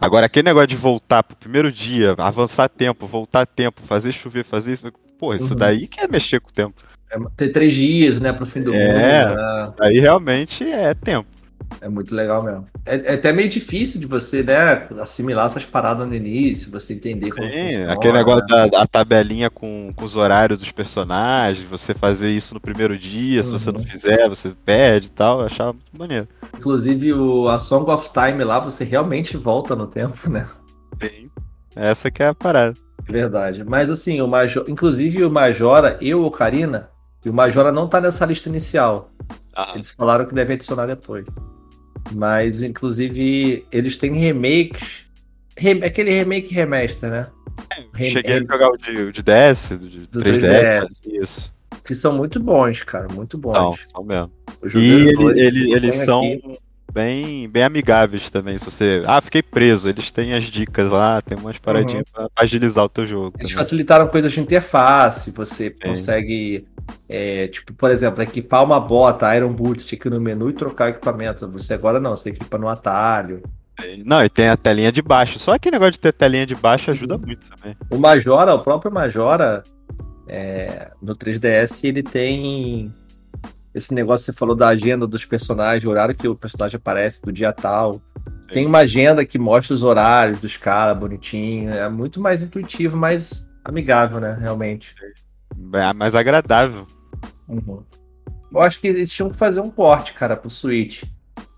Agora, 0.00 0.26
aquele 0.26 0.46
negócio 0.46 0.68
de 0.68 0.76
voltar 0.76 1.24
pro 1.24 1.36
primeiro 1.36 1.72
dia, 1.72 2.14
avançar 2.18 2.68
tempo, 2.68 3.04
voltar 3.04 3.44
tempo, 3.46 3.82
fazer 3.82 4.12
chover, 4.12 4.44
fazer 4.44 4.74
isso. 4.74 4.92
Pô, 5.18 5.34
isso 5.34 5.54
uhum. 5.54 5.58
daí 5.58 5.88
que 5.88 5.98
é 5.98 6.06
mexer 6.06 6.40
com 6.40 6.50
o 6.50 6.52
tempo. 6.52 6.80
É 7.10 7.18
ter 7.36 7.48
três 7.48 7.74
dias, 7.74 8.20
né, 8.20 8.32
pro 8.32 8.46
fim 8.46 8.62
do 8.62 8.72
é, 8.72 8.86
mundo. 8.86 8.96
Né? 8.96 9.72
Aí 9.80 9.98
realmente 9.98 10.64
é 10.64 10.94
tempo. 10.94 11.28
É 11.80 11.88
muito 11.88 12.14
legal 12.14 12.42
mesmo. 12.42 12.66
É, 12.84 12.96
é, 12.96 13.14
até 13.14 13.32
meio 13.32 13.48
difícil 13.48 14.00
de 14.00 14.06
você, 14.06 14.42
né, 14.42 14.86
assimilar 15.00 15.46
essas 15.46 15.64
paradas 15.64 16.06
no 16.06 16.14
início, 16.14 16.70
você 16.70 16.94
entender 16.94 17.30
como 17.30 17.48
Sim, 17.48 17.66
funciona. 17.66 17.92
Aquele 17.92 18.12
negócio 18.12 18.46
né? 18.48 18.68
da 18.68 18.86
tabelinha 18.86 19.48
com, 19.48 19.92
com, 19.94 20.04
os 20.04 20.16
horários 20.16 20.58
dos 20.58 20.70
personagens, 20.72 21.66
você 21.66 21.94
fazer 21.94 22.30
isso 22.30 22.54
no 22.54 22.60
primeiro 22.60 22.98
dia, 22.98 23.38
uhum. 23.38 23.44
se 23.44 23.50
você 23.52 23.72
não 23.72 23.80
uhum. 23.80 23.86
fizer, 23.86 24.28
você 24.28 24.50
perde 24.64 25.06
e 25.06 25.10
tal, 25.10 25.40
eu 25.40 25.46
achava 25.46 25.72
muito 25.72 25.98
maneiro. 25.98 26.28
Inclusive, 26.56 27.12
o, 27.12 27.48
a 27.48 27.58
Song 27.58 27.90
of 27.90 28.10
Time 28.12 28.44
lá, 28.44 28.58
você 28.58 28.84
realmente 28.84 29.36
volta 29.36 29.74
no 29.74 29.86
tempo, 29.86 30.28
né? 30.28 30.46
Sim. 31.00 31.30
Essa 31.74 32.10
que 32.10 32.22
é 32.22 32.26
a 32.26 32.34
parada. 32.34 32.74
Verdade. 33.02 33.64
Mas 33.64 33.90
assim, 33.90 34.20
o 34.20 34.28
Major, 34.28 34.64
inclusive 34.68 35.24
o 35.24 35.30
Majora 35.30 35.96
e 36.00 36.14
o 36.14 36.24
Ocarina, 36.24 36.89
e 37.24 37.28
o 37.28 37.34
Majora 37.34 37.70
não 37.70 37.88
tá 37.88 38.00
nessa 38.00 38.24
lista 38.24 38.48
inicial. 38.48 39.10
Ah. 39.54 39.72
Eles 39.74 39.90
falaram 39.90 40.26
que 40.26 40.34
deve 40.34 40.54
adicionar 40.54 40.86
depois. 40.86 41.24
Mas, 42.12 42.62
inclusive, 42.62 43.66
eles 43.70 43.96
têm 43.96 44.14
remakes. 44.14 45.06
Rem, 45.56 45.84
aquele 45.84 46.10
remake 46.10 46.54
remaster, 46.54 47.10
né? 47.10 47.26
Rem, 47.92 48.10
Cheguei 48.10 48.38
a 48.38 48.40
jogar 48.40 48.68
o 48.68 48.76
de, 48.76 49.12
de 49.12 49.22
DS, 49.22 49.68
de 49.78 50.06
do 50.06 50.20
3DS, 50.20 50.40
3DS, 50.40 50.86
isso. 51.04 51.54
Que 51.84 51.94
são 51.94 52.16
muito 52.16 52.40
bons, 52.40 52.82
cara, 52.82 53.08
muito 53.08 53.38
bons. 53.38 53.52
Não, 53.52 53.76
são 53.92 54.04
mesmo. 54.04 54.32
E 54.74 55.08
ele, 55.08 55.40
ele, 55.40 55.72
eles 55.72 55.94
são. 55.96 56.20
Aqui. 56.20 56.58
bem, 56.92 57.48
bem 57.48 57.62
amigáveis 57.62 58.30
também. 58.30 58.58
Se 58.58 58.64
você. 58.64 59.02
Ah, 59.06 59.20
fiquei 59.20 59.42
preso. 59.42 59.88
Eles 59.88 60.10
têm 60.10 60.34
as 60.34 60.44
dicas 60.44 60.90
lá, 60.90 61.22
tem 61.22 61.38
umas 61.38 61.58
paradinhas 61.58 62.04
uhum. 62.08 62.12
pra 62.12 62.28
agilizar 62.36 62.84
o 62.84 62.88
teu 62.88 63.06
jogo. 63.06 63.36
Eles 63.38 63.50
também. 63.50 63.64
facilitaram 63.64 64.08
coisas 64.08 64.32
de 64.32 64.40
interface, 64.40 65.30
você 65.30 65.70
Sim. 65.70 65.76
consegue. 65.88 66.66
É, 67.08 67.48
tipo, 67.48 67.72
por 67.74 67.90
exemplo, 67.90 68.22
equipar 68.22 68.64
uma 68.64 68.80
bota, 68.80 69.34
Iron 69.36 69.52
Boots, 69.52 69.84
tinha 69.84 69.98
que 69.98 70.08
ir 70.08 70.10
no 70.10 70.20
menu 70.20 70.50
e 70.50 70.52
trocar 70.52 70.86
o 70.86 70.90
equipamento. 70.90 71.48
Você 71.48 71.74
agora 71.74 71.98
não, 71.98 72.16
você 72.16 72.30
equipa 72.30 72.58
no 72.58 72.68
atalho. 72.68 73.42
Não, 74.04 74.22
e 74.22 74.28
tem 74.28 74.48
a 74.48 74.56
telinha 74.56 74.92
de 74.92 75.02
baixo. 75.02 75.38
Só 75.38 75.58
que 75.58 75.70
negócio 75.70 75.92
de 75.92 75.98
ter 75.98 76.12
telinha 76.12 76.46
de 76.46 76.54
baixo 76.54 76.90
ajuda 76.90 77.16
muito 77.16 77.48
também. 77.48 77.76
O 77.88 77.98
Majora, 77.98 78.54
o 78.54 78.58
próprio 78.62 78.92
Majora, 78.92 79.62
é, 80.28 80.90
no 81.00 81.14
3DS, 81.16 81.84
ele 81.84 82.02
tem 82.02 82.92
esse 83.74 83.94
negócio 83.94 84.26
que 84.26 84.32
você 84.32 84.38
falou 84.38 84.54
da 84.54 84.68
agenda 84.68 85.06
dos 85.06 85.24
personagens, 85.24 85.84
o 85.84 85.90
horário 85.90 86.14
que 86.14 86.28
o 86.28 86.34
personagem 86.34 86.76
aparece, 86.76 87.22
do 87.22 87.32
dia 87.32 87.52
tal. 87.52 87.94
Sim. 87.94 88.52
Tem 88.52 88.66
uma 88.66 88.78
agenda 88.78 89.24
que 89.24 89.38
mostra 89.38 89.74
os 89.74 89.82
horários 89.82 90.40
dos 90.40 90.56
caras 90.56 90.98
bonitinho. 90.98 91.70
É 91.70 91.88
muito 91.88 92.20
mais 92.20 92.42
intuitivo, 92.42 92.96
mais 92.96 93.50
amigável, 93.64 94.20
né? 94.20 94.36
Realmente. 94.40 94.94
É 95.02 95.29
mais 95.94 96.14
agradável. 96.14 96.86
Uhum. 97.48 97.82
Eu 98.52 98.60
acho 98.60 98.80
que 98.80 98.88
eles 98.88 99.10
tinham 99.10 99.30
que 99.30 99.36
fazer 99.36 99.60
um 99.60 99.70
porte, 99.70 100.12
cara, 100.12 100.36
pro 100.36 100.50
Switch 100.50 101.04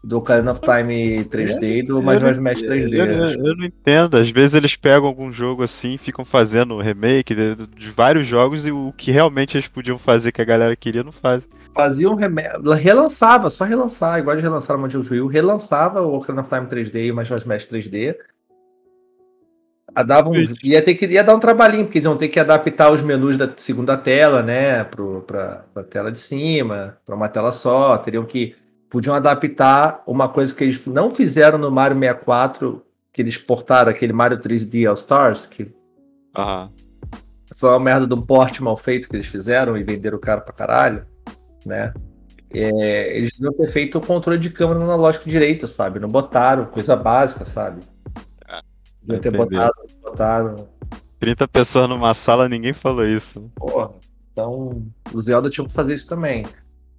do 0.05 0.18
Ocarina 0.18 0.50
of 0.50 0.61
Time 0.61 1.24
3D 1.24 1.62
e 1.62 1.82
do 1.82 2.03
Majora's 2.03 2.38
Mask 2.38 2.64
3D. 2.64 2.92
Eu, 2.92 3.07
eu, 3.07 3.46
eu, 3.46 3.57
não 3.57 3.64
entendo. 3.64 4.16
Às 4.16 4.30
vezes 4.30 4.55
eles 4.55 4.74
pegam 4.74 5.07
algum 5.07 5.32
jogo 5.32 5.62
assim, 5.62 5.96
ficam 5.96 6.24
fazendo 6.24 6.78
remake 6.78 7.34
de, 7.34 7.55
de, 7.55 7.90
vários 7.90 8.26
jogos 8.26 8.66
e 8.66 8.72
o 8.72 8.92
que 8.96 9.12
realmente 9.12 9.57
eles 9.57 9.68
podiam 9.68 9.96
fazer 9.96 10.32
que 10.32 10.42
a 10.42 10.44
galera 10.44 10.74
queria 10.74 11.05
não 11.05 11.12
faz. 11.12 11.48
Fazia 11.74 12.11
um 12.11 12.16
remake, 12.16 12.48
relançava, 12.76 13.48
só 13.48 13.64
relançar, 13.64 14.18
igual 14.18 14.36
de 14.36 14.42
relançar 14.42 14.76
o 14.76 14.80
Mandel 14.80 15.03
Wii, 15.09 15.28
relançava 15.30 16.03
o 16.03 16.16
Ocarina 16.16 16.42
of 16.42 16.50
Time 16.50 16.66
3D 16.66 17.07
e 17.07 17.12
o 17.12 17.14
Majora's 17.14 17.44
Mask 17.44 17.70
3D. 17.70 18.16
Dava 20.07 20.30
um, 20.30 20.34
ia, 20.64 20.80
ter 20.80 20.95
que, 20.95 21.07
ia 21.07 21.22
dar 21.22 21.34
um 21.34 21.38
trabalhinho, 21.38 21.84
porque 21.84 21.99
eles 21.99 22.07
iam 22.07 22.16
ter 22.16 22.28
que 22.28 22.40
adaptar 22.40 22.90
os 22.90 23.03
menus 23.03 23.36
da 23.36 23.53
segunda 23.57 23.97
tela, 23.97 24.43
né, 24.43 24.84
para 24.84 25.64
a 25.76 25.82
tela 25.82 26.11
de 26.11 26.18
cima, 26.18 26.97
para 27.05 27.14
uma 27.14 27.28
tela 27.28 27.53
só. 27.53 27.99
Teriam 27.99 28.24
que 28.24 28.55
podiam 28.88 29.14
adaptar 29.14 30.03
uma 30.07 30.28
coisa 30.28 30.55
que 30.55 30.64
eles 30.64 30.84
não 30.86 31.11
fizeram 31.11 31.59
no 31.59 31.70
Mario 31.70 31.99
64, 31.99 32.82
que 33.12 33.20
eles 33.20 33.36
portaram 33.36 33.90
aquele 33.90 34.12
Mario 34.12 34.38
3D 34.38 34.88
All 34.88 34.95
Stars, 34.95 35.45
que 35.45 35.64
uhum. 36.36 36.70
foi 37.55 37.70
uma 37.70 37.80
merda 37.80 38.07
de 38.07 38.14
um 38.14 38.22
porte 38.22 38.62
mal 38.62 38.76
feito 38.76 39.09
que 39.09 39.16
eles 39.16 39.26
fizeram 39.26 39.76
e 39.76 39.84
venderam 39.84 40.16
o 40.16 40.20
cara 40.20 40.40
pra 40.40 40.55
caralho, 40.55 41.07
né? 41.66 41.93
É, 42.51 43.16
eles 43.16 43.32
deviam 43.38 43.53
ter 43.55 43.66
feito 43.70 43.99
o 43.99 44.01
controle 44.01 44.38
de 44.38 44.51
câmera 44.51 44.78
no 44.78 44.84
analógico 44.84 45.28
direito, 45.28 45.66
sabe? 45.66 45.99
Não 45.99 46.09
botaram, 46.09 46.66
coisa 46.66 46.95
básica, 46.95 47.45
sabe? 47.45 47.80
Deviam 49.05 49.20
ter 49.20 49.30
botado, 49.30 49.74
botaram. 50.03 50.68
30 51.18 51.48
pessoas 51.48 51.88
numa 51.88 52.14
sala, 52.14 52.48
ninguém 52.48 52.72
falou 52.72 53.07
isso. 53.07 53.50
Porra. 53.57 53.90
Então, 54.32 54.82
o 55.12 55.20
Zelda 55.20 55.50
tinha 55.50 55.66
que 55.66 55.72
fazer 55.72 55.94
isso 55.94 56.09
também. 56.09 56.46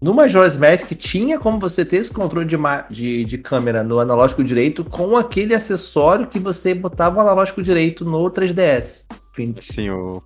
No 0.03 0.13
Majora's 0.13 0.57
Mask 0.57 0.91
tinha 0.91 1.39
como 1.39 1.59
você 1.59 1.85
ter 1.85 1.97
esse 1.97 2.11
controle 2.11 2.45
de, 2.45 2.57
de, 2.89 3.23
de, 3.23 3.37
câmera 3.37 3.81
no 3.83 3.99
analógico 3.99 4.43
direito 4.43 4.83
com 4.83 5.15
aquele 5.15 5.55
acessório 5.55 6.27
que 6.27 6.37
você 6.37 6.73
botava 6.73 7.17
o 7.17 7.21
analógico 7.21 7.63
direito 7.63 8.03
no 8.03 8.29
3DS. 8.29 9.05
Enfim. 9.31 9.55
Sim, 9.61 9.89
o 9.91 10.21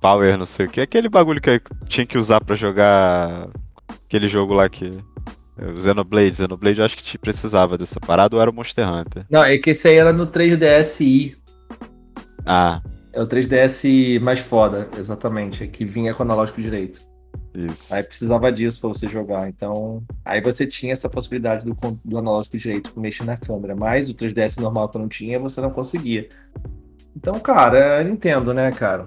Power, 0.00 0.36
não 0.36 0.44
sei 0.44 0.66
o 0.66 0.68
que. 0.68 0.80
Aquele 0.80 1.08
bagulho 1.08 1.40
que 1.40 1.62
tinha 1.88 2.04
que 2.04 2.18
usar 2.18 2.40
para 2.40 2.56
jogar 2.56 3.48
aquele 4.04 4.28
jogo 4.28 4.52
lá 4.52 4.68
que. 4.68 4.90
O 5.60 5.80
Xenoblade, 5.80 6.36
Xenoblade 6.36 6.78
eu 6.78 6.84
acho 6.84 6.96
que 6.96 7.02
te 7.02 7.18
precisava 7.18 7.76
dessa 7.76 8.00
parada 8.00 8.34
ou 8.34 8.40
era 8.40 8.50
o 8.50 8.54
Monster 8.54 8.88
Hunter? 8.88 9.26
Não, 9.30 9.44
é 9.44 9.58
que 9.58 9.70
esse 9.70 9.88
aí 9.88 9.96
era 9.96 10.12
no 10.12 10.26
3DSi. 10.26 11.36
Ah. 12.46 12.80
É 13.12 13.20
o 13.20 13.26
3DS 13.26 14.20
mais 14.20 14.38
foda, 14.38 14.88
exatamente. 14.96 15.64
É 15.64 15.66
que 15.66 15.84
vinha 15.84 16.14
com 16.14 16.22
o 16.22 16.26
analógico 16.26 16.62
direito. 16.62 17.00
Isso. 17.54 17.92
Aí 17.92 18.02
precisava 18.02 18.50
disso 18.52 18.80
para 18.80 18.88
você 18.88 19.08
jogar. 19.08 19.48
Então, 19.48 20.02
aí 20.24 20.40
você 20.40 20.66
tinha 20.66 20.92
essa 20.92 21.08
possibilidade 21.08 21.64
do, 21.64 21.74
do 22.04 22.18
analógico 22.18 22.56
direito 22.56 22.98
mexer 22.98 23.24
na 23.24 23.36
câmera. 23.36 23.74
Mas 23.74 24.08
o 24.08 24.14
3DS 24.14 24.60
normal 24.60 24.88
que 24.88 24.98
não 24.98 25.08
tinha, 25.08 25.38
você 25.38 25.60
não 25.60 25.70
conseguia. 25.70 26.28
Então, 27.16 27.38
cara, 27.40 28.02
eu 28.02 28.08
entendo, 28.08 28.54
né, 28.54 28.70
cara? 28.70 29.04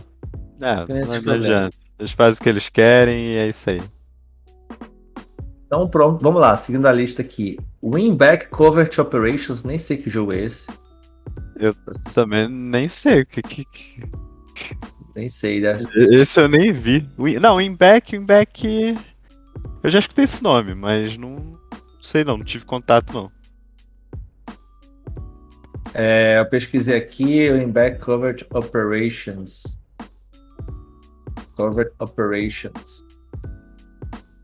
É, 0.59 1.21
não 1.21 1.33
adianta. 1.33 1.75
Eles 1.97 2.11
fazem 2.11 2.39
o 2.39 2.43
que 2.43 2.49
eles 2.49 2.69
querem 2.69 3.33
e 3.33 3.37
é 3.37 3.47
isso 3.47 3.69
aí. 3.69 3.81
Então, 5.73 5.87
pronto, 5.87 6.21
vamos 6.21 6.39
lá, 6.39 6.55
seguindo 6.55 6.85
a 6.85 6.91
lista 6.91 7.23
aqui. 7.23 7.57
Winback 7.83 8.47
Covert 8.49 8.95
Operations, 8.99 9.63
nem 9.63 9.79
sei 9.79 9.97
que 9.97 10.07
jogo 10.07 10.31
é 10.31 10.41
esse. 10.41 10.67
Eu 11.55 11.73
também 12.13 12.47
nem 12.47 12.87
sei 12.87 13.21
o 13.21 13.25
que, 13.25 13.41
que, 13.41 13.65
que... 13.65 14.03
Nem 15.15 15.27
sei, 15.27 15.61
né? 15.61 15.79
Esse 16.11 16.39
eu 16.39 16.47
nem 16.47 16.71
vi. 16.71 17.09
Não, 17.41 17.57
Winback, 17.57 18.15
Winback. 18.15 18.95
Eu 19.81 19.89
já 19.89 19.97
escutei 19.97 20.25
esse 20.25 20.43
nome, 20.43 20.75
mas 20.75 21.17
não 21.17 21.53
sei 21.99 22.23
não, 22.23 22.37
não 22.37 22.45
tive 22.45 22.65
contato 22.65 23.11
não. 23.11 23.31
É, 25.91 26.37
eu 26.37 26.45
pesquisei 26.49 26.97
aqui 26.97 27.51
Winback 27.51 27.99
Covert 27.99 28.45
Operations. 28.51 29.63
Covert 31.55 31.91
Operations. 31.97 33.03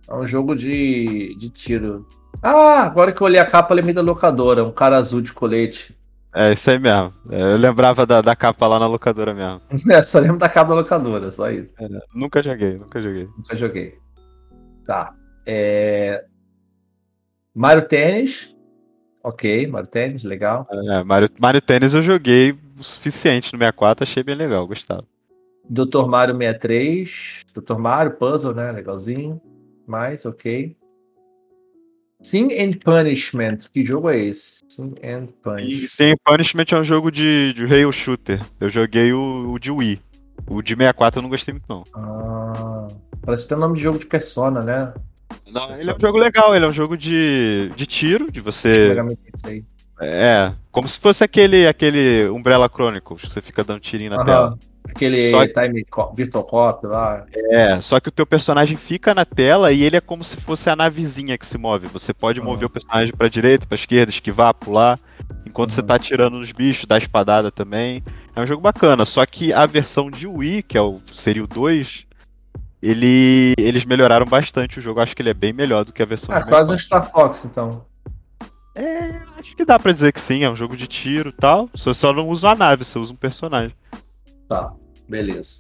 É 0.10 0.16
um 0.16 0.26
jogo 0.26 0.56
de, 0.56 1.36
de 1.36 1.50
tiro. 1.50 2.06
Ah, 2.42 2.84
agora 2.84 3.12
que 3.12 3.22
eu 3.22 3.26
olhei 3.26 3.40
a 3.40 3.46
capa, 3.46 3.74
lembrei 3.74 3.94
da 3.94 4.02
locadora. 4.02 4.64
Um 4.64 4.72
cara 4.72 4.98
azul 4.98 5.22
de 5.22 5.32
colete. 5.32 5.96
É 6.34 6.52
isso 6.52 6.70
aí 6.70 6.80
mesmo. 6.80 7.14
É, 7.30 7.54
eu 7.54 7.58
lembrava 7.58 8.06
da, 8.06 8.22
da 8.22 8.36
capa 8.36 8.68
lá 8.68 8.80
na 8.80 8.88
locadora 8.88 9.34
mesmo. 9.34 9.62
É, 9.92 10.02
só 10.02 10.20
lembro 10.20 10.38
da 10.38 10.50
capa 10.50 10.70
da 10.70 10.82
locadora, 10.82 11.30
só 11.32 11.52
isso. 11.52 11.74
É, 11.80 11.88
nunca 12.14 12.42
joguei, 12.42 12.78
nunca 12.78 13.02
joguei. 13.02 13.28
Nunca 13.38 13.56
joguei. 13.56 13.96
Tá. 14.86 15.14
É... 15.46 16.26
Mario 17.54 17.84
Tênis. 17.84 18.56
Ok, 19.24 19.68
Mario 19.68 19.90
Tênis, 19.90 20.24
legal. 20.24 20.68
É, 20.72 21.04
Mario, 21.04 21.30
Mario 21.40 21.62
Tênis 21.62 21.94
eu 21.94 22.02
joguei 22.02 22.58
o 22.80 22.84
suficiente 22.84 23.54
no 23.54 23.60
64, 23.60 24.04
achei 24.04 24.24
bem 24.24 24.36
legal, 24.36 24.66
gostava. 24.66 25.04
Dr. 25.70 26.08
Mario 26.08 26.36
63. 26.36 27.46
Dr. 27.54 27.78
Mario, 27.78 28.14
puzzle, 28.14 28.56
né? 28.56 28.72
Legalzinho. 28.72 29.40
Mais, 29.90 30.24
ok. 30.24 30.78
Sin 32.22 32.50
and 32.52 32.78
Punishment, 32.84 33.58
que 33.74 33.84
jogo 33.84 34.10
é 34.10 34.20
esse? 34.20 34.60
Sin 34.70 34.94
and 35.04 35.28
Punishment. 35.42 35.88
Sin 35.90 36.12
and 36.12 36.18
Punishment 36.24 36.66
é 36.72 36.76
um 36.76 36.84
jogo 36.84 37.12
de, 37.12 37.54
de 37.54 37.66
rail 37.66 37.92
shooter. 37.92 38.40
Eu 38.60 38.70
joguei 38.70 39.12
o, 39.14 39.52
o 39.52 39.58
de 39.58 39.72
Wii. 39.72 40.00
O 40.48 40.62
de 40.62 40.76
64 40.76 41.18
eu 41.18 41.24
não 41.24 41.30
gostei 41.30 41.54
muito, 41.54 41.66
não. 41.68 41.84
Ah, 41.96 42.88
parece 43.24 43.48
ter 43.48 43.56
nome 43.56 43.76
de 43.78 43.82
jogo 43.82 43.98
de 43.98 44.06
Persona, 44.06 44.62
né? 44.62 44.94
Não, 45.48 45.68
Persona. 45.68 45.82
ele 45.82 45.92
é 45.92 45.96
um 45.96 46.00
jogo 46.00 46.18
legal, 46.20 46.56
ele 46.56 46.66
é 46.66 46.68
um 46.68 46.74
jogo 46.74 46.96
de, 46.96 47.72
de 47.76 47.86
tiro, 47.88 48.32
de 48.32 48.42
você. 48.42 48.96
É, 50.02 50.54
como 50.72 50.88
se 50.88 51.00
fosse 51.00 51.24
aquele, 51.24 51.68
aquele 51.68 52.30
Umbrella 52.30 52.70
Chronicles, 52.70 53.22
que 53.22 53.34
você 53.34 53.42
fica 53.42 53.64
dando 53.64 53.80
tirinho 53.80 54.12
na 54.12 54.18
Aham. 54.18 54.26
tela. 54.26 54.60
Aquele 54.90 55.30
só... 55.30 55.46
time 55.48 55.86
Virtual 56.14 56.44
Cop 56.44 56.86
lá. 56.88 57.26
É, 57.52 57.80
só 57.82 58.00
que 58.00 58.10
o 58.10 58.12
teu 58.12 58.26
personagem 58.26 58.76
fica 58.76 59.14
na 59.14 59.26
tela 59.26 59.72
e 59.72 59.84
ele 59.84 59.98
é 59.98 60.02
como 60.02 60.24
se 60.24 60.38
fosse 60.38 60.70
a 60.70 60.76
navezinha 60.76 61.38
que 61.38 61.46
se 61.46 61.58
move. 61.58 61.88
Você 61.88 62.14
pode 62.14 62.40
uhum. 62.40 62.46
mover 62.46 62.66
o 62.66 62.70
personagem 62.70 63.14
pra 63.16 63.28
direita, 63.28 63.66
pra 63.66 63.76
esquerda, 63.76 64.12
esquivar, 64.12 64.54
pular. 64.54 65.00
Enquanto 65.46 65.70
uhum. 65.70 65.76
você 65.76 65.84
tá 65.84 65.96
atirando 65.96 66.40
nos 66.40 66.52
bichos, 66.52 66.86
dá 66.86 66.98
espadada 66.98 67.52
também. 67.52 68.04
É 68.36 68.42
um 68.42 68.48
jogo 68.48 68.62
bacana. 68.62 69.06
Só 69.06 69.26
que 69.26 69.54
a 69.54 69.66
versão 69.66 70.10
de 70.10 70.28
Wii, 70.28 70.64
que 70.64 70.78
é 70.78 70.82
o, 70.82 71.00
seria 71.14 71.44
o 71.44 71.48
2, 71.48 72.06
ele, 72.82 73.54
eles 73.58 73.86
melhoraram 73.86 74.26
bastante 74.26 74.80
o 74.80 74.82
jogo. 74.82 75.02
Acho 75.02 75.16
que 75.16 75.22
ele 75.22 75.30
é 75.30 75.34
bem 75.34 75.54
melhor 75.54 75.86
do 75.86 75.94
que 75.94 76.02
a 76.02 76.06
versão 76.06 76.34
Ah, 76.34 76.44
quase 76.44 76.74
um 76.74 76.78
Star 76.78 77.10
Fox, 77.10 77.46
então. 77.46 77.86
É, 78.76 79.20
acho 79.38 79.56
que 79.56 79.66
dá 79.66 79.78
pra 79.78 79.92
dizer 79.92 80.14
que 80.14 80.22
sim. 80.22 80.44
É 80.44 80.50
um 80.50 80.56
jogo 80.56 80.76
de 80.76 80.88
tiro 80.88 81.30
e 81.30 81.34
tal. 81.34 81.70
Você 81.74 81.94
só 81.94 82.14
não 82.14 82.28
usa 82.28 82.50
a 82.50 82.56
nave, 82.56 82.86
você 82.86 82.98
usa 82.98 83.14
um 83.14 83.18
personagem. 83.18 83.76
Tá, 84.50 84.74
beleza. 85.08 85.60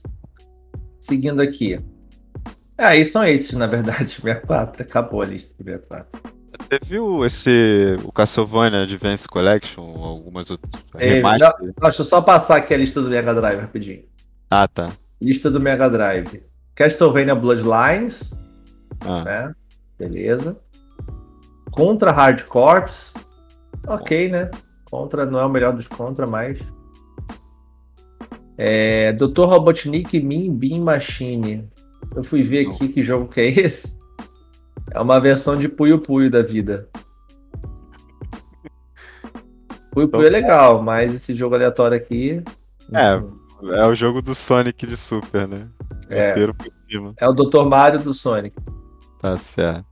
Seguindo 0.99 1.41
aqui. 1.41 1.77
É, 2.75 2.85
aí 2.85 3.05
são 3.05 3.23
esses, 3.23 3.55
na 3.55 3.67
verdade, 3.67 4.09
64. 4.19 4.81
Acabou 4.81 5.21
a 5.21 5.25
lista 5.25 5.53
do 5.57 5.63
64. 5.63 6.19
Você 6.59 6.79
viu 6.83 7.25
esse. 7.25 7.95
o 8.03 8.11
Castlevania 8.11 8.81
Advance 8.81 9.27
Collection? 9.27 9.83
Algumas 9.83 10.49
outras. 10.49 10.83
É, 10.95 11.21
não, 11.21 11.73
deixa 11.79 12.01
eu 12.01 12.05
só 12.05 12.21
passar 12.21 12.57
aqui 12.57 12.73
a 12.73 12.77
lista 12.77 13.01
do 13.01 13.09
Mega 13.09 13.33
Drive 13.33 13.59
rapidinho. 13.59 14.03
Ah, 14.49 14.67
tá. 14.67 14.91
Lista 15.21 15.51
do 15.51 15.59
Mega 15.59 15.89
Drive. 15.89 16.43
Castlevania 16.73 17.35
Bloodlines. 17.35 18.33
Ah. 19.01 19.23
Né? 19.23 19.55
Beleza. 19.97 20.57
Contra 21.71 22.11
Hard 22.11 22.43
Corps. 22.45 23.13
Ok, 23.87 24.29
né? 24.29 24.49
Contra 24.89 25.25
não 25.25 25.39
é 25.39 25.45
o 25.45 25.49
melhor 25.49 25.73
dos 25.73 25.87
contra, 25.87 26.25
mas 26.25 26.59
é, 28.61 29.13
Dr. 29.13 29.45
Robotnik 29.45 30.19
Min 30.19 30.53
Bean 30.53 30.81
Machine. 30.81 31.69
Eu 32.13 32.21
fui 32.25 32.43
ver 32.43 32.67
aqui 32.67 32.89
que 32.89 33.01
jogo 33.01 33.29
que 33.29 33.39
é 33.39 33.47
esse. 33.47 33.97
É 34.91 34.99
uma 34.99 35.17
versão 35.17 35.57
de 35.57 35.69
Puyo 35.69 35.97
Puyo 35.97 36.29
da 36.29 36.41
vida. 36.41 36.89
Puyo 39.91 40.09
Puyo 40.09 40.27
é 40.27 40.29
legal, 40.29 40.83
mas 40.83 41.13
esse 41.13 41.33
jogo 41.33 41.55
aleatório 41.55 41.95
aqui. 41.95 42.43
É, 42.93 43.77
é 43.77 43.87
o 43.87 43.95
jogo 43.95 44.21
do 44.21 44.35
Sonic 44.35 44.85
de 44.85 44.97
Super, 44.97 45.47
né? 45.47 45.69
É. 46.09 46.31
Inteiro 46.31 46.53
por 46.53 46.69
cima. 46.89 47.13
É 47.17 47.29
o 47.29 47.33
Dr. 47.33 47.63
Mario 47.63 47.99
do 47.99 48.13
Sonic. 48.13 48.57
Tá 49.21 49.37
certo. 49.37 49.85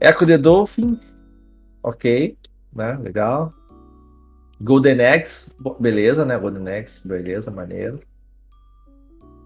Echo 0.00 0.26
the 0.26 0.36
Dolphin. 0.36 0.98
Ok. 1.80 2.36
Né? 2.74 2.98
Legal. 3.00 3.52
Golden 4.60 5.00
Axe. 5.04 5.52
Beleza, 5.78 6.24
né? 6.24 6.38
Golden 6.38 6.78
Axe. 6.78 7.06
Beleza, 7.06 7.50
maneiro. 7.50 8.00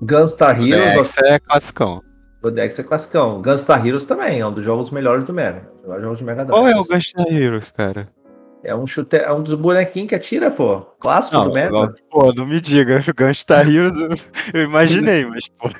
Gunstar 0.02 0.60
Heroes. 0.60 1.10
Esse 1.10 1.24
é 1.24 1.38
classicão. 1.38 2.02
Golden 2.42 2.64
Axe 2.64 2.80
é 2.80 2.84
classicão. 2.84 3.40
Gunstar 3.40 3.86
Heroes 3.86 4.04
também. 4.04 4.40
É 4.40 4.46
um 4.46 4.52
dos 4.52 4.64
jogos 4.64 4.90
melhores 4.90 5.24
do 5.24 5.32
Mega. 5.32 5.68
Jogos 6.00 6.18
de 6.18 6.24
Mega. 6.24 6.44
Qual 6.44 6.66
é 6.66 6.74
o 6.74 6.84
Gunstar 6.84 7.26
Heroes, 7.30 7.70
cara? 7.70 8.08
É 8.62 8.74
um 8.74 8.86
chute, 8.86 9.16
é 9.16 9.30
um 9.30 9.42
dos 9.42 9.54
bonequinhos 9.54 10.08
que 10.08 10.14
atira, 10.14 10.50
pô. 10.50 10.80
Clássico 10.98 11.36
Não, 11.36 11.44
do 11.44 11.52
Mega. 11.52 11.94
pô, 12.10 12.32
não 12.32 12.46
me 12.46 12.60
diga. 12.60 13.04
Gunstar 13.16 13.68
Heroes 13.68 13.94
eu 14.52 14.62
imaginei, 14.62 15.24
mas, 15.26 15.48
pô. 15.48 15.70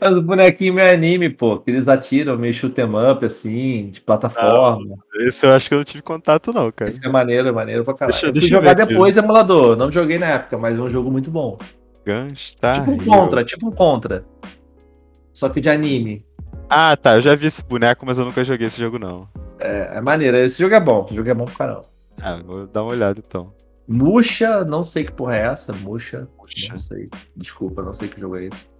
Mas 0.00 0.16
o 0.16 0.22
bonequinho 0.22 0.74
meio 0.74 0.92
anime, 0.92 1.28
pô. 1.28 1.58
Que 1.58 1.70
eles 1.70 1.88
atiram 1.88 2.38
meio 2.38 2.52
shoot 2.52 2.80
'em 2.80 2.84
up, 3.10 3.24
assim, 3.24 3.90
de 3.90 4.00
plataforma. 4.00 4.96
Esse 5.16 5.44
eu 5.46 5.52
acho 5.52 5.68
que 5.68 5.74
eu 5.74 5.78
não 5.78 5.84
tive 5.84 6.02
contato, 6.02 6.52
não, 6.52 6.70
cara. 6.72 6.88
Esse 6.88 7.04
é 7.04 7.08
maneiro, 7.08 7.48
é 7.48 7.52
maneiro 7.52 7.84
pra 7.84 7.94
caralho. 7.94 8.12
Deixa- 8.12 8.26
eu 8.26 8.32
fui 8.32 8.40
deixa 8.40 8.54
eu 8.54 8.60
jogar 8.60 8.74
ver 8.74 8.82
aqui. 8.82 8.92
depois 8.92 9.16
emulador. 9.16 9.76
Não 9.76 9.90
joguei 9.90 10.18
na 10.18 10.26
época, 10.26 10.56
mas 10.56 10.78
é 10.78 10.80
um 10.80 10.88
jogo 10.88 11.10
muito 11.10 11.30
bom. 11.30 11.58
Gunstar 12.06 12.74
tipo 12.76 12.90
um 12.90 12.94
Heroes. 12.94 13.06
Contra, 13.08 13.44
tipo 13.44 13.68
um 13.68 13.72
Contra. 13.72 14.24
Só 15.32 15.48
que 15.48 15.60
de 15.60 15.68
anime. 15.68 16.24
Ah, 16.68 16.96
tá. 16.96 17.16
Eu 17.16 17.20
já 17.20 17.34
vi 17.34 17.46
esse 17.46 17.64
boneco, 17.64 18.04
mas 18.06 18.18
eu 18.18 18.24
nunca 18.24 18.42
joguei 18.44 18.66
esse 18.66 18.80
jogo, 18.80 18.98
não. 18.98 19.28
É, 19.58 19.96
é 19.96 20.00
maneiro. 20.00 20.36
Esse 20.36 20.60
jogo 20.62 20.74
é 20.74 20.80
bom. 20.80 21.04
Esse 21.06 21.14
jogo 21.16 21.28
é 21.28 21.34
bom 21.34 21.44
pra 21.44 21.54
caramba. 21.54 21.82
Ah, 22.20 22.40
vou 22.44 22.66
dar 22.66 22.82
uma 22.82 22.92
olhada 22.92 23.20
então. 23.24 23.52
Musha, 23.86 24.64
não 24.64 24.82
sei 24.82 25.04
que 25.04 25.12
porra 25.12 25.36
é 25.36 25.42
essa. 25.46 25.72
Puxa. 25.72 26.28
não 26.70 26.78
sei. 26.78 27.08
Desculpa, 27.36 27.82
não 27.82 27.92
sei 27.92 28.08
que 28.08 28.20
jogo 28.20 28.36
é 28.36 28.44
esse. 28.46 28.71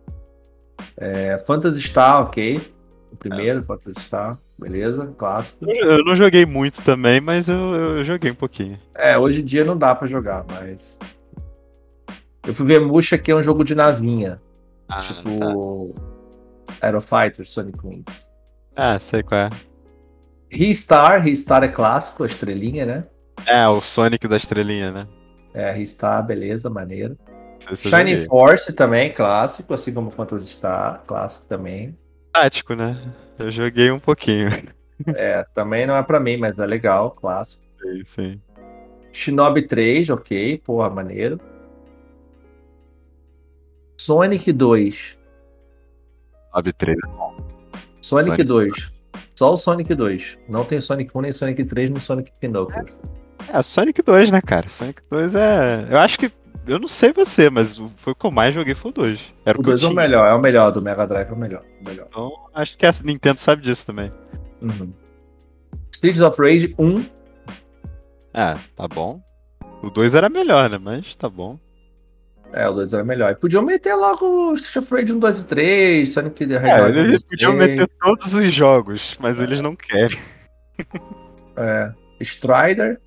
É, 0.97 1.39
Phantasy 1.39 1.83
Star, 1.83 2.23
ok. 2.23 2.61
O 3.13 3.17
primeiro, 3.17 3.63
Phantasy 3.63 4.01
Star. 4.01 4.39
Beleza, 4.59 5.13
clássico. 5.19 5.65
Eu, 5.69 5.99
eu 5.99 6.05
não 6.05 6.15
joguei 6.15 6.47
muito 6.47 6.83
também, 6.83 7.21
mas 7.21 7.49
eu, 7.49 7.75
eu 7.75 8.05
joguei 8.05 8.31
um 8.31 8.35
pouquinho. 8.35 8.79
É, 8.95 9.19
hoje 9.19 9.43
em 9.43 9.45
dia 9.45 9.65
não 9.65 9.77
dá 9.77 9.95
pra 9.95 10.07
jogar, 10.07 10.45
mas. 10.49 10.99
Eu 12.47 12.55
fui 12.55 12.67
ver 12.67 12.81
Musha, 12.81 13.19
que 13.19 13.31
é 13.31 13.35
um 13.35 13.43
jogo 13.43 13.65
de 13.65 13.75
navinha. 13.75 14.41
Ah, 14.89 14.99
tipo. 14.99 15.95
Aero 16.81 17.01
Fighter, 17.01 17.47
Sonic 17.47 17.79
Wings. 17.85 18.29
Ah, 18.77 18.99
sei 18.99 19.23
qual 19.23 19.43
é. 19.43 19.51
Ristar, 20.51 21.23
Ristar 21.23 21.65
é 21.65 21.69
clássico, 21.69 22.23
a 22.23 22.27
estrelinha, 22.27 22.85
né? 22.87 23.05
É, 23.47 23.67
o 23.67 23.81
Sonic 23.81 24.29
da 24.29 24.37
estrelinha, 24.37 24.93
né? 24.93 25.09
É, 25.55 25.73
Ristar, 25.73 26.25
beleza, 26.25 26.71
maneiro. 26.71 27.17
Shining. 27.75 28.25
Force 28.27 28.73
também, 28.75 29.11
clássico, 29.11 29.75
assim 29.75 29.93
como 29.93 30.11
Phantasy 30.11 30.49
Star, 30.49 31.03
clássico 31.07 31.47
também. 31.47 31.97
Tático, 32.33 32.75
né? 32.75 33.01
Eu 33.39 33.51
joguei 33.51 33.91
um 33.91 33.99
pouquinho. 33.99 34.51
É, 35.17 35.45
também 35.55 35.87
não 35.87 35.97
é 35.97 36.03
pra 36.03 36.21
mim, 36.21 36.37
mas 36.37 36.59
é 36.59 36.67
legal, 36.67 37.11
clássico. 37.11 37.63
Sim, 37.81 38.03
sim. 38.05 38.41
Shinobi 39.13 39.63
3, 39.63 40.11
ok, 40.11 40.59
porra, 40.59 40.89
maneiro. 40.89 41.41
Sonic 43.99 44.53
2. 44.53 45.19
Ob 46.55 46.73
3. 46.73 46.99
Sonic, 48.01 48.27
Sonic 48.27 48.45
2. 48.45 48.93
Só 49.35 49.55
o 49.55 49.57
Sonic 49.57 49.95
2. 49.95 50.39
Não 50.49 50.65
tem 50.65 50.81
Sonic 50.81 51.17
1, 51.17 51.21
nem 51.21 51.33
Sonic 51.33 51.65
3, 51.65 51.91
nem 51.91 51.99
Sonic 51.99 52.33
Pinocchio. 52.39 52.85
É, 53.53 53.63
Sonic 53.63 54.03
2, 54.03 54.31
né, 54.31 54.41
cara? 54.41 54.69
Sonic 54.69 55.03
2 55.11 55.35
é. 55.35 55.87
Eu 55.91 55.99
acho 55.99 56.19
que. 56.19 56.31
Eu 56.67 56.79
não 56.79 56.87
sei 56.87 57.13
você, 57.13 57.51
mas 57.51 57.77
foi 57.97 58.13
o 58.13 58.17
que 58.17 58.25
eu 58.25 58.31
mais 58.31 58.55
joguei 58.55 58.75
foi 58.75 58.91
o 58.91 58.95
2. 58.95 59.35
Era 59.45 59.59
O 59.59 59.63
que 59.63 59.69
eu 59.71 59.73
2 59.73 59.83
é 59.83 59.87
o 59.89 59.95
melhor, 59.95 60.27
é 60.27 60.35
o 60.35 60.41
melhor 60.41 60.71
do 60.71 60.81
Mega 60.81 61.07
Drive, 61.07 61.29
é 61.29 61.33
o 61.33 61.37
melhor. 61.37 61.65
o 61.81 61.85
melhor. 61.89 62.07
Então, 62.09 62.33
acho 62.55 62.77
que 62.79 62.87
a 62.87 62.93
Nintendo 63.03 63.41
sabe 63.41 63.63
disso 63.63 63.85
também. 63.85 64.13
Uhum. 64.61 64.93
Streets 65.93 66.21
of 66.21 66.41
Rage 66.41 66.75
1. 66.79 67.05
Ah, 68.33 68.57
tá 68.77 68.87
bom. 68.87 69.21
O 69.83 69.91
2 69.91 70.15
era 70.15 70.29
melhor, 70.29 70.71
né? 70.71 70.79
Mas 70.79 71.15
tá 71.17 71.29
bom. 71.29 71.59
É, 72.53 72.69
o 72.69 72.73
2 72.75 72.93
era 72.93 73.05
melhor. 73.05 73.33
E 73.33 73.35
podiam 73.35 73.63
meter 73.63 73.95
logo 73.95 74.55
Streets 74.55 74.77
of 74.77 74.95
Rage 74.95 75.13
1, 75.13 75.19
2 75.19 75.41
e 75.41 75.49
3, 75.49 76.13
Sonic 76.13 76.47
the 76.47 76.55
É, 76.55 76.59
Hedgehog 76.59 76.91
1, 76.91 76.93
2 76.93 77.09
eles 77.09 77.25
podiam 77.25 77.57
3. 77.57 77.71
meter 77.71 77.91
todos 78.01 78.35
os 78.35 78.53
jogos, 78.53 79.17
mas 79.19 79.41
eles 79.41 79.61
não 79.61 79.75
querem. 79.75 80.19
É. 81.57 81.93
Strider. 82.21 83.01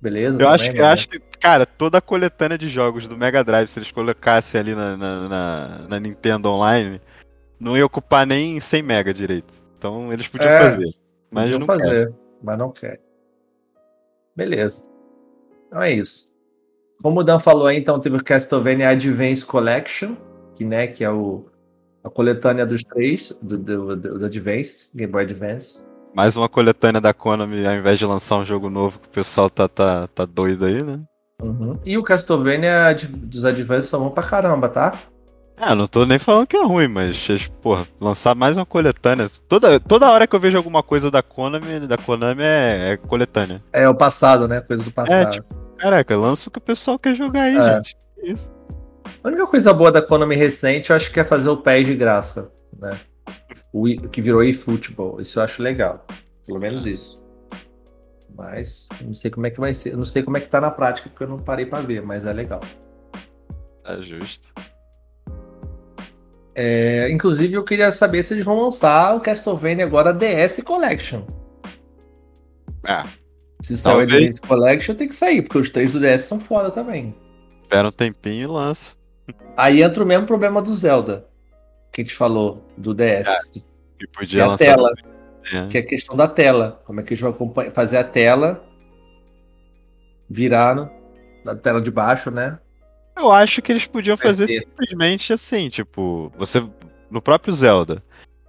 Beleza. 0.00 0.36
Eu 0.36 0.46
também, 0.46 0.54
acho 0.54 0.70
que, 0.72 0.78
eu 0.78 0.84
né? 0.84 0.90
acho 0.90 1.08
que, 1.08 1.20
cara, 1.44 1.66
toda 1.66 1.98
a 1.98 2.00
coletânea 2.00 2.56
de 2.56 2.70
jogos 2.70 3.06
do 3.06 3.18
Mega 3.18 3.44
Drive, 3.44 3.68
se 3.68 3.78
eles 3.78 3.92
colocassem 3.92 4.58
ali 4.58 4.74
na, 4.74 4.96
na, 4.96 5.28
na- 5.28 5.78
na 5.90 6.00
Nintendo 6.00 6.48
Online, 6.48 6.98
não 7.60 7.76
ia 7.76 7.84
ocupar 7.84 8.26
nem 8.26 8.58
100 8.58 8.80
mega 8.82 9.12
direito. 9.12 9.52
Então 9.76 10.10
eles 10.10 10.26
podiam 10.26 10.50
É, 10.50 10.58
fazer. 10.58 10.88
Mas 11.30 11.44
Podiam 11.50 11.58
não 11.58 11.66
fazer, 11.66 12.14
mas 12.42 12.58
não 12.58 12.72
quer. 12.72 12.98
Beleza. 14.34 14.88
Então 15.66 15.82
é 15.82 15.92
isso. 15.92 16.32
Como 17.02 17.20
o 17.20 17.22
Dan 17.24 17.38
falou 17.38 17.66
aí, 17.66 17.76
então 17.76 18.00
teve 18.00 18.16
o 18.16 18.24
Castlevania 18.24 18.88
Advance 18.88 19.44
Collection, 19.44 20.14
que, 20.54 20.64
né, 20.64 20.86
que 20.86 21.04
é 21.04 21.10
o, 21.10 21.44
a 22.02 22.08
coletânea 22.08 22.64
dos 22.64 22.82
três, 22.84 23.38
do, 23.42 23.58
do, 23.58 23.96
do, 23.96 24.18
do 24.20 24.24
Advance, 24.24 24.88
Game 24.96 25.12
Boy 25.12 25.24
Advance. 25.24 25.86
Mais 26.14 26.36
uma 26.36 26.48
coletânea 26.48 27.02
da 27.02 27.12
Konami, 27.12 27.66
ao 27.66 27.74
invés 27.74 27.98
de 27.98 28.06
lançar 28.06 28.36
um 28.36 28.44
jogo 28.46 28.70
novo 28.70 28.98
que 28.98 29.08
o 29.08 29.10
pessoal 29.10 29.50
tá, 29.50 29.68
tá, 29.68 30.06
tá 30.08 30.24
doido 30.24 30.64
aí, 30.64 30.82
né? 30.82 31.00
Uhum. 31.44 31.78
E 31.84 31.98
o 31.98 32.02
Castlevania 32.02 32.94
dos 33.08 33.44
Advance 33.44 33.88
são 33.88 34.00
bons 34.00 34.10
pra 34.14 34.22
caramba, 34.22 34.68
tá? 34.68 34.94
Ah, 35.56 35.74
não 35.74 35.86
tô 35.86 36.04
nem 36.04 36.18
falando 36.18 36.46
que 36.48 36.56
é 36.56 36.64
ruim, 36.64 36.88
mas, 36.88 37.28
porra, 37.62 37.86
lançar 38.00 38.34
mais 38.34 38.56
uma 38.56 38.66
coletânea. 38.66 39.26
Toda, 39.48 39.78
toda 39.78 40.10
hora 40.10 40.26
que 40.26 40.34
eu 40.34 40.40
vejo 40.40 40.56
alguma 40.56 40.82
coisa 40.82 41.10
da 41.10 41.22
Konami, 41.22 41.86
da 41.86 41.96
Konami 41.96 42.42
é, 42.42 42.92
é 42.92 42.96
coletânea. 42.96 43.62
É 43.72 43.88
o 43.88 43.94
passado, 43.94 44.48
né? 44.48 44.60
Coisa 44.60 44.82
do 44.82 44.90
passado. 44.90 45.30
tipo, 45.30 45.54
Caraca, 45.78 46.16
lança 46.16 46.48
o 46.48 46.52
que 46.52 46.58
o 46.58 46.62
pessoal 46.62 46.98
quer 46.98 47.14
jogar 47.14 47.42
aí, 47.42 47.56
É. 47.56 47.74
gente. 47.74 47.96
Isso. 48.22 48.50
A 49.22 49.28
única 49.28 49.46
coisa 49.46 49.72
boa 49.72 49.92
da 49.92 50.02
Konami 50.02 50.34
recente, 50.34 50.90
eu 50.90 50.96
acho 50.96 51.10
que 51.12 51.20
é 51.20 51.24
fazer 51.24 51.48
o 51.50 51.56
PES 51.58 51.86
de 51.86 51.94
graça, 51.94 52.50
né? 52.78 52.98
O 53.72 53.84
que 54.08 54.20
virou 54.20 54.42
eFootball. 54.42 55.20
Isso 55.20 55.38
eu 55.38 55.42
acho 55.44 55.62
legal. 55.62 56.04
Pelo 56.46 56.58
menos 56.58 56.86
isso. 56.86 57.23
Mas 58.36 58.88
não 59.00 59.14
sei 59.14 59.30
como 59.30 59.46
é 59.46 59.50
que 59.50 59.60
vai 59.60 59.72
ser. 59.72 59.96
Não 59.96 60.04
sei 60.04 60.22
como 60.22 60.36
é 60.36 60.40
que 60.40 60.48
tá 60.48 60.60
na 60.60 60.70
prática, 60.70 61.08
porque 61.08 61.22
eu 61.22 61.28
não 61.28 61.38
parei 61.38 61.66
pra 61.66 61.80
ver, 61.80 62.02
mas 62.02 62.26
é 62.26 62.32
legal. 62.32 62.60
Tá 63.84 63.96
justo. 63.98 64.52
É, 66.54 67.08
inclusive, 67.10 67.54
eu 67.54 67.64
queria 67.64 67.90
saber 67.90 68.22
se 68.22 68.34
eles 68.34 68.44
vão 68.44 68.60
lançar 68.60 69.14
o 69.16 69.20
Castlevania 69.20 69.84
agora 69.84 70.12
DS 70.12 70.60
Collection. 70.64 71.22
Ah, 72.84 73.06
Se 73.60 73.76
sair 73.76 73.96
o. 73.96 74.00
Advance 74.00 74.40
Collection, 74.40 74.94
tem 74.94 75.08
que 75.08 75.14
sair, 75.14 75.42
porque 75.42 75.58
os 75.58 75.70
três 75.70 75.90
do 75.90 75.98
DS 76.00 76.22
são 76.22 76.38
foda 76.38 76.70
também. 76.70 77.14
espera 77.62 77.88
um 77.88 77.92
tempinho 77.92 78.42
e 78.42 78.46
lança. 78.46 78.94
Aí 79.56 79.82
entra 79.82 80.02
o 80.02 80.06
mesmo 80.06 80.26
problema 80.26 80.60
do 80.62 80.74
Zelda, 80.76 81.26
que 81.92 82.00
a 82.02 82.04
gente 82.04 82.14
falou, 82.16 82.64
do 82.76 82.92
DS. 82.94 83.28
Que 83.52 83.60
que 83.98 84.06
podia 84.08 84.42
é 84.42 84.44
a 84.44 84.48
lançar. 84.48 84.64
tela. 84.64 84.90
também, 84.94 85.13
né? 85.52 85.68
que 85.70 85.78
é 85.78 85.80
a 85.80 85.86
questão 85.86 86.16
da 86.16 86.26
tela. 86.28 86.80
Como 86.86 87.00
é 87.00 87.02
que 87.02 87.12
eles 87.12 87.20
vão 87.20 87.30
acompanhar- 87.30 87.72
fazer 87.72 87.96
a 87.98 88.04
tela 88.04 88.64
virar 90.28 90.74
no- 90.74 90.90
na 91.44 91.54
tela 91.54 91.80
de 91.80 91.90
baixo, 91.90 92.30
né? 92.30 92.58
Eu 93.16 93.30
acho 93.30 93.62
que 93.62 93.70
eles 93.70 93.86
podiam 93.86 94.16
Vai 94.16 94.26
fazer 94.28 94.46
ter. 94.46 94.58
simplesmente 94.60 95.32
assim, 95.32 95.68
tipo, 95.68 96.32
você 96.36 96.64
no 97.10 97.22
próprio 97.22 97.52
Zelda. 97.52 98.02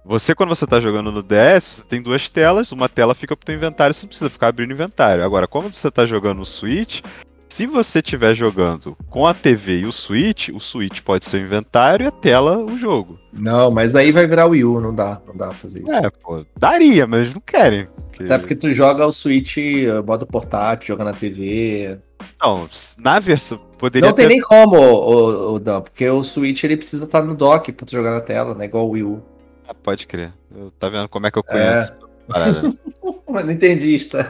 Você 0.04 0.34
quando 0.34 0.48
você 0.50 0.66
tá 0.66 0.78
jogando 0.80 1.10
no 1.12 1.22
DS, 1.22 1.66
você 1.68 1.84
tem 1.84 2.00
duas 2.00 2.28
telas, 2.28 2.70
uma 2.72 2.88
tela 2.88 3.14
fica 3.14 3.36
pro 3.36 3.44
teu 3.44 3.54
inventário, 3.54 3.92
você 3.94 4.02
não 4.04 4.08
precisa 4.08 4.30
ficar 4.30 4.48
abrindo 4.48 4.72
inventário. 4.72 5.24
Agora, 5.24 5.46
quando 5.48 5.72
você 5.72 5.90
tá 5.90 6.06
jogando 6.06 6.38
no 6.38 6.44
Switch, 6.46 7.00
se 7.48 7.66
você 7.66 8.00
estiver 8.00 8.34
jogando 8.34 8.96
com 9.08 9.26
a 9.26 9.32
TV 9.32 9.80
e 9.80 9.86
o 9.86 9.92
Switch, 9.92 10.48
o 10.48 10.60
Switch 10.60 11.00
pode 11.00 11.26
ser 11.26 11.38
o 11.38 11.40
inventário 11.40 12.04
e 12.04 12.08
a 12.08 12.10
tela 12.10 12.58
o 12.58 12.78
jogo. 12.78 13.18
Não, 13.32 13.70
mas 13.70 13.94
aí 13.94 14.12
vai 14.12 14.26
virar 14.26 14.46
o 14.46 14.50
Wii 14.50 14.64
U, 14.64 14.80
não 14.80 14.94
dá, 14.94 15.20
não 15.26 15.36
dá 15.36 15.46
pra 15.48 15.54
fazer 15.54 15.82
isso. 15.82 15.92
É, 15.92 16.10
pô, 16.10 16.44
daria, 16.56 17.06
mas 17.06 17.32
não 17.32 17.40
querem. 17.40 17.86
Porque... 18.08 18.24
Até 18.24 18.38
porque 18.38 18.54
tu 18.54 18.70
joga 18.70 19.06
o 19.06 19.12
Switch, 19.12 19.58
eh, 19.58 20.02
modo 20.06 20.26
portátil, 20.26 20.88
joga 20.88 21.04
na 21.04 21.12
TV. 21.12 21.98
Não, 22.40 22.68
na 22.98 23.18
versão 23.20 23.58
poderia 23.78 24.08
não 24.08 24.14
tem 24.14 24.26
ter 24.26 24.34
nem 24.34 24.40
como, 24.40 24.76
o, 24.76 25.54
o, 25.54 25.58
Dan, 25.58 25.82
porque 25.82 26.08
o 26.08 26.22
Switch 26.22 26.64
ele 26.64 26.76
precisa 26.76 27.04
estar 27.04 27.22
no 27.22 27.34
dock 27.34 27.70
pra 27.72 27.86
tu 27.86 27.92
jogar 27.92 28.12
na 28.12 28.20
tela, 28.20 28.54
né? 28.54 28.64
Igual 28.64 28.88
o 28.88 28.90
Wii 28.90 29.02
U. 29.02 29.22
Ah, 29.68 29.74
pode 29.74 30.06
crer. 30.06 30.32
Eu, 30.54 30.70
tá 30.72 30.88
vendo 30.88 31.08
como 31.08 31.26
é 31.26 31.30
que 31.30 31.38
eu 31.38 31.42
conheço? 31.42 31.92
essa 31.92 31.98
parada? 32.26 32.72
Mas 33.28 33.46
Nintendista. 33.46 34.24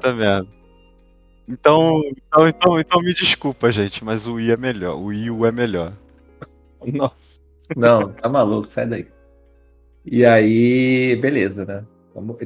Tá 0.00 0.12
vendo? 0.12 0.57
Então, 1.48 2.02
então, 2.04 2.46
então, 2.46 2.78
então 2.78 3.00
me 3.00 3.14
desculpa, 3.14 3.70
gente, 3.70 4.04
mas 4.04 4.26
o 4.26 4.34
Wii 4.34 4.52
é 4.52 4.56
melhor. 4.56 4.96
O 4.96 5.06
Wii 5.06 5.30
U 5.30 5.46
é 5.46 5.50
melhor. 5.50 5.94
Nossa. 6.92 7.40
Não, 7.74 8.12
tá 8.12 8.28
maluco, 8.28 8.68
sai 8.68 8.86
daí. 8.86 9.06
E 10.04 10.24
aí, 10.24 11.16
beleza, 11.16 11.64
né? 11.64 11.84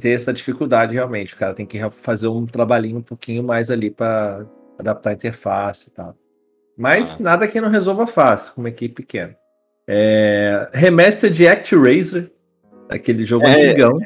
Tem 0.00 0.12
essa 0.12 0.32
dificuldade 0.32 0.92
realmente. 0.94 1.34
O 1.34 1.36
cara 1.36 1.54
tem 1.54 1.66
que 1.66 1.78
fazer 1.90 2.28
um 2.28 2.46
trabalhinho 2.46 2.98
um 2.98 3.02
pouquinho 3.02 3.42
mais 3.42 3.70
ali 3.70 3.90
para 3.90 4.46
adaptar 4.78 5.10
a 5.10 5.14
interface 5.14 5.88
e 5.88 5.92
tal. 5.92 6.16
Mas 6.76 7.20
ah. 7.20 7.22
nada 7.22 7.48
que 7.48 7.60
não 7.60 7.68
resolva 7.68 8.06
fácil, 8.06 8.54
com 8.54 8.60
uma 8.60 8.68
equipe 8.68 8.94
pequena. 8.94 9.36
É... 9.86 10.68
Remaster 10.72 11.30
de 11.30 11.46
ActRaiser, 11.46 12.30
aquele 12.88 13.24
jogo 13.24 13.46
é... 13.46 13.54
antigão. 13.54 13.98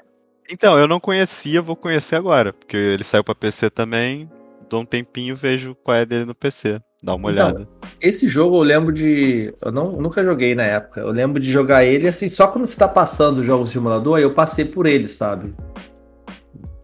Então, 0.50 0.78
eu 0.78 0.86
não 0.86 1.00
conhecia, 1.00 1.60
vou 1.60 1.74
conhecer 1.74 2.14
agora, 2.14 2.52
porque 2.52 2.76
ele 2.76 3.02
saiu 3.04 3.24
para 3.24 3.34
PC 3.34 3.68
também. 3.68 4.30
Dou 4.68 4.80
um 4.80 4.84
tempinho, 4.84 5.36
vejo 5.36 5.74
qual 5.82 5.96
é 5.96 6.06
dele 6.06 6.24
no 6.24 6.34
PC. 6.34 6.80
Dá 7.02 7.14
uma 7.14 7.30
então, 7.30 7.48
olhada. 7.48 7.68
Esse 8.00 8.28
jogo 8.28 8.56
eu 8.56 8.62
lembro 8.62 8.92
de. 8.92 9.54
Eu 9.62 9.70
não, 9.70 9.92
nunca 9.92 10.24
joguei 10.24 10.54
na 10.54 10.64
época. 10.64 11.00
Eu 11.00 11.10
lembro 11.10 11.40
de 11.40 11.50
jogar 11.50 11.84
ele 11.84 12.08
assim, 12.08 12.28
só 12.28 12.48
quando 12.48 12.66
você 12.66 12.76
tá 12.76 12.88
passando 12.88 13.44
jogos 13.44 13.68
de 13.68 13.74
simulador, 13.74 14.16
aí 14.16 14.22
eu 14.22 14.34
passei 14.34 14.64
por 14.64 14.86
ele, 14.86 15.08
sabe? 15.08 15.54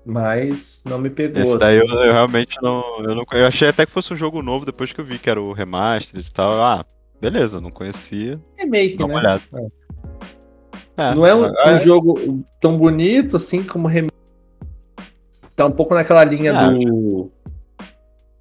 Mas 0.04 0.82
não 0.84 0.98
me 0.98 1.10
pegou. 1.10 1.42
Esse 1.42 1.58
daí 1.58 1.78
assim. 1.78 1.88
eu, 1.88 1.98
eu, 1.98 2.12
realmente 2.12 2.56
não 2.62 2.82
eu, 3.00 3.14
não. 3.14 3.24
eu 3.32 3.46
achei 3.46 3.68
até 3.68 3.86
que 3.86 3.92
fosse 3.92 4.12
um 4.12 4.16
jogo 4.16 4.42
novo 4.42 4.64
depois 4.66 4.92
que 4.92 5.00
eu 5.00 5.04
vi 5.04 5.18
que 5.18 5.30
era 5.30 5.40
o 5.40 5.52
remaster 5.52 6.20
e 6.20 6.32
tal. 6.32 6.52
Ah, 6.62 6.84
beleza, 7.20 7.60
não 7.60 7.70
conhecia. 7.70 8.40
Remake, 8.56 8.96
Dá 8.96 9.04
uma 9.06 9.14
né? 9.14 9.20
olhada. 9.20 9.42
É. 9.54 9.82
É, 10.94 11.14
não 11.14 11.26
é 11.26 11.34
um, 11.34 11.46
é... 11.46 11.74
um, 11.74 11.78
jogo 11.78 12.44
tão 12.60 12.76
bonito 12.76 13.36
assim 13.36 13.62
como 13.62 13.88
remake. 13.88 14.12
Tá 15.56 15.66
um 15.66 15.72
pouco 15.72 15.94
naquela 15.94 16.22
linha 16.24 16.52
é, 16.52 16.66
do. 16.66 17.30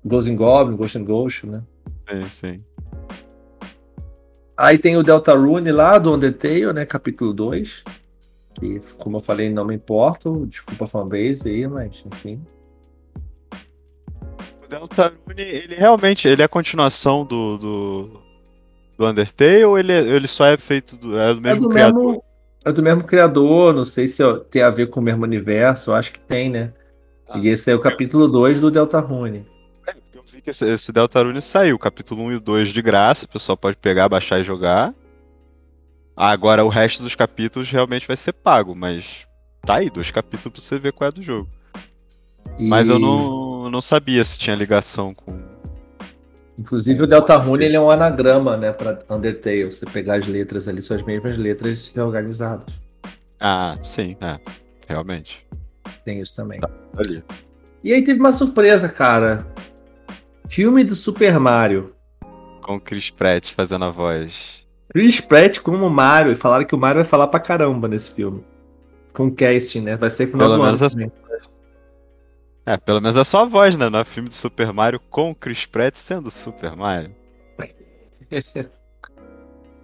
Ghost 0.05 0.29
and 0.29 0.35
Goblin, 0.35 0.75
Ghost 0.75 0.97
and 0.97 1.03
Ghost, 1.03 1.45
né? 1.45 1.61
Sim, 2.09 2.29
sim. 2.29 2.63
Aí 4.57 4.77
tem 4.77 4.95
o 4.97 5.03
Deltarune 5.03 5.71
lá 5.71 5.97
do 5.97 6.13
Undertale, 6.13 6.73
né? 6.73 6.85
Capítulo 6.85 7.33
2. 7.33 7.83
Que, 8.59 8.79
como 8.97 9.17
eu 9.17 9.21
falei, 9.21 9.49
não 9.49 9.65
me 9.65 9.75
importo. 9.75 10.45
Desculpa 10.45 10.85
a 10.85 10.87
fanbase 10.87 11.49
aí, 11.49 11.67
mas 11.67 12.03
enfim. 12.05 12.43
O 14.63 14.67
Deltarune, 14.67 15.41
ele 15.41 15.75
realmente 15.75 16.27
ele 16.27 16.41
é 16.41 16.45
a 16.45 16.49
continuação 16.49 17.25
do, 17.25 17.57
do, 17.57 18.21
do 18.97 19.07
Undertale 19.07 19.65
ou 19.65 19.79
ele, 19.79 19.93
ele 19.93 20.27
só 20.27 20.45
é 20.45 20.57
feito 20.57 20.95
do, 20.95 21.17
é 21.17 21.33
do 21.33 21.41
mesmo 21.41 21.65
é 21.65 21.67
do 21.67 21.69
criador? 21.69 22.05
Mesmo, 22.05 22.23
é 22.65 22.71
do 22.71 22.83
mesmo 22.83 23.03
criador, 23.03 23.73
não 23.73 23.83
sei 23.83 24.05
se 24.05 24.21
tem 24.51 24.61
a 24.61 24.69
ver 24.69 24.91
com 24.91 24.99
o 24.99 25.03
mesmo 25.03 25.23
universo, 25.23 25.91
eu 25.91 25.95
acho 25.95 26.11
que 26.11 26.19
tem, 26.19 26.49
né? 26.49 26.71
Ah, 27.27 27.39
e 27.39 27.47
esse 27.47 27.71
é 27.71 27.75
o 27.75 27.79
capítulo 27.79 28.27
2 28.27 28.59
do 28.59 28.69
Deltarune. 28.69 29.45
Vi 30.31 30.41
que 30.41 30.49
esse, 30.49 30.65
esse 30.65 30.93
Deltarune 30.93 31.41
saiu, 31.41 31.77
capítulo 31.77 32.23
1 32.23 32.31
e 32.33 32.39
2 32.39 32.69
de 32.69 32.81
graça, 32.81 33.25
o 33.25 33.27
pessoal 33.27 33.57
pode 33.57 33.75
pegar, 33.75 34.07
baixar 34.07 34.39
e 34.39 34.45
jogar. 34.45 34.93
Agora 36.15 36.63
o 36.63 36.69
resto 36.69 37.03
dos 37.03 37.15
capítulos 37.15 37.69
realmente 37.69 38.07
vai 38.07 38.15
ser 38.15 38.31
pago, 38.31 38.73
mas 38.73 39.27
tá 39.65 39.75
aí, 39.75 39.89
dois 39.89 40.09
capítulos 40.09 40.53
pra 40.53 40.61
você 40.61 40.79
ver 40.79 40.93
qual 40.93 41.09
é 41.09 41.11
do 41.11 41.21
jogo. 41.21 41.49
E... 42.57 42.65
Mas 42.65 42.89
eu 42.89 42.97
não, 42.97 43.69
não 43.69 43.81
sabia 43.81 44.23
se 44.23 44.39
tinha 44.39 44.55
ligação 44.55 45.13
com. 45.13 45.37
Inclusive 46.57 47.03
o 47.03 47.07
Deltarune 47.07 47.65
ele 47.65 47.75
é 47.75 47.81
um 47.81 47.89
anagrama, 47.89 48.55
né, 48.55 48.71
para 48.71 49.03
Undertale. 49.09 49.65
Você 49.65 49.85
pegar 49.85 50.15
as 50.15 50.27
letras 50.27 50.65
ali, 50.65 50.81
são 50.81 50.95
as 50.95 51.03
mesmas 51.03 51.37
letras 51.37 51.91
reorganizadas. 51.93 52.73
Ah, 53.37 53.77
sim, 53.83 54.15
é. 54.21 54.39
Realmente. 54.87 55.45
Tem 56.05 56.21
isso 56.21 56.33
também. 56.33 56.61
Tá, 56.61 56.69
ali. 56.95 57.21
E 57.83 57.91
aí 57.91 58.01
teve 58.01 58.19
uma 58.19 58.31
surpresa, 58.31 58.87
cara. 58.87 59.45
Filme 60.51 60.83
do 60.83 60.95
Super 60.95 61.39
Mario. 61.39 61.95
Com 62.61 62.75
o 62.75 62.79
Chris 62.81 63.09
Pratt 63.09 63.53
fazendo 63.53 63.85
a 63.85 63.89
voz. 63.89 64.67
Chris 64.89 65.21
Pratt 65.21 65.61
como 65.61 65.89
Mario. 65.89 66.33
E 66.33 66.35
falaram 66.35 66.65
que 66.65 66.75
o 66.75 66.77
Mario 66.77 67.01
vai 67.01 67.09
falar 67.09 67.27
pra 67.27 67.39
caramba 67.39 67.87
nesse 67.87 68.13
filme. 68.13 68.43
Com 69.13 69.27
o 69.27 69.31
casting, 69.33 69.79
né? 69.79 69.95
Vai 69.95 70.09
ser 70.09 70.27
final 70.27 70.49
pelo 70.49 70.57
do 70.57 70.63
ano. 70.63 70.85
Assim. 70.85 71.09
É, 72.65 72.75
pelo 72.75 72.99
menos 72.99 73.15
é 73.15 73.23
só 73.23 73.43
a 73.43 73.45
voz, 73.45 73.77
né? 73.77 73.87
No 73.87 73.97
é 73.97 74.03
filme 74.03 74.27
do 74.27 74.35
Super 74.35 74.73
Mario 74.73 74.99
com 75.09 75.31
o 75.31 75.35
Chris 75.35 75.65
Pratt 75.65 75.95
sendo 75.95 76.29
Super 76.29 76.75
Mario. 76.75 77.15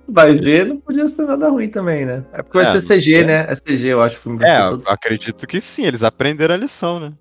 Vai 0.10 0.36
ver, 0.36 0.66
não 0.66 0.82
podia 0.82 1.08
ser 1.08 1.24
nada 1.24 1.50
ruim 1.50 1.70
também, 1.70 2.06
né? 2.06 2.26
É 2.32 2.42
porque 2.42 2.58
vai 2.58 2.78
é, 2.78 2.80
ser 2.80 2.98
CG, 2.98 3.26
né? 3.26 3.46
É 3.50 3.56
CG, 3.56 3.88
eu 3.88 4.02
acho 4.02 4.16
o 4.16 4.20
filme 4.22 4.40
vai 4.40 4.50
É, 4.50 4.70
todo... 4.70 4.88
acredito 4.88 5.46
que 5.46 5.60
sim, 5.60 5.84
eles 5.84 6.02
aprenderam 6.02 6.56
a 6.56 6.58
lição, 6.58 6.98
né? 6.98 7.14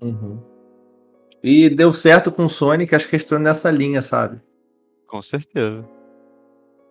Uhum. 0.00 0.47
E 1.42 1.70
deu 1.70 1.92
certo 1.92 2.32
com 2.32 2.44
o 2.44 2.50
Sonic, 2.50 2.94
acho 2.94 3.08
que 3.08 3.16
estou 3.16 3.38
nessa 3.38 3.70
linha, 3.70 4.02
sabe? 4.02 4.40
Com 5.06 5.22
certeza. 5.22 5.84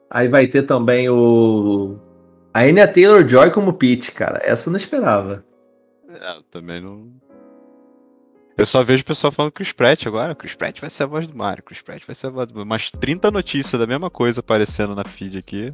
Aí 0.10 0.28
vai 0.28 0.48
ter 0.48 0.64
também 0.64 1.10
o. 1.10 1.98
A 2.54 2.62
Anya 2.62 2.88
Taylor 2.88 3.28
Joy 3.28 3.52
como 3.52 3.74
Peach, 3.74 4.12
cara. 4.12 4.39
Essa 4.43 4.70
eu 4.70 4.72
não 4.72 4.78
esperava. 4.78 5.45
É, 6.10 6.38
eu 6.38 6.43
também 6.43 6.82
não. 6.82 7.12
Eu 8.58 8.66
só 8.66 8.82
vejo 8.82 9.04
o 9.04 9.06
pessoal 9.06 9.32
falando 9.32 9.52
Chris 9.52 9.72
Pratt 9.72 10.08
agora. 10.08 10.34
Chris 10.34 10.56
Pratt 10.56 10.80
vai 10.82 10.89
ser 10.89 11.04
a 11.04 11.06
voz 11.06 11.28
do 11.28 11.38
Mario. 11.38 11.64
Chris 11.64 11.82
Pratt 11.82 12.04
vai 12.08 12.16
ser 12.16 12.28
a 12.28 12.30
voz 12.32 12.48
do 12.48 12.54
Mario. 12.56 12.66
Umas 12.66 12.89
30 12.89 13.30
notícias 13.30 13.80
da 13.80 13.86
mesma 13.86 14.10
coisa 14.10 14.39
aparecendo 14.39 14.95
na 14.95 15.04
feed 15.04 15.38
aqui. 15.38 15.72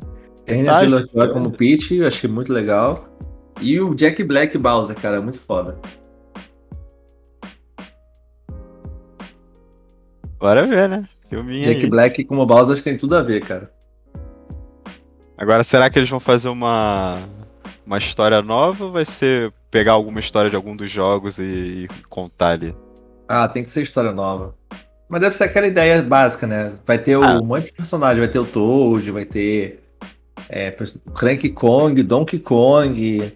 Anya 0.49 0.65
tá, 0.65 0.79
Taylor 0.79 1.07
Joy 1.13 1.29
como 1.31 1.51
Peach, 1.51 1.95
eu 1.95 2.07
achei 2.07 2.29
muito 2.29 2.51
legal. 2.51 3.07
E 3.61 3.79
o 3.79 3.95
Jack 3.95 4.21
Black 4.23 4.57
Bowser, 4.57 4.99
cara, 4.99 5.21
muito 5.21 5.39
foda. 5.39 5.79
Bora 10.43 10.67
ver, 10.67 10.89
né? 10.89 11.07
Filminho 11.29 11.63
Jack 11.63 11.83
aí. 11.83 11.89
Black 11.89 12.23
como 12.25 12.45
Bowser 12.45 12.83
tem 12.83 12.97
tudo 12.97 13.15
a 13.15 13.21
ver, 13.21 13.39
cara. 13.45 13.71
Agora, 15.37 15.63
será 15.63 15.89
que 15.89 15.97
eles 15.97 16.09
vão 16.09 16.19
fazer 16.19 16.49
uma, 16.49 17.17
uma 17.85 17.97
história 17.97 18.41
nova 18.41 18.83
ou 18.83 18.91
vai 18.91 19.05
ser 19.05 19.53
pegar 19.71 19.93
alguma 19.93 20.19
história 20.19 20.49
de 20.49 20.55
algum 20.57 20.75
dos 20.75 20.91
jogos 20.91 21.39
e, 21.39 21.85
e 21.85 21.87
contar 22.09 22.49
ali? 22.49 22.75
Ah, 23.25 23.47
tem 23.47 23.63
que 23.63 23.69
ser 23.69 23.83
história 23.83 24.11
nova. 24.11 24.53
Mas 25.07 25.21
deve 25.21 25.33
ser 25.33 25.45
aquela 25.45 25.65
ideia 25.65 26.01
básica, 26.01 26.45
né? 26.45 26.73
Vai 26.85 26.97
ter 26.97 27.13
ah. 27.13 27.39
um 27.39 27.45
monte 27.45 27.67
de 27.67 27.73
personagem, 27.73 28.19
vai 28.19 28.27
ter 28.27 28.39
o 28.39 28.45
Toad, 28.45 29.11
vai 29.11 29.23
ter 29.23 29.81
é, 30.49 30.75
Cranky 31.15 31.51
Kong, 31.51 32.03
Donkey 32.03 32.39
Kong, 32.39 33.31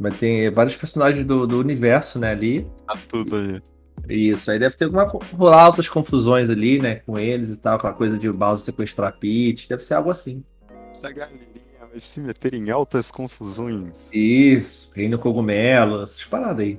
vai 0.00 0.12
ter 0.12 0.50
vários 0.52 0.74
personagens 0.74 1.22
do, 1.26 1.46
do 1.46 1.58
universo, 1.58 2.18
né, 2.18 2.30
ali. 2.30 2.66
Tá 2.86 2.98
tudo 3.06 3.36
ali. 3.36 3.62
Isso, 4.08 4.50
aí 4.50 4.58
deve 4.58 4.76
ter 4.76 4.84
alguma 4.84 5.04
rolar 5.04 5.62
altas 5.62 5.88
confusões 5.88 6.50
ali, 6.50 6.78
né, 6.78 6.96
com 6.96 7.18
eles 7.18 7.50
e 7.50 7.56
tal, 7.56 7.76
aquela 7.76 7.92
coisa 7.92 8.18
de 8.18 8.30
Bowser 8.30 8.66
sequestrar 8.66 9.16
Peach, 9.18 9.68
deve 9.68 9.82
ser 9.82 9.94
algo 9.94 10.10
assim. 10.10 10.44
Essa 10.90 11.10
galerinha 11.10 11.46
vai 11.88 12.00
se 12.00 12.20
meter 12.20 12.54
em 12.54 12.70
altas 12.70 13.10
confusões. 13.10 14.10
Isso, 14.12 14.92
reino 14.94 15.18
cogumelo, 15.18 16.02
essas 16.02 16.24
paradas 16.24 16.64
aí. 16.64 16.78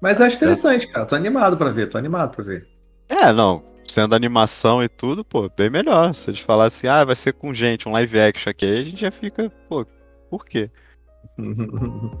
Mas 0.00 0.20
eu 0.20 0.26
acho 0.26 0.36
interessante, 0.36 0.86
cara, 0.86 1.06
tô 1.06 1.14
animado 1.14 1.56
pra 1.56 1.70
ver, 1.70 1.88
tô 1.88 1.96
animado 1.98 2.34
pra 2.34 2.44
ver. 2.44 2.68
É, 3.08 3.32
não, 3.32 3.62
sendo 3.86 4.14
animação 4.14 4.82
e 4.82 4.88
tudo, 4.88 5.24
pô, 5.24 5.48
bem 5.48 5.70
melhor. 5.70 6.14
Se 6.14 6.30
eles 6.30 6.40
falassem, 6.40 6.88
ah, 6.88 7.04
vai 7.04 7.16
ser 7.16 7.32
com 7.32 7.54
gente, 7.54 7.88
um 7.88 7.92
live 7.92 8.20
action 8.20 8.50
aqui, 8.50 8.66
aí 8.66 8.80
a 8.80 8.84
gente 8.84 9.00
já 9.00 9.10
fica, 9.10 9.50
pô, 9.68 9.86
por 10.28 10.44
quê? 10.44 10.70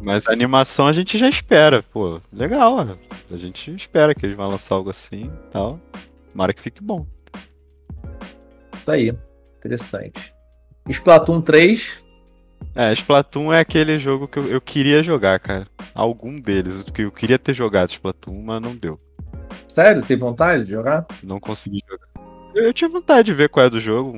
Mas 0.00 0.26
a 0.26 0.32
animação 0.32 0.86
a 0.86 0.92
gente 0.92 1.16
já 1.18 1.28
espera, 1.28 1.82
pô. 1.82 2.20
Legal, 2.32 2.80
a 3.30 3.36
gente 3.36 3.74
espera 3.74 4.14
que 4.14 4.26
eles 4.26 4.36
vão 4.36 4.48
lançar 4.48 4.74
algo 4.74 4.90
assim 4.90 5.24
e 5.24 5.50
tal. 5.50 5.80
Tomara 6.30 6.52
que 6.52 6.60
fique 6.60 6.82
bom. 6.82 7.06
Isso 8.74 8.90
aí, 8.90 9.14
interessante. 9.56 10.34
Splatoon 10.88 11.40
3. 11.40 12.02
É, 12.74 12.92
Splatoon 12.92 13.52
é 13.52 13.60
aquele 13.60 13.98
jogo 13.98 14.26
que 14.26 14.38
eu, 14.38 14.46
eu 14.48 14.60
queria 14.60 15.02
jogar, 15.02 15.38
cara. 15.38 15.66
Algum 15.94 16.40
deles. 16.40 16.82
Que 16.82 17.02
eu 17.02 17.12
queria 17.12 17.38
ter 17.38 17.54
jogado 17.54 17.90
Splatoon, 17.90 18.42
mas 18.42 18.60
não 18.60 18.74
deu. 18.74 19.00
Sério? 19.68 20.04
Tem 20.04 20.16
vontade 20.16 20.64
de 20.64 20.70
jogar? 20.70 21.06
Não 21.22 21.40
consegui 21.40 21.82
jogar. 21.88 22.08
Eu, 22.54 22.64
eu 22.64 22.74
tinha 22.74 22.88
vontade 22.88 23.26
de 23.26 23.34
ver 23.34 23.48
qual 23.48 23.66
é 23.66 23.70
do 23.70 23.80
jogo. 23.80 24.12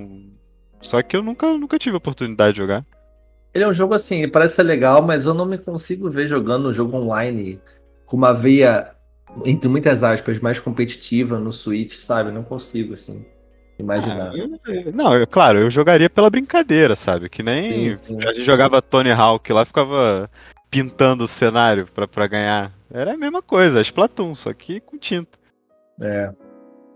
Só 0.81 1.03
que 1.03 1.17
eu 1.17 1.23
nunca, 1.23 1.47
nunca 1.59 1.79
tive 1.79 1.95
a 1.95 1.99
oportunidade 1.99 2.55
de 2.55 2.59
jogar. 2.59 2.85
Ele 3.57 3.65
é 3.65 3.69
um 3.69 3.73
jogo 3.73 3.95
assim, 3.95 4.29
parece 4.29 4.57
ser 4.57 4.65
legal, 4.65 5.01
mas 5.01 5.25
eu 5.25 5.33
não 5.33 5.47
me 5.47 5.57
consigo 5.57 6.11
ver 6.11 6.29
jogando 6.29 6.69
um 6.69 6.73
jogo 6.75 6.95
online 6.95 7.59
com 8.05 8.15
uma 8.15 8.35
veia, 8.35 8.91
entre 9.47 9.67
muitas 9.67 10.03
aspas, 10.03 10.39
mais 10.39 10.59
competitiva 10.59 11.39
no 11.39 11.51
Switch, 11.51 11.95
sabe? 11.95 12.31
Não 12.31 12.43
consigo, 12.43 12.93
assim, 12.93 13.25
imaginar. 13.79 14.31
Ah, 14.31 14.37
eu, 14.37 14.93
não, 14.93 15.15
eu, 15.15 15.27
claro, 15.27 15.61
eu 15.61 15.71
jogaria 15.71 16.11
pela 16.11 16.29
brincadeira, 16.29 16.95
sabe? 16.95 17.31
Que 17.31 17.43
nem 17.43 17.95
sim, 17.95 18.07
sim. 18.07 18.29
a 18.29 18.33
gente 18.35 18.45
jogava 18.45 18.83
Tony 18.83 19.11
Hawk 19.11 19.51
lá, 19.51 19.65
ficava 19.65 20.31
pintando 20.71 21.25
o 21.25 21.29
cenário 21.29 21.87
pra, 21.95 22.07
pra 22.07 22.27
ganhar. 22.27 22.73
Era 22.93 23.15
a 23.15 23.17
mesma 23.17 23.41
coisa, 23.41 23.81
Splatoon, 23.81 24.35
só 24.35 24.53
que 24.53 24.81
com 24.81 24.99
tinta. 24.99 25.39
É. 25.99 26.31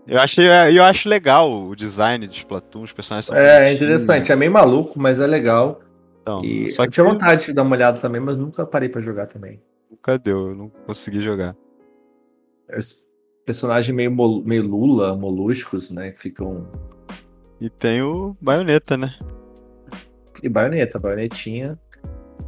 Eu 0.07 0.19
achei, 0.19 0.45
eu 0.47 0.83
acho 0.83 1.09
legal 1.09 1.51
o 1.51 1.75
design 1.75 2.27
de 2.27 2.37
Splatoon, 2.37 2.83
os 2.83 2.93
personagens 2.93 3.25
são 3.25 3.35
É, 3.35 3.69
é 3.69 3.73
interessante, 3.73 4.31
é 4.31 4.35
meio 4.35 4.51
maluco, 4.51 4.99
mas 4.99 5.19
é 5.19 5.25
legal. 5.25 5.81
Então, 6.21 6.43
e 6.43 6.69
só 6.69 6.83
eu 6.83 6.89
tinha 6.89 7.03
vontade 7.03 7.45
de 7.45 7.53
dar 7.53 7.63
uma 7.63 7.75
olhada 7.75 7.99
também, 7.99 8.21
mas 8.21 8.37
nunca 8.37 8.65
parei 8.65 8.87
para 8.87 9.01
jogar 9.01 9.25
também. 9.25 9.61
Nunca 9.89 10.17
deu, 10.17 10.49
eu 10.49 10.55
não 10.55 10.69
consegui 10.85 11.19
jogar. 11.19 11.55
Esse 12.69 12.95
personagem 13.45 13.93
meio, 13.93 14.11
meio 14.43 14.63
Lula, 14.63 15.15
moluscos, 15.15 15.89
né? 15.89 16.11
Que 16.11 16.19
ficam. 16.19 16.67
E 17.59 17.69
tem 17.69 18.01
o 18.01 18.35
baioneta, 18.39 18.95
né? 18.95 19.13
E 20.41 20.47
baioneta, 20.47 20.99
baionetinha. 20.99 21.77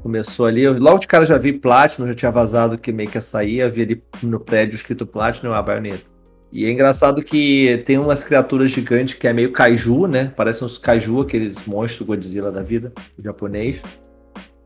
Começou 0.02 0.46
ali, 0.46 0.62
eu, 0.62 0.78
logo 0.78 1.00
de 1.00 1.08
cara 1.08 1.26
já 1.26 1.38
vi 1.38 1.54
Platinum, 1.54 2.08
já 2.08 2.14
tinha 2.14 2.32
vazado 2.32 2.78
que 2.78 2.92
meio 2.92 3.10
que 3.10 3.18
ia 3.18 3.22
sair, 3.22 3.62
havia 3.62 3.86
ali 3.86 4.04
no 4.22 4.40
prédio 4.40 4.76
escrito 4.76 5.06
Platinum 5.06 5.54
a 5.54 5.62
baioneta. 5.62 6.13
E 6.54 6.66
é 6.66 6.72
engraçado 6.72 7.24
que 7.24 7.82
tem 7.84 7.98
umas 7.98 8.24
criaturas 8.24 8.70
gigantes 8.70 9.16
que 9.16 9.28
é 9.28 9.34
meio 9.34 9.52
kaiju, 9.52 10.06
né? 10.06 10.32
Parecem 10.36 10.68
uns 10.68 10.78
kaiju, 10.78 11.22
aqueles 11.22 11.66
monstros 11.66 12.06
Godzilla 12.06 12.52
da 12.52 12.62
vida, 12.62 12.94
japonês. 13.18 13.82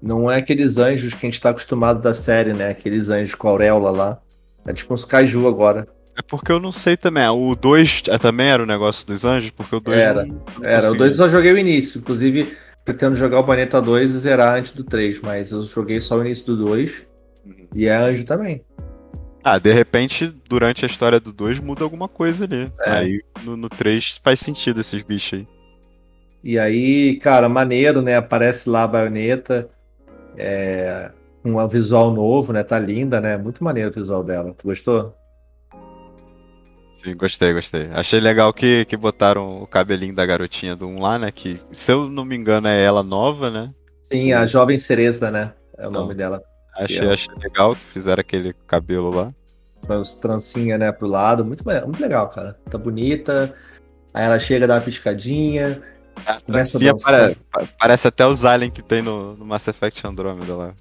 Não 0.02 0.30
é 0.30 0.36
aqueles 0.36 0.78
anjos 0.78 1.14
que 1.14 1.26
a 1.26 1.30
gente 1.30 1.40
tá 1.40 1.52
acostumado 1.52 2.02
da 2.02 2.14
série, 2.14 2.52
né? 2.52 2.72
Aqueles 2.72 3.08
anjos 3.08 3.36
com 3.36 3.48
auréola 3.48 3.90
lá. 3.90 4.22
É 4.66 4.74
tipo 4.74 4.94
uns 4.94 5.06
kaiju 5.06 5.48
agora. 5.48 5.88
É 6.18 6.22
porque 6.22 6.52
eu 6.52 6.60
não 6.60 6.74
sei 6.74 6.98
também. 6.98 7.26
O 7.26 7.56
2 7.56 8.04
é, 8.10 8.18
também 8.18 8.48
era 8.48 8.62
o 8.62 8.66
negócio 8.66 9.08
dos 9.08 9.24
anjos, 9.24 9.52
porque 9.52 9.78
o 9.78 9.80
2 9.80 9.98
Era, 9.98 10.26
não, 10.26 10.44
não 10.60 10.66
era. 10.66 10.80
O 10.80 10.82
consegui. 10.82 10.98
2 10.98 11.12
eu 11.12 11.18
só 11.18 11.30
joguei 11.30 11.54
o 11.54 11.58
início. 11.58 12.00
Inclusive, 12.00 12.54
pretendo 12.84 13.16
jogar 13.16 13.40
o 13.40 13.46
Planeta 13.46 13.82
2 13.82 14.12
e 14.14 14.20
zerar 14.20 14.58
antes 14.58 14.74
do 14.74 14.84
3, 14.84 15.22
mas 15.22 15.54
eu 15.54 15.64
joguei 15.64 16.02
só 16.02 16.18
o 16.18 16.26
início 16.26 16.48
do 16.48 16.66
2. 16.66 17.08
Uhum. 17.46 17.68
E 17.74 17.86
é 17.86 17.96
anjo 17.96 18.26
também. 18.26 18.62
Ah, 19.50 19.58
de 19.58 19.72
repente, 19.72 20.28
durante 20.28 20.84
a 20.84 20.88
história 20.88 21.22
do 21.22 21.32
2 21.32 21.58
muda 21.62 21.82
alguma 21.82 22.10
coisa 22.10 22.44
ali. 22.44 22.70
É. 22.82 22.90
Aí 22.92 23.24
no, 23.46 23.56
no 23.56 23.70
3 23.70 24.20
faz 24.22 24.42
sentido 24.42 24.82
esses 24.82 25.02
bichos 25.02 25.40
aí. 25.40 25.48
E 26.44 26.60
aí, 26.60 27.16
cara, 27.16 27.48
maneiro, 27.48 28.02
né? 28.02 28.18
Aparece 28.18 28.70
lá 28.70 28.84
a 28.84 28.88
baioneta. 28.88 29.70
É, 30.38 31.12
um 31.46 31.66
visual 31.66 32.12
novo, 32.12 32.52
né? 32.52 32.62
Tá 32.62 32.78
linda, 32.78 33.22
né? 33.22 33.38
Muito 33.38 33.64
maneiro 33.64 33.90
o 33.90 33.94
visual 33.94 34.22
dela. 34.22 34.54
Tu 34.54 34.68
gostou? 34.68 35.16
Sim, 36.98 37.16
gostei, 37.16 37.54
gostei. 37.54 37.88
Achei 37.94 38.20
legal 38.20 38.52
que, 38.52 38.84
que 38.84 38.98
botaram 38.98 39.62
o 39.62 39.68
cabelinho 39.68 40.14
da 40.14 40.26
garotinha 40.26 40.76
do 40.76 40.88
1 40.88 41.00
lá, 41.00 41.18
né? 41.18 41.32
Que, 41.32 41.58
se 41.72 41.90
eu 41.90 42.10
não 42.10 42.26
me 42.26 42.36
engano, 42.36 42.68
é 42.68 42.84
ela 42.84 43.02
nova, 43.02 43.50
né? 43.50 43.74
Sim, 44.04 44.34
a 44.34 44.46
jovem 44.46 44.78
Cereza, 44.78 45.32
né? 45.32 45.54
É 45.78 45.88
o 45.88 45.92
Não. 45.92 46.02
nome 46.02 46.16
dela. 46.16 46.44
Achei, 46.78 47.10
achei 47.10 47.34
legal 47.36 47.76
que 47.76 47.82
fizeram 47.94 48.22
aquele 48.22 48.54
cabelo 48.68 49.10
lá. 49.10 49.34
As 49.90 50.16
trancinhas, 50.16 50.80
né, 50.80 50.92
pro 50.92 51.08
lado. 51.08 51.46
Muito, 51.46 51.64
muito 51.86 52.02
legal, 52.02 52.28
cara. 52.30 52.58
Tá 52.70 52.78
bonita. 52.78 53.56
Aí 54.14 54.26
ela 54.26 54.40
chega, 54.40 54.68
dá 54.68 54.76
uma 54.76 54.82
piscadinha. 54.82 55.82
Começa 56.46 56.78
a 56.78 56.80
Sim, 56.80 56.86
dançar. 56.88 57.12
pare- 57.14 57.38
pa- 57.52 57.68
parece 57.80 58.08
até 58.08 58.26
os 58.26 58.44
aliens 58.44 58.72
que 58.74 58.82
tem 58.82 59.02
no, 59.02 59.36
no 59.36 59.46
Mass 59.46 59.68
Effect 59.68 60.06
Andromeda 60.06 60.56
lá. 60.56 60.74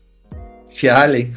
Alien. 0.94 1.32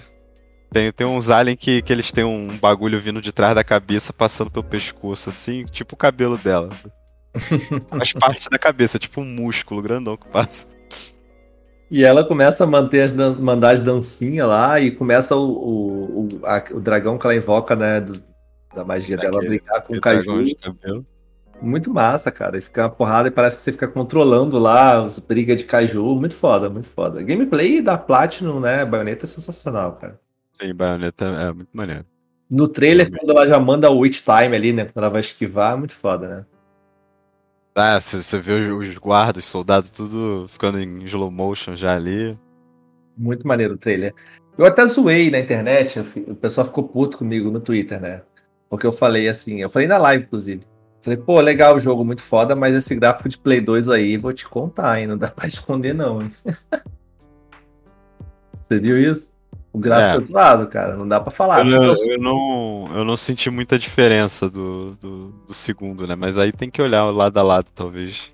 Tem, 0.72 0.92
tem 0.92 1.08
uns 1.08 1.30
aliens 1.30 1.58
que, 1.60 1.82
que 1.82 1.92
eles 1.92 2.12
têm 2.12 2.24
um 2.24 2.58
bagulho 2.58 3.00
vindo 3.00 3.22
de 3.22 3.32
trás 3.32 3.56
da 3.56 3.64
cabeça, 3.64 4.14
passando 4.14 4.52
pelo 4.52 4.64
pescoço, 4.64 5.30
assim, 5.30 5.66
tipo 5.66 5.96
o 5.96 5.98
cabelo 5.98 6.38
dela. 6.38 6.70
Faz 7.90 8.14
parte 8.14 8.50
da 8.50 8.58
cabeça, 8.60 9.00
tipo 9.00 9.22
um 9.22 9.26
músculo 9.26 9.82
grandão 9.82 10.16
que 10.18 10.28
passa. 10.28 10.68
E 11.92 12.04
ela 12.04 12.24
começa 12.24 12.64
a 12.64 12.68
manter 12.68 13.02
as 13.02 13.12
dan- 13.12 13.36
mandar 13.40 13.72
as 13.76 13.82
dancinhas 13.82 14.48
lá 14.48 14.80
e 14.80 14.92
começa 14.92 15.36
o, 15.36 15.50
o, 15.50 16.20
o, 16.42 16.46
a- 16.46 16.64
o 16.72 16.80
dragão 16.80 17.18
que 17.18 17.26
ela 17.26 17.36
invoca, 17.36 17.76
né? 17.76 18.00
do- 18.02 18.22
da 18.74 18.86
magia 18.86 19.18
dela 19.18 19.40
brigar 19.40 19.82
com 19.82 19.94
o 19.96 20.02
cabelo. 20.02 20.46
Muito 21.62 21.92
massa, 21.94 22.32
cara. 22.32 22.58
E 22.58 22.62
fica 22.62 22.84
uma 22.84 22.90
porrada 22.90 23.28
e 23.28 23.32
parece 23.32 23.58
que 23.58 23.64
você 23.64 23.72
fica 23.72 23.88
controlando 23.88 24.58
lá 24.60 25.04
as 25.04 25.18
brigas 25.20 25.58
de 25.58 25.64
Kaiju. 25.66 26.04
Muito 26.16 26.36
foda, 26.36 26.70
muito 26.70 26.88
foda. 26.88 27.22
Gameplay 27.24 27.82
da 27.82 27.98
Platinum, 27.98 28.60
né? 28.60 28.86
Baioneta 28.86 29.26
é 29.26 29.28
sensacional, 29.28 29.94
cara. 29.94 30.20
Sim, 30.54 30.74
baioneta 30.74 31.26
é 31.26 31.52
muito 31.52 31.70
maneiro. 31.74 32.06
No 32.50 32.68
trailer, 32.68 33.12
quando 33.12 33.32
ela 33.32 33.48
já 33.48 33.60
manda 33.60 33.90
o 33.90 33.98
Witch 34.00 34.22
Time 34.22 34.56
ali, 34.56 34.72
né? 34.72 34.86
Quando 34.86 34.98
ela 35.04 35.10
vai 35.10 35.22
esquivar, 35.22 35.78
muito 35.78 35.96
foda, 35.96 36.28
né? 36.28 36.46
Ah, 37.80 38.00
você 38.00 38.40
vê 38.40 38.54
os, 38.54 38.98
guardas, 38.98 39.46
os 39.46 39.50
soldados, 39.50 39.90
tudo 39.90 40.48
ficando 40.50 40.80
em 40.80 41.04
slow 41.06 41.32
motion 41.32 41.76
já 41.76 41.96
ali. 41.96 42.38
Muito 43.18 43.48
maneiro 43.48 43.76
o 43.76 43.78
trailer. 43.78 44.14
Eu 44.58 44.66
até 44.66 44.86
zoei 44.86 45.32
na 45.32 45.40
internet, 45.40 46.00
o 46.28 46.36
pessoal 46.36 46.68
ficou 46.68 46.90
puto 46.90 47.18
comigo 47.18 47.50
no 47.50 47.62
Twitter, 47.62 48.02
né? 48.02 48.22
Porque 48.70 48.86
eu 48.86 48.92
falei 48.92 49.30
assim, 49.30 49.62
eu 49.62 49.70
falei 49.70 49.88
na 49.88 49.98
live, 49.98 50.26
inclusive. 50.26 50.68
Falei, 51.02 51.18
pô, 51.18 51.40
legal 51.40 51.76
o 51.76 51.80
jogo, 51.80 52.04
muito 52.04 52.22
foda, 52.22 52.56
mas 52.56 52.76
esse 52.76 52.94
gráfico 52.96 53.30
de 53.30 53.38
Play 53.38 53.62
2 53.62 53.88
aí, 53.88 54.18
vou 54.18 54.34
te 54.34 54.48
contar, 54.48 55.00
hein? 55.00 55.08
Não 55.08 55.18
dá 55.18 55.30
pra 55.30 55.48
esconder, 55.48 55.94
não, 55.94 56.22
hein? 56.22 56.30
Você 58.62 58.80
viu 58.80 59.00
isso? 59.00 59.32
O 59.72 59.78
gráfico 59.78 60.20
é, 60.20 60.22
É. 60.24 60.26
zoado, 60.26 60.68
cara. 60.68 60.96
Não 60.96 61.08
dá 61.08 61.20
pra 61.20 61.30
falar. 61.32 61.60
eu, 61.60 61.66
não, 61.66 61.84
eu- 61.86 61.96
eu 62.10 62.20
não, 62.20 62.90
eu 62.98 63.04
não 63.06 63.16
senti 63.16 63.50
muita 63.50 63.78
diferença 63.78 64.50
do, 64.50 64.96
do, 64.96 65.28
do 65.48 65.54
segundo, 65.54 66.08
né? 66.08 66.16
Mas 66.16 66.38
aí 66.38 66.52
tem 66.52 66.70
que 66.70 66.82
olhar 66.82 67.04
lado 67.06 67.38
a 67.38 67.44
lado, 67.44 67.68
talvez. 67.74 68.32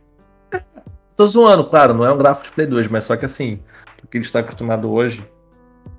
Tô 1.16 1.26
zoando, 1.28 1.66
claro, 1.66 1.94
não 1.94 2.06
é 2.06 2.12
um 2.12 2.18
gráfico 2.18 2.48
de 2.48 2.54
Play 2.54 2.68
2, 2.68 2.88
mas 2.90 3.04
só 3.06 3.16
que 3.16 3.26
assim, 3.26 3.60
o 4.04 4.08
que 4.08 4.18
a 4.18 4.22
gente 4.22 4.32
tá 4.32 4.40
acostumado 4.40 4.92
hoje 4.92 5.24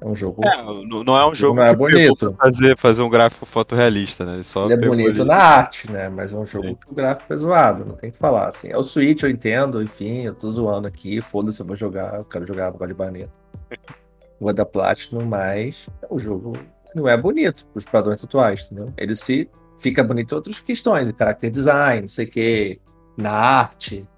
é 0.01 0.07
um 0.07 0.15
jogo. 0.15 0.43
É, 0.47 0.63
não 0.63 1.03
não 1.05 1.17
é 1.17 1.27
um 1.27 1.35
jogo 1.35 1.57
Não 1.57 1.63
é 1.65 1.75
bonito. 1.75 2.35
fazer, 2.39 2.77
fazer 2.79 3.03
um 3.03 3.09
gráfico 3.09 3.47
fotorrealista, 3.47 4.25
né? 4.27 4.35
Ele 4.35 4.43
só 4.45 4.65
Ele 4.67 4.75
é 4.75 4.77
bonito 4.89 5.21
ali- 5.23 5.25
na 5.25 5.37
arte, 5.37 5.91
né? 5.91 6.09
Mas 6.11 6.33
é 6.35 6.37
um 6.37 6.45
jogo 6.45 6.69
Sim. 6.69 6.75
que 6.75 6.91
o 6.93 6.95
gráfico 6.95 7.33
é 7.33 7.37
zoado, 7.37 7.85
não 7.87 7.95
tem 7.95 8.11
que 8.11 8.19
falar. 8.19 8.49
Assim. 8.49 8.69
É 8.71 8.77
o 8.77 8.83
Switch, 8.83 9.23
eu 9.23 9.31
entendo, 9.31 9.83
enfim, 9.83 10.23
eu 10.25 10.35
tô 10.35 10.51
zoando 10.51 10.87
aqui, 10.87 11.21
foda-se, 11.23 11.61
eu 11.61 11.67
vou 11.67 11.77
jogar, 11.77 12.17
eu 12.17 12.25
quero 12.25 12.47
jogar 12.47 12.73
no 12.73 12.87
de 12.87 12.95
Baneta. 12.95 13.33
Vou 14.41 14.53
da 14.53 14.67
Platinum, 14.67 15.25
mas 15.25 15.89
é 16.03 16.13
um 16.13 16.19
jogo 16.19 16.53
não 16.95 17.07
é 17.07 17.17
bonito 17.17 17.67
pros 17.67 17.85
padrões 17.85 18.25
atuais, 18.25 18.67
entendeu? 18.67 18.93
Ele 18.97 19.15
se 19.15 19.51
fica 19.79 20.03
bonito 20.03 20.33
em 20.33 20.37
outras 20.37 20.61
questões, 20.61 21.09
em 21.09 21.15
character 21.17 21.51
design, 21.51 22.01
não 22.03 22.09
sei 22.09 22.25
o 22.25 22.31
quê, 22.31 22.81
na 23.17 23.33
arte, 23.33 24.09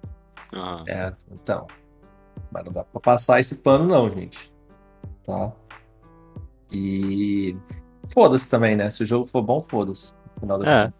Ah, 0.53 0.83
é, 0.87 1.13
então. 1.31 1.67
Mas 2.51 2.65
não 2.65 2.71
dá 2.71 2.83
pra 2.83 2.99
passar 2.99 3.39
esse 3.39 3.57
pano, 3.57 3.85
não, 3.85 4.09
gente. 4.09 4.51
Tá? 5.23 5.51
E. 6.71 7.55
Foda-se 8.11 8.49
também, 8.49 8.75
né? 8.75 8.89
Se 8.89 9.03
o 9.03 9.05
jogo 9.05 9.27
for 9.27 9.43
bom, 9.43 9.63
foda-se. 9.67 10.13
No 10.35 10.41
final 10.41 10.57
das 10.57 10.67
É. 10.67 10.93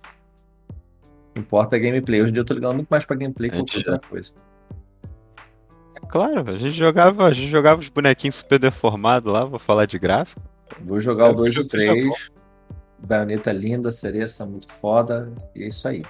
O 1.35 1.39
importa 1.39 1.75
é 1.75 1.79
gameplay. 1.79 2.21
Hoje 2.21 2.29
em 2.29 2.33
dia 2.33 2.41
eu 2.41 2.45
tô 2.45 2.53
ligando 2.53 2.75
muito 2.75 2.89
mais 2.89 3.05
pra 3.05 3.15
gameplay 3.15 3.49
que 3.49 3.55
A 3.55 3.59
outra 3.59 3.99
coisa. 3.99 4.33
Claro, 6.09 6.51
a 6.51 6.57
gente 6.57 6.75
jogava, 6.75 7.27
a 7.27 7.33
gente 7.33 7.49
jogava 7.49 7.79
os 7.79 7.87
bonequinhos 7.87 8.37
super 8.37 8.57
deformados 8.57 9.31
lá, 9.31 9.45
vou 9.45 9.59
falar 9.59 9.85
de 9.85 9.99
gráfico. 9.99 10.41
Vou 10.81 10.99
jogar 10.99 11.27
É, 11.27 11.29
o 11.29 11.35
2 11.35 11.47
e 11.47 11.51
o 11.51 11.61
jogo 11.61 11.69
seja 11.69 11.91
3. 11.91 12.31
Baioneta 12.99 13.51
linda, 13.51 13.91
cereça 13.91 14.45
muito 14.45 14.71
foda. 14.71 15.31
E 15.55 15.63
é 15.63 15.67
isso 15.67 15.87
aí. 15.87 16.03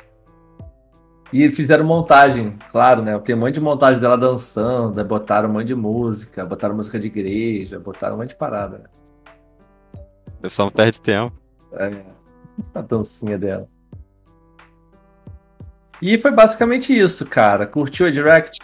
E 1.32 1.50
fizeram 1.50 1.84
montagem, 1.84 2.58
claro, 2.72 3.04
né? 3.04 3.18
Tem 3.20 3.36
um 3.36 3.40
monte 3.40 3.56
de 3.56 3.62
montagem 3.62 4.02
dela 4.02 4.18
dançando, 4.18 5.00
aí 5.00 5.06
botaram 5.06 5.50
um 5.50 5.54
monte 5.54 5.68
de 5.68 5.76
música, 5.76 6.44
botaram 6.46 6.76
música 6.76 7.00
de 7.00 7.08
igreja, 7.08 7.80
botaram 7.80 8.16
um 8.16 8.20
monte 8.20 8.30
de 8.30 8.36
parada, 8.36 8.80
né? 8.80 8.86
O 10.28 10.42
pessoal 10.42 10.68
não 10.68 10.74
perde 10.74 11.00
tempo. 11.02 11.36
É, 11.74 12.02
a 12.74 12.82
dancinha 12.82 13.38
dela. 13.38 13.68
E 16.02 16.18
foi 16.18 16.32
basicamente 16.32 16.98
isso, 16.98 17.26
cara. 17.26 17.68
Curtiu 17.68 18.08
a 18.08 18.10
Direct? 18.10 18.58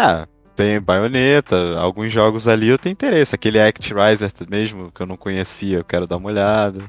Ah, 0.00 0.28
tem 0.54 0.80
baioneta, 0.80 1.76
alguns 1.78 2.12
jogos 2.12 2.46
ali 2.46 2.68
eu 2.68 2.78
tenho 2.78 2.92
interesse. 2.92 3.34
Aquele 3.34 3.60
Actriser 3.60 4.30
mesmo, 4.48 4.92
que 4.92 5.00
eu 5.02 5.06
não 5.06 5.16
conhecia, 5.16 5.78
eu 5.78 5.84
quero 5.84 6.06
dar 6.06 6.16
uma 6.16 6.28
olhada. 6.28 6.88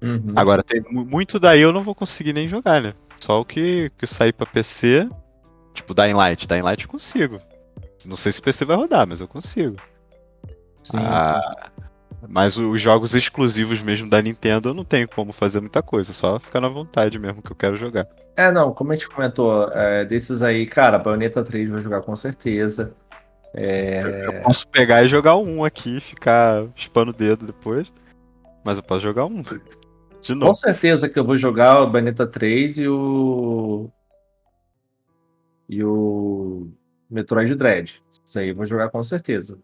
Uhum. 0.00 0.32
Agora, 0.36 0.62
tem 0.62 0.80
mu- 0.90 1.04
muito 1.04 1.38
daí 1.40 1.60
eu 1.60 1.72
não 1.72 1.82
vou 1.82 1.94
conseguir 1.94 2.32
nem 2.32 2.48
jogar, 2.48 2.80
né? 2.80 2.94
Só 3.18 3.40
o 3.40 3.44
que, 3.44 3.90
que 3.98 4.06
sair 4.06 4.32
pra 4.32 4.46
PC, 4.46 5.08
tipo 5.74 5.92
Dying 5.92 6.14
Light. 6.14 6.46
Dying 6.48 6.62
Light 6.62 6.84
eu 6.84 6.88
consigo. 6.90 7.38
Não 8.06 8.16
sei 8.16 8.32
se 8.32 8.40
o 8.40 8.42
PC 8.42 8.64
vai 8.64 8.76
rodar, 8.76 9.06
mas 9.06 9.20
eu 9.20 9.28
consigo. 9.28 9.76
Sim, 10.82 10.98
Ah, 10.98 11.68
Mas 12.28 12.56
os 12.56 12.80
jogos 12.80 13.14
exclusivos 13.14 13.80
mesmo 13.80 14.08
da 14.08 14.20
Nintendo 14.20 14.70
eu 14.70 14.74
não 14.74 14.84
tenho 14.84 15.08
como 15.08 15.32
fazer 15.32 15.60
muita 15.60 15.82
coisa, 15.82 16.12
só 16.12 16.38
ficar 16.38 16.60
na 16.60 16.68
vontade 16.68 17.18
mesmo 17.18 17.42
que 17.42 17.50
eu 17.50 17.56
quero 17.56 17.76
jogar. 17.76 18.06
É, 18.36 18.50
não, 18.52 18.72
como 18.72 18.92
a 18.92 18.94
gente 18.94 19.08
comentou, 19.08 19.70
é, 19.72 20.04
desses 20.04 20.42
aí, 20.42 20.66
cara, 20.66 20.98
Bayonetta 20.98 21.42
3 21.42 21.70
vai 21.70 21.80
jogar 21.80 22.02
com 22.02 22.14
certeza. 22.14 22.94
É, 23.54 24.26
Eu 24.26 24.42
posso 24.42 24.66
pegar 24.68 25.02
e 25.02 25.08
jogar 25.08 25.36
um 25.36 25.64
aqui 25.64 25.96
e 25.96 26.00
ficar 26.00 26.66
chupando 26.74 27.10
o 27.10 27.14
dedo 27.14 27.46
depois. 27.46 27.92
Mas 28.64 28.76
eu 28.76 28.82
posso 28.82 29.02
jogar 29.02 29.24
um. 29.24 29.42
De 29.42 30.32
com 30.32 30.34
novo. 30.34 30.54
certeza 30.54 31.08
que 31.08 31.18
eu 31.18 31.24
vou 31.24 31.36
jogar 31.36 31.82
o 31.82 31.86
Bayonetta 31.90 32.26
3 32.26 32.78
e 32.78 32.88
o. 32.88 33.90
E 35.68 35.82
o 35.82 36.68
Metroid 37.10 37.54
Dread. 37.54 38.02
Isso 38.24 38.38
aí 38.38 38.50
eu 38.50 38.54
vou 38.54 38.66
jogar 38.66 38.90
com 38.90 39.02
certeza. 39.02 39.58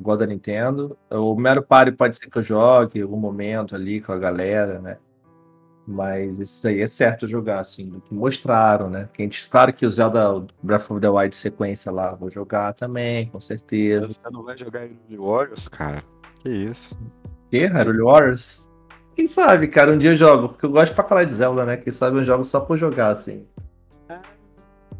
Eu 0.00 0.04
gosto 0.04 0.20
da 0.20 0.26
Nintendo. 0.26 0.96
O 1.10 1.36
Mero 1.36 1.62
Party 1.62 1.92
pode 1.92 2.16
ser 2.16 2.30
que 2.30 2.38
eu 2.38 2.42
jogue 2.42 2.98
em 2.98 3.02
algum 3.02 3.18
momento 3.18 3.74
ali 3.74 4.00
com 4.00 4.12
a 4.12 4.18
galera, 4.18 4.78
né? 4.80 4.96
Mas 5.86 6.38
isso 6.38 6.66
aí 6.66 6.80
é 6.80 6.86
certo 6.86 7.26
jogar, 7.26 7.60
assim, 7.60 7.88
do 7.88 8.00
que 8.00 8.14
mostraram, 8.14 8.88
né? 8.88 9.08
Que 9.12 9.22
gente, 9.22 9.48
claro 9.48 9.72
que 9.72 9.84
o 9.84 9.92
Zelda 9.92 10.46
Breath 10.62 10.90
of 10.90 11.00
the 11.00 11.08
Wild 11.08 11.36
sequência 11.36 11.92
lá, 11.92 12.14
vou 12.14 12.30
jogar 12.30 12.72
também, 12.72 13.26
com 13.28 13.40
certeza. 13.40 14.06
Você 14.06 14.30
não 14.30 14.42
vai 14.42 14.56
jogar 14.56 14.84
Hyrule 14.84 15.18
Warriors, 15.18 15.68
cara? 15.68 16.02
Que 16.38 16.48
isso? 16.48 16.98
Que? 17.50 17.66
Hyrule 17.66 18.02
Warriors? 18.02 18.66
Quem 19.14 19.26
sabe, 19.26 19.68
cara, 19.68 19.92
um 19.92 19.98
dia 19.98 20.12
eu 20.12 20.16
jogo, 20.16 20.50
porque 20.50 20.64
eu 20.64 20.70
gosto 20.70 20.94
pra 20.94 21.04
caralho 21.04 21.26
de 21.26 21.34
Zelda, 21.34 21.66
né? 21.66 21.76
Quem 21.76 21.92
sabe 21.92 22.16
eu 22.16 22.24
jogo 22.24 22.44
só 22.44 22.60
por 22.60 22.76
jogar, 22.76 23.08
assim. 23.08 23.46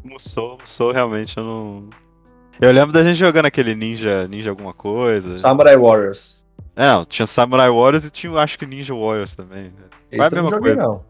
Como 0.03 0.19
sou, 0.19 0.59
sou 0.63 0.91
realmente, 0.91 1.37
eu 1.37 1.43
não. 1.43 1.89
Eu 2.61 2.71
lembro 2.71 2.91
da 2.93 3.03
gente 3.03 3.17
jogando 3.17 3.47
aquele 3.47 3.73
Ninja, 3.75 4.27
Ninja 4.27 4.51
alguma 4.51 4.73
coisa. 4.73 5.35
Samurai 5.37 5.75
Warriors. 5.75 6.41
Não, 6.75 7.03
tinha 7.03 7.25
Samurai 7.25 7.69
Warriors 7.69 8.05
e 8.05 8.09
tinha, 8.11 8.33
acho 8.37 8.57
que 8.57 8.65
Ninja 8.65 8.93
Warriors 8.93 9.35
também. 9.35 9.63
né? 9.65 9.71
Qual 10.15 10.23
é 10.23 10.27
a 10.27 10.29
não 10.35 10.43
mesma 10.43 10.49
joguei, 10.49 10.75
coisa? 10.75 10.87
não. 10.87 11.03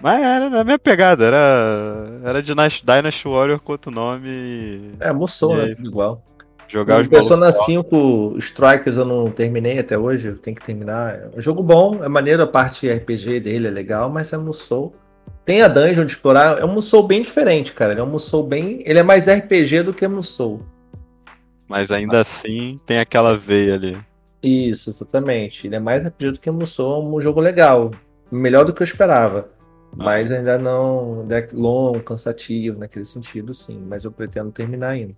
Mas 0.00 0.20
era 0.24 0.50
na 0.50 0.64
minha 0.64 0.78
pegada, 0.78 1.24
era, 1.24 2.20
era 2.24 2.42
Dynasty, 2.42 3.28
Warrior 3.28 3.60
com 3.60 3.72
outro 3.72 3.90
nome 3.92 4.96
É, 4.98 5.12
Musou, 5.12 5.52
E 5.52 5.56
né? 5.56 5.74
Tudo 5.76 5.88
igual. 5.88 6.22
jogar 6.66 7.00
os 7.00 7.06
O 7.06 7.10
Persona 7.10 7.46
malucos. 7.50 7.64
5 7.66 8.34
Strikers 8.38 8.96
eu 8.96 9.04
não 9.04 9.30
terminei 9.30 9.78
até 9.78 9.96
hoje, 9.96 10.28
eu 10.28 10.38
tenho 10.38 10.56
que 10.56 10.64
terminar. 10.64 11.14
É 11.14 11.30
um 11.36 11.40
jogo 11.40 11.62
bom, 11.62 12.02
é 12.02 12.08
maneiro 12.08 12.42
a 12.42 12.46
parte 12.46 12.88
RPG 12.92 13.40
dele, 13.40 13.68
é 13.68 13.70
legal, 13.70 14.10
mas 14.10 14.32
é 14.32 14.36
Musou. 14.38 14.94
Tem 15.44 15.62
a 15.62 15.68
dungeon 15.68 16.04
de 16.04 16.12
explorar, 16.12 16.58
é 16.58 16.64
um 16.64 16.72
Musou 16.72 17.02
bem 17.02 17.22
diferente, 17.22 17.72
cara. 17.72 17.92
Ele 17.92 18.00
é 18.00 18.04
um 18.04 18.10
Musou 18.10 18.46
bem. 18.46 18.82
Ele 18.86 18.98
é 18.98 19.02
mais 19.02 19.28
RPG 19.28 19.82
do 19.82 19.94
que 19.94 20.06
Musou. 20.06 20.62
Mas 21.68 21.90
ainda 21.90 22.20
assim 22.20 22.78
tem 22.86 22.98
aquela 22.98 23.36
veia 23.36 23.74
ali. 23.74 23.98
Isso, 24.42 24.90
exatamente. 24.90 25.66
Ele 25.66 25.76
é 25.76 25.80
mais 25.80 26.06
RPG 26.06 26.32
do 26.32 26.40
que 26.40 26.50
Musou, 26.50 27.02
é 27.02 27.16
um 27.16 27.20
jogo 27.20 27.40
legal. 27.40 27.90
Melhor 28.30 28.64
do 28.64 28.72
que 28.72 28.82
eu 28.82 28.84
esperava. 28.84 29.48
Mas 29.96 30.32
ainda 30.32 30.58
não. 30.58 31.20
Ainda 31.22 31.38
é 31.38 31.48
longo, 31.52 32.00
cansativo, 32.00 32.78
naquele 32.78 33.04
sentido, 33.04 33.52
sim. 33.52 33.82
Mas 33.86 34.04
eu 34.04 34.12
pretendo 34.12 34.50
terminar 34.50 34.90
ainda. 34.90 35.14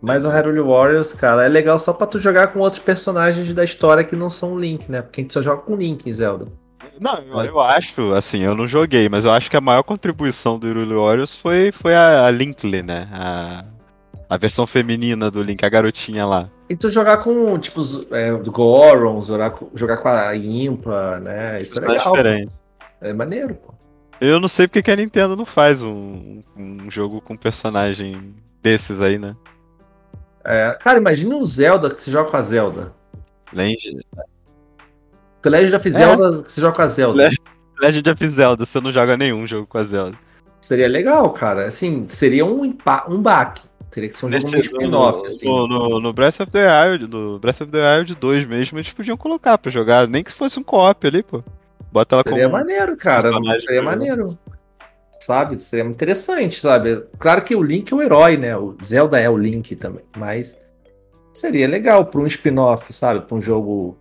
Mas 0.00 0.24
o 0.24 0.28
Hyrule 0.28 0.60
Warriors, 0.60 1.14
cara, 1.14 1.44
é 1.44 1.48
legal 1.48 1.78
só 1.78 1.92
pra 1.92 2.08
tu 2.08 2.18
jogar 2.18 2.48
com 2.52 2.58
outros 2.58 2.82
personagens 2.82 3.52
da 3.54 3.62
história 3.62 4.02
que 4.02 4.16
não 4.16 4.28
são 4.28 4.54
o 4.54 4.58
Link, 4.58 4.90
né? 4.90 5.00
Porque 5.00 5.20
a 5.20 5.24
gente 5.24 5.32
só 5.32 5.40
joga 5.40 5.62
com 5.62 5.74
o 5.74 5.76
Link 5.76 6.08
em 6.08 6.12
Zelda. 6.12 6.48
Não, 7.00 7.18
eu, 7.18 7.44
eu 7.44 7.60
acho, 7.60 8.12
assim, 8.12 8.40
eu 8.40 8.54
não 8.54 8.66
joguei, 8.68 9.08
mas 9.08 9.24
eu 9.24 9.30
acho 9.32 9.50
que 9.50 9.56
a 9.56 9.60
maior 9.60 9.82
contribuição 9.82 10.58
do 10.58 10.66
Hyrule 10.66 10.94
Warriors 10.94 11.34
foi, 11.34 11.72
foi 11.72 11.94
a, 11.94 12.26
a 12.26 12.30
Linkly, 12.30 12.82
né? 12.82 13.08
A, 13.12 13.64
a 14.28 14.36
versão 14.36 14.66
feminina 14.66 15.30
do 15.30 15.42
Link, 15.42 15.64
a 15.64 15.68
garotinha 15.68 16.24
lá. 16.24 16.48
E 16.68 16.76
tu 16.76 16.88
jogar 16.88 17.18
com, 17.18 17.58
tipo, 17.58 17.80
os- 17.80 18.10
é, 18.12 18.32
do 18.36 18.50
Goron, 18.52 19.22
jogar 19.22 19.50
com, 19.50 19.70
jogar 19.74 19.96
com 19.98 20.08
a 20.08 20.34
Impa, 20.36 21.18
né? 21.20 21.60
Isso 21.60 21.78
é 21.78 21.82
Tá 21.82 21.92
legal. 21.92 22.12
diferente. 22.12 22.52
É 23.00 23.12
maneiro, 23.12 23.54
pô. 23.54 23.74
Eu 24.20 24.38
não 24.38 24.46
sei 24.48 24.68
porque 24.68 24.82
que 24.82 24.90
a 24.90 24.96
Nintendo 24.96 25.34
não 25.34 25.44
faz 25.44 25.82
um, 25.82 26.40
um 26.56 26.90
jogo 26.90 27.20
com 27.20 27.36
personagem 27.36 28.34
desses 28.62 29.00
aí, 29.00 29.18
né? 29.18 29.34
É, 30.44 30.76
cara, 30.80 30.98
imagina 30.98 31.36
o 31.36 31.44
Zelda 31.44 31.90
que 31.90 32.00
você 32.00 32.10
joga 32.10 32.30
com 32.30 32.36
a 32.36 32.42
Zelda. 32.42 32.92
Legend, 33.52 34.00
O 35.44 35.48
Legend 35.48 35.74
of 35.76 35.88
É. 35.88 35.90
Zelda 35.90 36.42
que 36.42 36.52
você 36.52 36.60
joga 36.60 36.76
com 36.76 36.82
a 36.82 36.88
Zelda. 36.88 37.28
Le- 37.28 37.36
Legend 37.80 38.10
of 38.10 38.26
Zelda, 38.26 38.64
você 38.64 38.80
não 38.80 38.92
joga 38.92 39.16
nenhum 39.16 39.46
jogo 39.46 39.66
com 39.66 39.78
a 39.78 39.84
Zelda. 39.84 40.16
Seria 40.60 40.86
legal, 40.88 41.28
cara. 41.30 41.66
Assim, 41.66 42.06
seria 42.06 42.44
um, 42.46 42.62
um 43.08 43.20
baque. 43.22 43.62
Teria 43.90 44.08
que 44.08 44.16
ser 44.16 44.26
um 44.26 44.30
jogo 44.30 44.50
meio 44.50 44.62
spin-off, 44.62 45.26
assim. 45.26 45.46
no, 45.46 45.66
no- 45.66 46.00
no 46.00 46.12
Breath 46.12 46.40
of 46.40 46.50
the 46.50 46.64
Wild, 46.64 47.06
no 47.08 47.38
Breath 47.38 47.60
of 47.60 47.70
the 47.72 47.78
Wild 47.98 48.14
2 48.14 48.46
mesmo, 48.46 48.78
eles 48.78 48.90
podiam 48.92 49.16
colocar 49.16 49.58
pra 49.58 49.70
jogar, 49.70 50.06
nem 50.08 50.22
que 50.24 50.32
fosse 50.32 50.58
um 50.58 50.62
co-op 50.62 51.06
ali, 51.06 51.22
pô. 51.22 51.42
Bota 51.92 52.14
ela 52.16 52.22
Seria 52.24 52.44
como. 52.44 52.56
maneiro, 52.56 52.96
cara. 52.96 53.28
Seria 53.28 53.60
jogo. 53.76 53.84
maneiro. 53.84 54.38
Sabe? 55.20 55.58
Seria 55.60 55.84
interessante, 55.84 56.58
sabe? 56.60 57.04
Claro 57.18 57.42
que 57.42 57.54
o 57.54 57.62
Link 57.62 57.92
é 57.92 57.96
o 57.96 58.02
herói, 58.02 58.36
né? 58.36 58.56
O 58.56 58.76
Zelda 58.84 59.20
é 59.20 59.28
o 59.28 59.36
Link 59.36 59.76
também. 59.76 60.02
Mas 60.16 60.56
seria 61.34 61.68
legal 61.68 62.06
pra 62.06 62.20
um 62.20 62.26
spin-off, 62.26 62.92
sabe? 62.94 63.20
Pra 63.20 63.36
um 63.36 63.40
jogo 63.40 63.96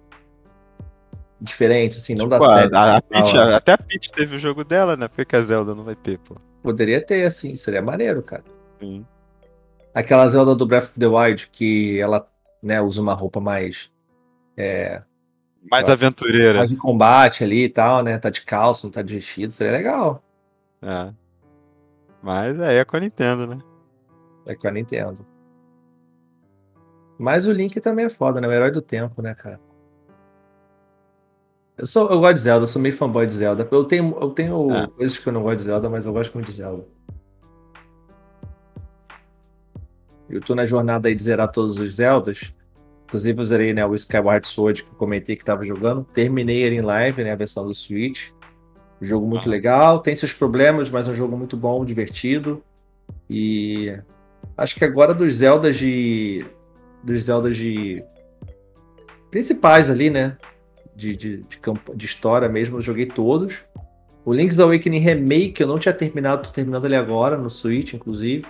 diferente, 1.41 1.97
assim, 1.97 2.13
não 2.15 2.29
Tipo, 2.29 2.43
a, 2.43 2.57
série. 2.59 2.75
a- 2.75 2.97
a 2.97 3.01
principal, 3.01 3.31
Peach- 3.33 3.47
né? 3.49 3.55
até 3.55 3.71
a 3.73 3.77
Peach 3.77 4.11
teve 4.11 4.35
o 4.35 4.39
jogo 4.39 4.63
dela, 4.63 4.95
né? 4.95 5.07
Por 5.07 5.15
que 5.17 5.25
que 5.25 5.35
a 5.35 5.41
Zelda 5.41 5.73
não 5.73 5.83
vai 5.83 5.95
ter, 5.95 6.19
pô? 6.19 6.35
Poderia 6.61 7.03
ter, 7.03 7.25
assim. 7.25 7.55
Seria 7.55 7.81
maneiro, 7.81 8.21
cara. 8.21 8.43
Sim. 8.79 9.05
Aquela 9.93 10.29
Zelda 10.29 10.55
do 10.55 10.65
Breath 10.65 10.85
of 10.91 10.99
the 10.99 11.07
Wild 11.07 11.49
que 11.51 11.99
ela 11.99 12.27
né, 12.61 12.79
usa 12.79 13.01
uma 13.01 13.13
roupa 13.15 13.39
mais, 13.41 13.91
Mais 15.69 15.85
Tá. 15.87 15.93
aventureira. 15.93 16.59
mais 16.59 16.69
de 16.69 16.77
combate 16.77 17.43
ali 17.43 17.63
e 17.65 17.69
tal, 17.69 18.03
né? 18.03 18.17
Tá 18.19 18.29
de 18.29 18.41
calça, 18.41 18.85
não 18.85 18.91
tá 18.91 19.01
de 19.01 19.15
vestido. 19.15 19.51
Seria 19.51 19.73
legal. 19.73 20.23
É. 20.81 21.11
Mas 22.21 22.59
aí 22.61 22.77
é 22.77 22.85
com 22.85 22.97
a 22.97 22.99
Nintendo, 22.99 23.47
né? 23.47 23.59
É 24.45 24.55
com 24.55 24.67
a 24.67 24.71
Nintendo. 24.71 25.25
Mas 27.17 27.45
o 27.47 27.51
Link 27.51 27.79
também 27.81 28.05
é 28.05 28.09
foda, 28.09 28.39
né? 28.41 28.47
O 28.47 28.51
herói 28.51 28.71
do 28.71 28.81
tempo, 28.81 29.21
né, 29.21 29.33
cara? 29.35 29.59
Eu, 31.81 31.87
sou, 31.87 32.09
eu 32.11 32.19
gosto 32.19 32.35
de 32.35 32.39
Zelda, 32.41 32.67
sou 32.67 32.79
meio 32.79 32.95
fanboy 32.95 33.25
de 33.25 33.33
Zelda. 33.33 33.67
Eu 33.71 33.83
tenho, 33.83 34.15
eu 34.21 34.29
tenho 34.29 34.71
É. 34.71 34.87
coisas 34.87 35.17
que 35.17 35.27
eu 35.27 35.33
não 35.33 35.41
gosto 35.41 35.57
de 35.57 35.63
Zelda, 35.63 35.89
mas 35.89 36.05
eu 36.05 36.13
gosto 36.13 36.31
muito 36.35 36.45
de 36.51 36.57
Zelda. 36.57 36.85
Eu 40.29 40.39
tô 40.41 40.53
na 40.55 40.65
jornada 40.65 41.07
aí 41.09 41.15
de 41.15 41.23
zerar 41.23 41.51
todos 41.51 41.79
os 41.79 41.95
Zeldas. 41.95 42.53
Inclusive 43.05 43.41
eu 43.41 43.45
zerei 43.45 43.73
né, 43.73 43.85
o 43.85 43.95
Skyward 43.95 44.47
Sword 44.47 44.83
que 44.83 44.89
eu 44.91 44.95
comentei 44.95 45.35
que 45.35 45.43
tava 45.43 45.65
jogando. 45.65 46.05
Terminei 46.13 46.61
ele 46.61 46.75
em 46.75 46.81
live, 46.81 47.23
né? 47.23 47.31
A 47.31 47.35
versão 47.35 47.65
do 47.65 47.73
Switch. 47.73 48.29
Jogo 49.01 49.25
muito 49.27 49.49
Ah. 49.49 49.51
legal, 49.51 49.99
tem 49.99 50.15
seus 50.15 50.31
problemas, 50.31 50.89
mas 50.91 51.07
é 51.07 51.11
um 51.11 51.15
jogo 51.15 51.35
muito 51.35 51.57
bom, 51.57 51.83
divertido. 51.83 52.63
E 53.27 53.97
acho 54.55 54.75
que 54.75 54.85
agora 54.85 55.13
dos 55.15 55.33
Zeldas 55.33 55.75
de. 55.77 56.45
Dos 57.03 57.23
Zeldas 57.23 57.55
de. 57.57 58.03
Principais 59.31 59.89
ali, 59.89 60.09
né? 60.11 60.37
De, 60.95 61.15
de, 61.15 61.37
de, 61.37 61.57
campo- 61.57 61.95
de 61.95 62.05
história 62.05 62.49
mesmo, 62.49 62.77
eu 62.77 62.81
joguei 62.81 63.05
todos. 63.05 63.63
O 64.23 64.33
Link's 64.33 64.59
Awakening 64.59 64.99
Remake 64.99 65.61
eu 65.61 65.67
não 65.67 65.79
tinha 65.79 65.93
terminado, 65.93 66.43
tô 66.43 66.51
terminando 66.51 66.85
ele 66.85 66.95
agora, 66.95 67.37
no 67.37 67.49
Switch, 67.49 67.93
inclusive. 67.93 68.45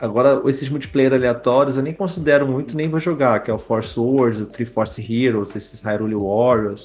Agora, 0.00 0.42
esses 0.46 0.68
multiplayer 0.68 1.12
aleatórios 1.14 1.76
eu 1.76 1.82
nem 1.82 1.94
considero 1.94 2.46
muito, 2.46 2.76
nem 2.76 2.88
vou 2.88 2.98
jogar, 2.98 3.40
que 3.40 3.50
é 3.50 3.54
o 3.54 3.58
Force 3.58 3.98
Wars, 3.98 4.40
o 4.40 4.46
Triforce 4.46 5.00
Heroes, 5.00 5.54
esses 5.54 5.80
Hyrule 5.80 6.14
Warriors. 6.14 6.84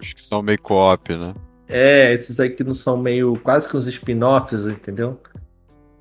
Os 0.00 0.12
que 0.12 0.22
são 0.24 0.40
meio 0.42 0.60
co-op, 0.60 1.16
né? 1.16 1.34
É, 1.68 2.12
esses 2.12 2.38
aí 2.38 2.50
que 2.50 2.62
não 2.62 2.74
são 2.74 2.96
meio 2.96 3.36
quase 3.40 3.68
que 3.68 3.76
uns 3.76 3.86
spin-offs, 3.86 4.66
entendeu? 4.66 5.20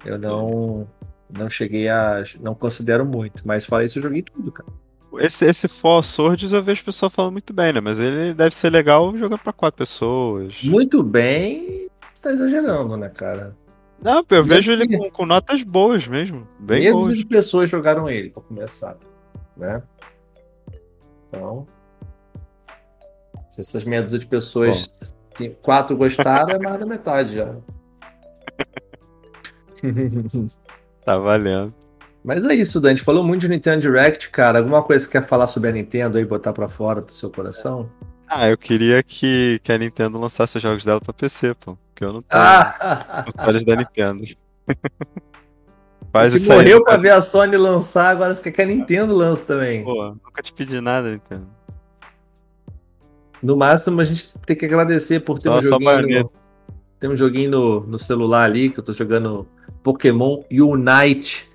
Eu 0.05 0.19
não 0.19 0.87
não 1.35 1.49
cheguei 1.49 1.89
a 1.89 2.23
não 2.39 2.53
considero 2.53 3.05
muito, 3.05 3.41
mas 3.45 3.65
falei 3.65 3.87
isso 3.87 3.97
eu 3.97 4.03
joguei 4.03 4.21
tudo, 4.21 4.51
cara. 4.51 4.69
Esse, 5.19 5.45
esse 5.45 5.67
Fall 5.67 6.01
Swords 6.01 6.51
eu 6.51 6.63
vejo 6.63 6.81
o 6.81 6.85
pessoal 6.85 7.09
falando 7.09 7.33
muito 7.33 7.53
bem, 7.53 7.73
né? 7.73 7.79
Mas 7.79 7.99
ele 7.99 8.33
deve 8.33 8.55
ser 8.55 8.69
legal 8.69 9.15
jogar 9.17 9.37
pra 9.37 9.53
quatro 9.53 9.77
pessoas. 9.77 10.63
Muito 10.63 11.03
bem, 11.03 11.89
você 12.13 12.21
tá 12.23 12.31
exagerando, 12.31 12.97
né, 12.97 13.09
cara? 13.09 13.55
Não, 14.01 14.25
eu 14.29 14.43
E 14.43 14.47
vejo 14.47 14.71
ele 14.71 14.97
com, 14.97 15.09
com 15.11 15.25
notas 15.25 15.63
boas 15.63 16.07
mesmo. 16.07 16.47
Bem 16.59 16.79
Meia 16.81 16.91
boas. 16.91 17.15
de 17.17 17.25
pessoas 17.25 17.69
jogaram 17.69 18.09
ele 18.09 18.29
pra 18.29 18.43
começar, 18.43 18.97
né? 19.55 19.81
Então, 21.27 21.65
se 23.49 23.61
essas 23.61 23.83
meia 23.83 24.01
dúzia 24.01 24.19
de 24.19 24.25
pessoas, 24.25 24.89
assim, 25.35 25.55
quatro 25.61 25.95
gostaram, 25.95 26.55
é 26.55 26.59
mais 26.59 26.79
da 26.79 26.85
metade 26.85 27.35
já. 27.35 27.55
Tá 31.05 31.17
valendo. 31.17 31.73
Mas 32.23 32.45
é 32.45 32.53
isso, 32.55 32.79
Dante. 32.79 33.01
Falou 33.01 33.23
muito 33.23 33.41
de 33.41 33.49
Nintendo 33.49 33.81
Direct, 33.81 34.29
cara. 34.29 34.59
Alguma 34.59 34.81
coisa 34.81 35.05
que 35.05 35.11
quer 35.11 35.25
falar 35.27 35.47
sobre 35.47 35.69
a 35.69 35.71
Nintendo 35.73 36.17
aí, 36.17 36.23
botar 36.25 36.53
pra 36.53 36.67
fora 36.69 37.01
do 37.01 37.11
seu 37.11 37.29
coração? 37.29 37.89
Ah, 38.27 38.47
eu 38.49 38.57
queria 38.57 39.03
que, 39.03 39.59
que 39.61 39.71
a 39.71 39.77
Nintendo 39.77 40.17
lançasse 40.17 40.55
os 40.55 40.63
jogos 40.63 40.85
dela 40.85 41.01
pra 41.01 41.13
PC, 41.13 41.53
pô. 41.55 41.77
Porque 41.93 42.03
eu 42.05 42.13
não 42.13 42.21
tenho 42.21 42.41
Ah! 42.41 43.25
consoles 43.35 43.65
da 43.65 43.75
Nintendo. 43.75 44.23
Faz 46.13 46.33
isso 46.33 46.51
aí. 46.51 46.57
morreu 46.59 46.77
nunca- 46.79 46.91
pra 46.91 47.01
ver 47.01 47.09
a 47.09 47.21
Sony 47.21 47.57
lançar, 47.57 48.09
agora 48.09 48.35
você 48.35 48.41
quer 48.43 48.51
que 48.51 48.61
a 48.61 48.65
Nintendo 48.65 49.13
lance 49.15 49.43
também. 49.45 49.83
Pô, 49.83 50.15
nunca 50.23 50.41
te 50.41 50.53
pedi 50.53 50.79
nada, 50.79 51.11
Nintendo. 51.11 51.47
No 53.41 53.57
máximo, 53.57 53.99
a 53.99 54.05
gente 54.05 54.33
tem 54.45 54.55
que 54.55 54.65
agradecer 54.65 55.19
por 55.21 55.37
ter 55.39 55.49
Só- 55.49 55.57
um 55.57 55.61
joguinho. 55.61 56.23
No, 56.23 56.31
tem 56.99 57.09
um 57.09 57.15
joguinho 57.15 57.51
no, 57.51 57.79
no 57.81 57.99
celular 57.99 58.43
ali 58.45 58.69
que 58.69 58.79
eu 58.79 58.83
tô 58.83 58.93
jogando 58.93 59.45
Pokémon 59.81 60.43
Unite. 60.51 61.51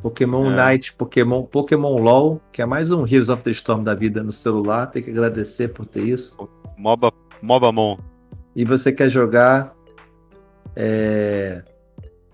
Pokémon 0.00 0.50
É. 0.50 0.70
Unite, 0.70 0.92
Pokémon, 0.94 1.42
Pokémon 1.44 1.96
LOL, 1.98 2.40
que 2.50 2.62
é 2.62 2.66
mais 2.66 2.90
um 2.90 3.06
Heroes 3.06 3.28
of 3.28 3.42
the 3.42 3.50
Storm 3.50 3.82
da 3.84 3.94
vida 3.94 4.22
no 4.22 4.32
celular. 4.32 4.86
Tem 4.86 5.02
que 5.02 5.10
agradecer 5.10 5.68
por 5.68 5.86
ter 5.86 6.02
isso. 6.02 6.48
Moba, 6.76 7.12
Mobamon. 7.42 7.98
E 8.56 8.64
você 8.64 8.92
quer 8.92 9.08
jogar 9.08 9.74
é, 10.74 11.62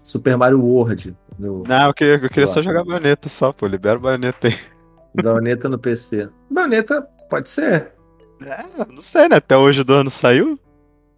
Super 0.02 0.36
Mario 0.36 0.60
World 0.62 1.16
no 1.38 1.62
Não, 1.64 1.86
eu 1.86 1.94
queria, 1.94 2.14
eu 2.14 2.28
queria 2.30 2.46
só 2.46 2.62
jogar 2.62 2.84
baioneta 2.84 3.28
só, 3.28 3.52
pô. 3.52 3.66
Libera 3.66 3.98
o 3.98 4.02
baioneta 4.02 4.48
aí. 4.48 4.56
Baioneta 5.22 5.68
no 5.68 5.78
PC. 5.78 6.28
Baioneta 6.50 7.02
pode 7.30 7.48
ser. 7.48 7.92
É, 8.40 8.92
não 8.92 9.00
sei, 9.00 9.28
né? 9.28 9.36
Até 9.36 9.56
hoje 9.56 9.82
do 9.82 9.94
ano 9.94 10.10
saiu? 10.10 10.58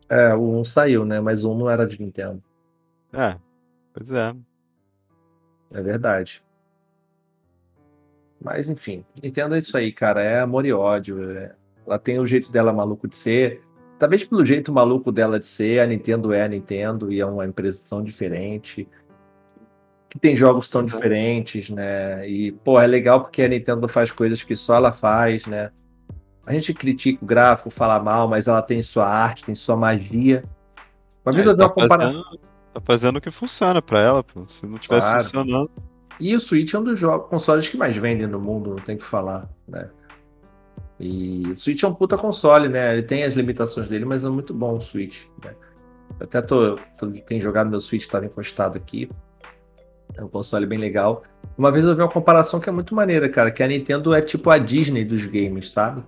É, 0.08 0.32
o 0.34 0.60
1 0.60 0.64
saiu, 0.64 1.04
né? 1.04 1.20
Mas 1.20 1.44
o 1.44 1.52
1 1.52 1.58
não 1.58 1.68
era 1.70 1.84
de 1.84 2.00
Nintendo. 2.00 2.42
É. 3.12 3.36
Pois 3.92 4.10
é. 4.12 4.34
É 5.74 5.80
verdade. 5.82 6.42
Mas 8.40 8.70
enfim, 8.70 9.04
Nintendo 9.22 9.54
é 9.54 9.58
isso 9.58 9.76
aí, 9.76 9.92
cara. 9.92 10.22
É 10.22 10.40
amor 10.40 10.64
e 10.64 10.72
ódio. 10.72 11.30
é- 11.32 11.54
Ela 11.86 11.98
tem 11.98 12.18
o 12.18 12.26
jeito 12.26 12.52
dela 12.52 12.72
maluco 12.72 13.08
de 13.08 13.16
ser. 13.16 13.62
Talvez 13.98 14.22
pelo 14.24 14.44
jeito 14.44 14.72
maluco 14.72 15.10
dela 15.10 15.40
de 15.40 15.46
ser, 15.46 15.80
a 15.80 15.86
Nintendo 15.86 16.32
é 16.32 16.42
a 16.42 16.48
Nintendo 16.48 17.10
e 17.12 17.20
é 17.20 17.26
uma 17.26 17.46
empresa 17.46 17.82
tão 17.88 18.02
diferente. 18.02 18.86
que 20.10 20.18
tem 20.18 20.34
jogos 20.34 20.70
tão 20.70 20.82
diferentes, 20.82 21.68
né? 21.68 22.26
E, 22.26 22.50
pô, 22.50 22.80
é 22.80 22.86
legal 22.86 23.20
porque 23.20 23.42
a 23.42 23.48
Nintendo 23.48 23.86
faz 23.86 24.10
coisas 24.10 24.42
que 24.42 24.56
só 24.56 24.76
ela 24.76 24.90
faz, 24.90 25.46
né? 25.46 25.70
A 26.46 26.52
gente 26.54 26.72
critica 26.72 27.22
o 27.22 27.26
gráfico, 27.26 27.68
fala 27.68 28.02
mal, 28.02 28.26
mas 28.26 28.48
ela 28.48 28.62
tem 28.62 28.80
sua 28.80 29.06
arte, 29.06 29.44
tem 29.44 29.54
sua 29.54 29.76
magia. 29.76 30.44
Uma 31.22 31.32
vez 31.34 31.46
é, 31.46 31.50
eu 31.50 31.52
vi 31.52 31.58
tá 31.58 31.66
uma 31.66 31.74
comparação. 31.74 32.38
Tá 32.78 32.80
fazendo 32.84 33.16
o 33.16 33.20
que 33.20 33.30
funciona 33.30 33.82
para 33.82 34.00
ela, 34.00 34.22
pô. 34.22 34.46
Se 34.48 34.64
não 34.66 34.78
tivesse 34.78 35.06
claro. 35.06 35.24
funcionando. 35.24 35.70
E 36.20 36.34
o 36.34 36.40
Switch 36.40 36.72
é 36.74 36.78
um 36.78 36.84
dos 36.84 36.98
jogos, 36.98 37.28
consoles 37.28 37.68
que 37.68 37.76
mais 37.76 37.96
vendem 37.96 38.26
no 38.26 38.40
mundo, 38.40 38.70
não 38.70 38.76
tem 38.76 38.96
que 38.96 39.04
falar, 39.04 39.48
né? 39.66 39.88
E 40.98 41.48
o 41.48 41.56
Switch 41.56 41.82
é 41.82 41.88
um 41.88 41.94
puta 41.94 42.16
console, 42.16 42.68
né? 42.68 42.92
Ele 42.92 43.02
tem 43.02 43.24
as 43.24 43.34
limitações 43.34 43.88
dele, 43.88 44.04
mas 44.04 44.24
é 44.24 44.28
muito 44.28 44.52
bom 44.52 44.76
o 44.76 44.80
Switch. 44.80 45.26
Né? 45.44 45.54
Eu 46.18 46.24
até 46.24 46.42
tô, 46.42 46.76
tô, 46.98 47.10
tenho 47.10 47.40
jogado 47.40 47.70
meu 47.70 47.80
Switch, 47.80 48.02
estava 48.02 48.26
encostado 48.26 48.76
aqui. 48.76 49.08
É 50.16 50.24
um 50.24 50.28
console 50.28 50.66
bem 50.66 50.78
legal. 50.78 51.22
Uma 51.56 51.70
vez 51.70 51.84
eu 51.84 51.94
vi 51.94 52.02
uma 52.02 52.10
comparação 52.10 52.58
que 52.58 52.68
é 52.68 52.72
muito 52.72 52.94
maneira, 52.94 53.28
cara, 53.28 53.50
que 53.50 53.62
a 53.62 53.68
Nintendo 53.68 54.14
é 54.14 54.20
tipo 54.20 54.50
a 54.50 54.58
Disney 54.58 55.04
dos 55.04 55.24
games, 55.24 55.70
sabe? 55.70 56.02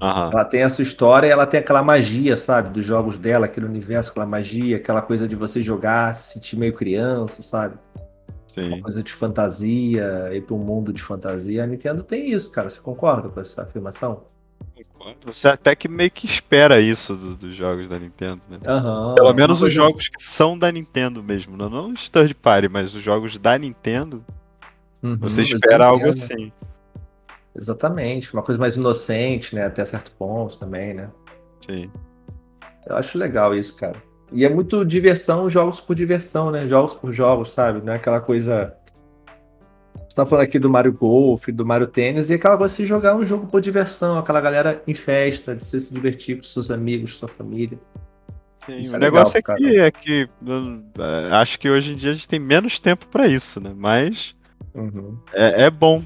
Uhum. 0.00 0.30
Ela 0.32 0.44
tem 0.44 0.62
essa 0.62 0.82
história 0.82 1.26
e 1.26 1.30
ela 1.30 1.46
tem 1.46 1.60
aquela 1.60 1.82
magia, 1.82 2.36
sabe? 2.36 2.70
Dos 2.70 2.84
jogos 2.84 3.16
dela, 3.16 3.46
aquele 3.46 3.66
universo, 3.66 4.10
aquela 4.10 4.26
magia, 4.26 4.76
aquela 4.76 5.02
coisa 5.02 5.26
de 5.26 5.34
você 5.34 5.62
jogar, 5.62 6.14
se 6.14 6.34
sentir 6.34 6.56
meio 6.56 6.72
criança, 6.72 7.42
sabe? 7.42 7.76
Sim. 8.46 8.68
Uma 8.68 8.80
coisa 8.80 9.02
de 9.02 9.12
fantasia, 9.12 10.30
ir 10.32 10.42
para 10.42 10.54
um 10.54 10.58
mundo 10.58 10.92
de 10.92 11.02
fantasia. 11.02 11.64
A 11.64 11.66
Nintendo 11.66 12.02
tem 12.02 12.30
isso, 12.30 12.50
cara. 12.50 12.70
Você 12.70 12.80
concorda 12.80 13.28
com 13.28 13.40
essa 13.40 13.62
afirmação? 13.62 14.24
Você 15.24 15.48
até 15.48 15.74
que 15.76 15.88
meio 15.88 16.10
que 16.10 16.26
espera 16.26 16.80
isso 16.80 17.14
do, 17.14 17.36
dos 17.36 17.54
jogos 17.54 17.88
da 17.88 17.98
Nintendo, 17.98 18.40
né? 18.48 18.58
Uhum, 18.66 19.14
Pelo 19.14 19.32
menos 19.34 19.62
os 19.62 19.72
jogos 19.72 20.08
que 20.08 20.22
são 20.22 20.58
da 20.58 20.72
Nintendo 20.72 21.22
mesmo, 21.22 21.56
não, 21.56 21.70
não 21.70 21.92
os 21.92 22.08
third 22.08 22.34
party, 22.34 22.68
mas 22.68 22.94
os 22.94 23.02
jogos 23.02 23.38
da 23.38 23.56
Nintendo. 23.56 24.24
Uhum, 25.02 25.16
você 25.18 25.42
espera 25.42 25.86
algo 25.86 26.08
assim. 26.08 26.50
Exatamente, 27.56 28.32
uma 28.32 28.42
coisa 28.42 28.60
mais 28.60 28.76
inocente, 28.76 29.54
né? 29.54 29.64
Até 29.64 29.84
certo 29.84 30.12
ponto 30.12 30.58
também, 30.58 30.92
né? 30.94 31.10
Sim. 31.60 31.90
Eu 32.86 32.96
acho 32.96 33.18
legal 33.18 33.54
isso, 33.54 33.76
cara. 33.76 33.96
E 34.32 34.44
é 34.44 34.48
muito 34.48 34.84
diversão, 34.84 35.48
jogos 35.48 35.80
por 35.80 35.94
diversão, 35.94 36.50
né? 36.50 36.66
Jogos 36.66 36.94
por 36.94 37.12
jogos, 37.12 37.52
sabe? 37.52 37.80
Não 37.84 37.92
é 37.92 37.96
aquela 37.96 38.20
coisa. 38.20 38.76
Você 39.94 40.16
tá 40.16 40.26
falando 40.26 40.44
aqui 40.44 40.58
do 40.58 40.68
Mario 40.68 40.92
Golf, 40.92 41.48
do 41.48 41.64
Mario 41.64 41.86
Tênis, 41.86 42.30
e 42.30 42.34
aquela 42.34 42.56
coisa 42.58 42.76
de 42.76 42.86
jogar 42.86 43.16
um 43.16 43.24
jogo 43.24 43.46
por 43.46 43.60
diversão, 43.60 44.18
aquela 44.18 44.40
galera 44.40 44.82
em 44.86 44.94
festa, 44.94 45.54
de 45.54 45.64
você 45.64 45.80
se 45.80 45.92
divertir 45.92 46.36
com 46.36 46.42
seus 46.42 46.70
amigos, 46.70 47.16
sua 47.16 47.28
família. 47.28 47.78
Sim, 48.64 48.78
isso 48.78 48.92
o 48.94 48.96
é 48.96 48.98
negócio 48.98 49.34
legal, 49.36 49.56
aqui 49.56 49.78
é 49.78 49.90
que 49.90 50.28
é, 50.98 51.34
acho 51.34 51.58
que 51.58 51.70
hoje 51.70 51.92
em 51.92 51.96
dia 51.96 52.10
a 52.10 52.14
gente 52.14 52.26
tem 52.26 52.40
menos 52.40 52.80
tempo 52.80 53.06
para 53.06 53.26
isso, 53.28 53.60
né? 53.60 53.72
Mas 53.76 54.34
uhum. 54.74 55.16
é, 55.32 55.64
é, 55.64 55.70
bom. 55.70 56.02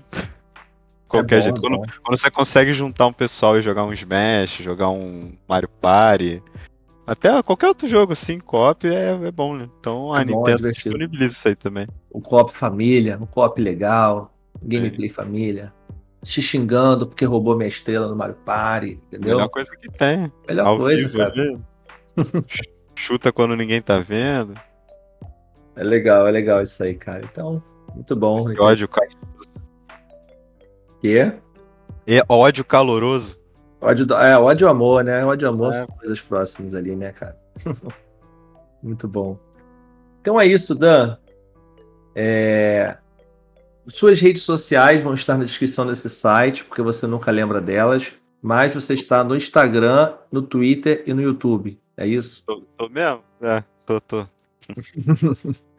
Qualquer 1.10 1.34
é 1.34 1.38
bom, 1.38 1.44
jeito. 1.44 1.60
Quando, 1.60 1.78
quando, 1.78 2.18
você 2.18 2.30
consegue 2.30 2.72
juntar 2.72 3.06
um 3.06 3.12
pessoal 3.12 3.58
e 3.58 3.62
jogar 3.62 3.84
um 3.84 3.92
Smash, 3.92 4.58
jogar 4.62 4.88
um 4.90 5.32
Mario 5.48 5.68
Party, 5.68 6.40
até 7.04 7.42
qualquer 7.42 7.66
outro 7.66 7.88
jogo, 7.88 8.12
assim, 8.12 8.38
co-op 8.38 8.86
é, 8.86 9.10
é 9.10 9.30
bom, 9.32 9.56
né? 9.56 9.68
Então 9.80 10.14
a 10.14 10.22
é 10.22 10.24
Nintendo 10.24 10.62
bom, 10.62 10.70
disponibiliza 10.70 11.34
isso 11.34 11.48
aí 11.48 11.56
também. 11.56 11.88
O 12.08 12.20
co-op 12.20 12.52
família, 12.52 13.18
um 13.20 13.26
co-op 13.26 13.60
legal, 13.60 14.32
gameplay 14.62 15.08
é. 15.08 15.12
família. 15.12 15.72
Te 16.22 16.40
xingando 16.40 17.08
porque 17.08 17.24
roubou 17.24 17.56
minha 17.56 17.66
estrela 17.66 18.06
no 18.06 18.14
Mario 18.14 18.36
Party, 18.44 19.00
entendeu? 19.08 19.36
Melhor 19.36 19.48
coisa 19.48 19.70
que 19.74 19.90
tem. 19.90 20.30
Melhor 20.46 20.66
Ao 20.66 20.78
coisa, 20.78 21.08
vivo, 21.08 21.18
cara. 21.18 21.60
Chuta 22.94 23.32
quando 23.32 23.56
ninguém 23.56 23.82
tá 23.82 23.98
vendo. 23.98 24.54
É 25.74 25.82
legal, 25.82 26.28
é 26.28 26.30
legal 26.30 26.62
isso 26.62 26.80
aí, 26.82 26.94
cara. 26.94 27.22
Então, 27.24 27.60
muito 27.94 28.14
bom. 28.14 28.38
Esse 28.38 28.60
ódio 28.60 28.86
caloroso. 28.86 29.49
Quê? 31.00 31.32
É 32.06 32.22
ódio 32.28 32.64
caloroso. 32.64 33.38
Ódio, 33.80 34.06
é, 34.14 34.38
ódio 34.38 34.68
amor, 34.68 35.02
né? 35.02 35.24
Ódio 35.24 35.48
amor 35.48 35.70
é. 35.70 35.78
são 35.78 35.86
coisas 35.86 36.20
próximas 36.20 36.74
ali, 36.74 36.94
né, 36.94 37.12
cara? 37.12 37.36
Muito 38.82 39.08
bom. 39.08 39.38
Então 40.20 40.38
é 40.38 40.46
isso, 40.46 40.74
Dan. 40.74 41.16
É... 42.14 42.96
Suas 43.88 44.20
redes 44.20 44.42
sociais 44.42 45.02
vão 45.02 45.14
estar 45.14 45.38
na 45.38 45.44
descrição 45.44 45.86
desse 45.86 46.10
site, 46.10 46.64
porque 46.64 46.82
você 46.82 47.06
nunca 47.06 47.30
lembra 47.30 47.60
delas. 47.60 48.12
Mas 48.42 48.74
você 48.74 48.94
está 48.94 49.22
no 49.24 49.36
Instagram, 49.36 50.14
no 50.30 50.42
Twitter 50.42 51.04
e 51.06 51.12
no 51.12 51.22
YouTube. 51.22 51.78
É 51.96 52.06
isso? 52.06 52.42
Tô, 52.46 52.62
tô 52.76 52.88
mesmo? 52.88 53.22
É, 53.40 53.62
tô, 53.84 54.00
tô. 54.00 54.26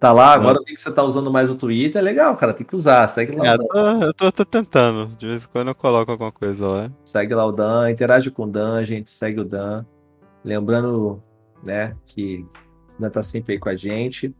Tá 0.00 0.14
lá, 0.14 0.32
agora 0.32 0.56
eu 0.56 0.64
vi 0.64 0.72
que 0.72 0.80
você 0.80 0.90
tá 0.90 1.02
usando 1.02 1.30
mais 1.30 1.50
o 1.50 1.54
Twitter, 1.54 2.00
é 2.00 2.02
legal, 2.02 2.34
cara, 2.34 2.54
tem 2.54 2.66
que 2.66 2.74
usar, 2.74 3.06
segue 3.08 3.36
lá. 3.36 3.48
É, 3.48 3.52
eu, 3.52 3.58
tô, 3.58 3.78
eu 3.78 4.14
tô, 4.14 4.32
tô, 4.32 4.44
tentando, 4.46 5.14
de 5.18 5.26
vez 5.26 5.44
em 5.44 5.48
quando 5.48 5.68
eu 5.68 5.74
coloco 5.74 6.10
alguma 6.10 6.32
coisa 6.32 6.66
lá. 6.66 6.90
Segue 7.04 7.34
lá 7.34 7.44
o 7.44 7.52
Dan, 7.52 7.90
interage 7.90 8.30
com 8.30 8.44
o 8.44 8.50
Dan, 8.50 8.82
gente, 8.82 9.10
segue 9.10 9.40
o 9.40 9.44
Dan. 9.44 9.84
Lembrando, 10.42 11.22
né, 11.62 11.94
que 12.06 12.46
ainda 12.94 13.10
tá 13.10 13.22
sempre 13.22 13.52
aí 13.52 13.58
com 13.58 13.68
a 13.68 13.76
gente. 13.76 14.34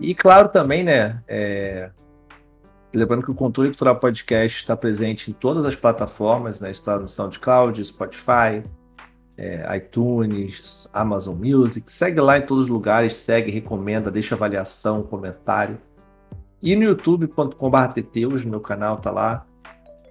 E 0.00 0.12
claro 0.12 0.48
também, 0.48 0.82
né, 0.82 1.22
é... 1.28 1.92
lembrando 2.92 3.22
que 3.22 3.30
o 3.30 3.34
Controle 3.36 3.70
Cultural 3.70 4.00
Podcast 4.00 4.58
está 4.58 4.76
presente 4.76 5.30
em 5.30 5.34
todas 5.34 5.64
as 5.64 5.76
plataformas, 5.76 6.58
né, 6.58 6.68
está 6.68 6.98
no 6.98 7.08
SoundCloud, 7.08 7.84
Spotify, 7.84 8.64
é, 9.36 9.76
iTunes, 9.76 10.88
Amazon 10.92 11.36
Music. 11.36 11.90
Segue 11.90 12.20
lá 12.20 12.38
em 12.38 12.42
todos 12.42 12.64
os 12.64 12.68
lugares, 12.68 13.16
segue, 13.16 13.50
recomenda, 13.50 14.10
deixa 14.10 14.34
avaliação, 14.34 15.02
comentário. 15.02 15.80
E 16.62 16.76
no 16.76 16.84
youtube.com.br 16.84 17.86
Teteus, 17.94 18.44
meu 18.44 18.60
canal 18.60 18.98
tá 18.98 19.10
lá. 19.10 19.46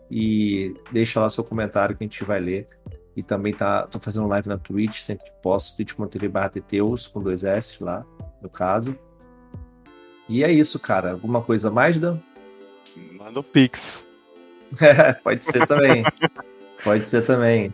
E 0.10 0.76
deixa 0.92 1.22
lá 1.22 1.30
seu 1.30 1.44
comentário 1.44 1.96
que 1.96 2.04
a 2.04 2.06
gente 2.06 2.24
vai 2.24 2.40
ler. 2.40 2.68
E 3.16 3.24
também 3.24 3.54
tá, 3.54 3.84
tô 3.84 4.00
fazendo 4.00 4.28
live 4.28 4.50
na 4.50 4.58
Twitch 4.58 5.00
sempre 5.00 5.26
que 5.26 5.32
posso, 5.42 5.76
twitch.tv 5.76 6.28
barra 6.28 6.50
Teteus, 6.50 7.08
com 7.08 7.22
dois 7.22 7.44
S 7.44 7.82
lá, 7.84 8.06
no 8.42 8.50
caso. 8.50 8.98
E 10.28 10.44
é 10.44 10.52
isso, 10.52 10.80
cara. 10.80 11.12
Alguma 11.12 11.42
coisa 11.42 11.70
mais, 11.70 11.98
Dan? 11.98 12.18
Manda 13.18 13.40
o 13.40 13.44
Pix. 13.44 14.06
É, 14.82 15.14
pode 15.24 15.44
ser 15.44 15.66
também. 15.68 16.04
pode 16.84 17.04
ser 17.04 17.22
também 17.26 17.74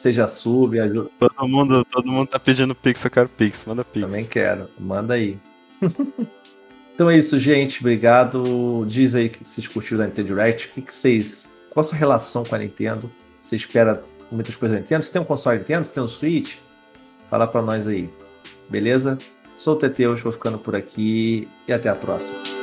seja 0.00 0.26
sub, 0.26 0.78
ajuda. 0.80 1.10
Todo 1.18 1.48
mundo, 1.48 1.84
todo 1.84 2.10
mundo 2.10 2.28
tá 2.28 2.38
pedindo 2.38 2.74
Pix, 2.74 3.04
eu 3.04 3.10
quero 3.10 3.28
Pix, 3.28 3.64
manda 3.64 3.84
Pix. 3.84 4.06
Também 4.06 4.24
quero, 4.24 4.68
manda 4.78 5.14
aí. 5.14 5.38
então 6.94 7.10
é 7.10 7.18
isso, 7.18 7.38
gente. 7.38 7.80
Obrigado. 7.80 8.84
Diz 8.86 9.14
aí 9.14 9.26
o 9.26 9.30
que 9.30 9.44
vocês 9.44 9.68
curtiram 9.68 9.98
da 9.98 10.06
Nintendo 10.06 10.28
Direct. 10.28 10.68
O 10.68 10.70
que, 10.72 10.82
que 10.82 10.92
vocês. 10.92 11.56
Qual 11.72 11.80
a 11.80 11.84
sua 11.84 11.98
relação 11.98 12.44
com 12.44 12.54
a 12.54 12.58
Nintendo? 12.58 13.10
Você 13.40 13.56
espera 13.56 14.02
muitas 14.30 14.56
coisas 14.56 14.76
da 14.76 14.80
Nintendo? 14.80 15.04
Você 15.04 15.12
tem 15.12 15.22
um 15.22 15.24
console 15.24 15.58
Nintendo? 15.58 15.84
Você 15.84 15.92
tem 15.92 16.02
um 16.02 16.08
Switch? 16.08 16.56
Fala 17.28 17.46
pra 17.46 17.62
nós 17.62 17.86
aí. 17.86 18.08
Beleza? 18.68 19.18
Sou 19.56 19.74
o 19.74 19.76
Teteus, 19.76 20.20
vou 20.20 20.32
ficando 20.32 20.58
por 20.58 20.74
aqui 20.74 21.48
e 21.68 21.72
até 21.72 21.88
a 21.88 21.94
próxima. 21.94 22.59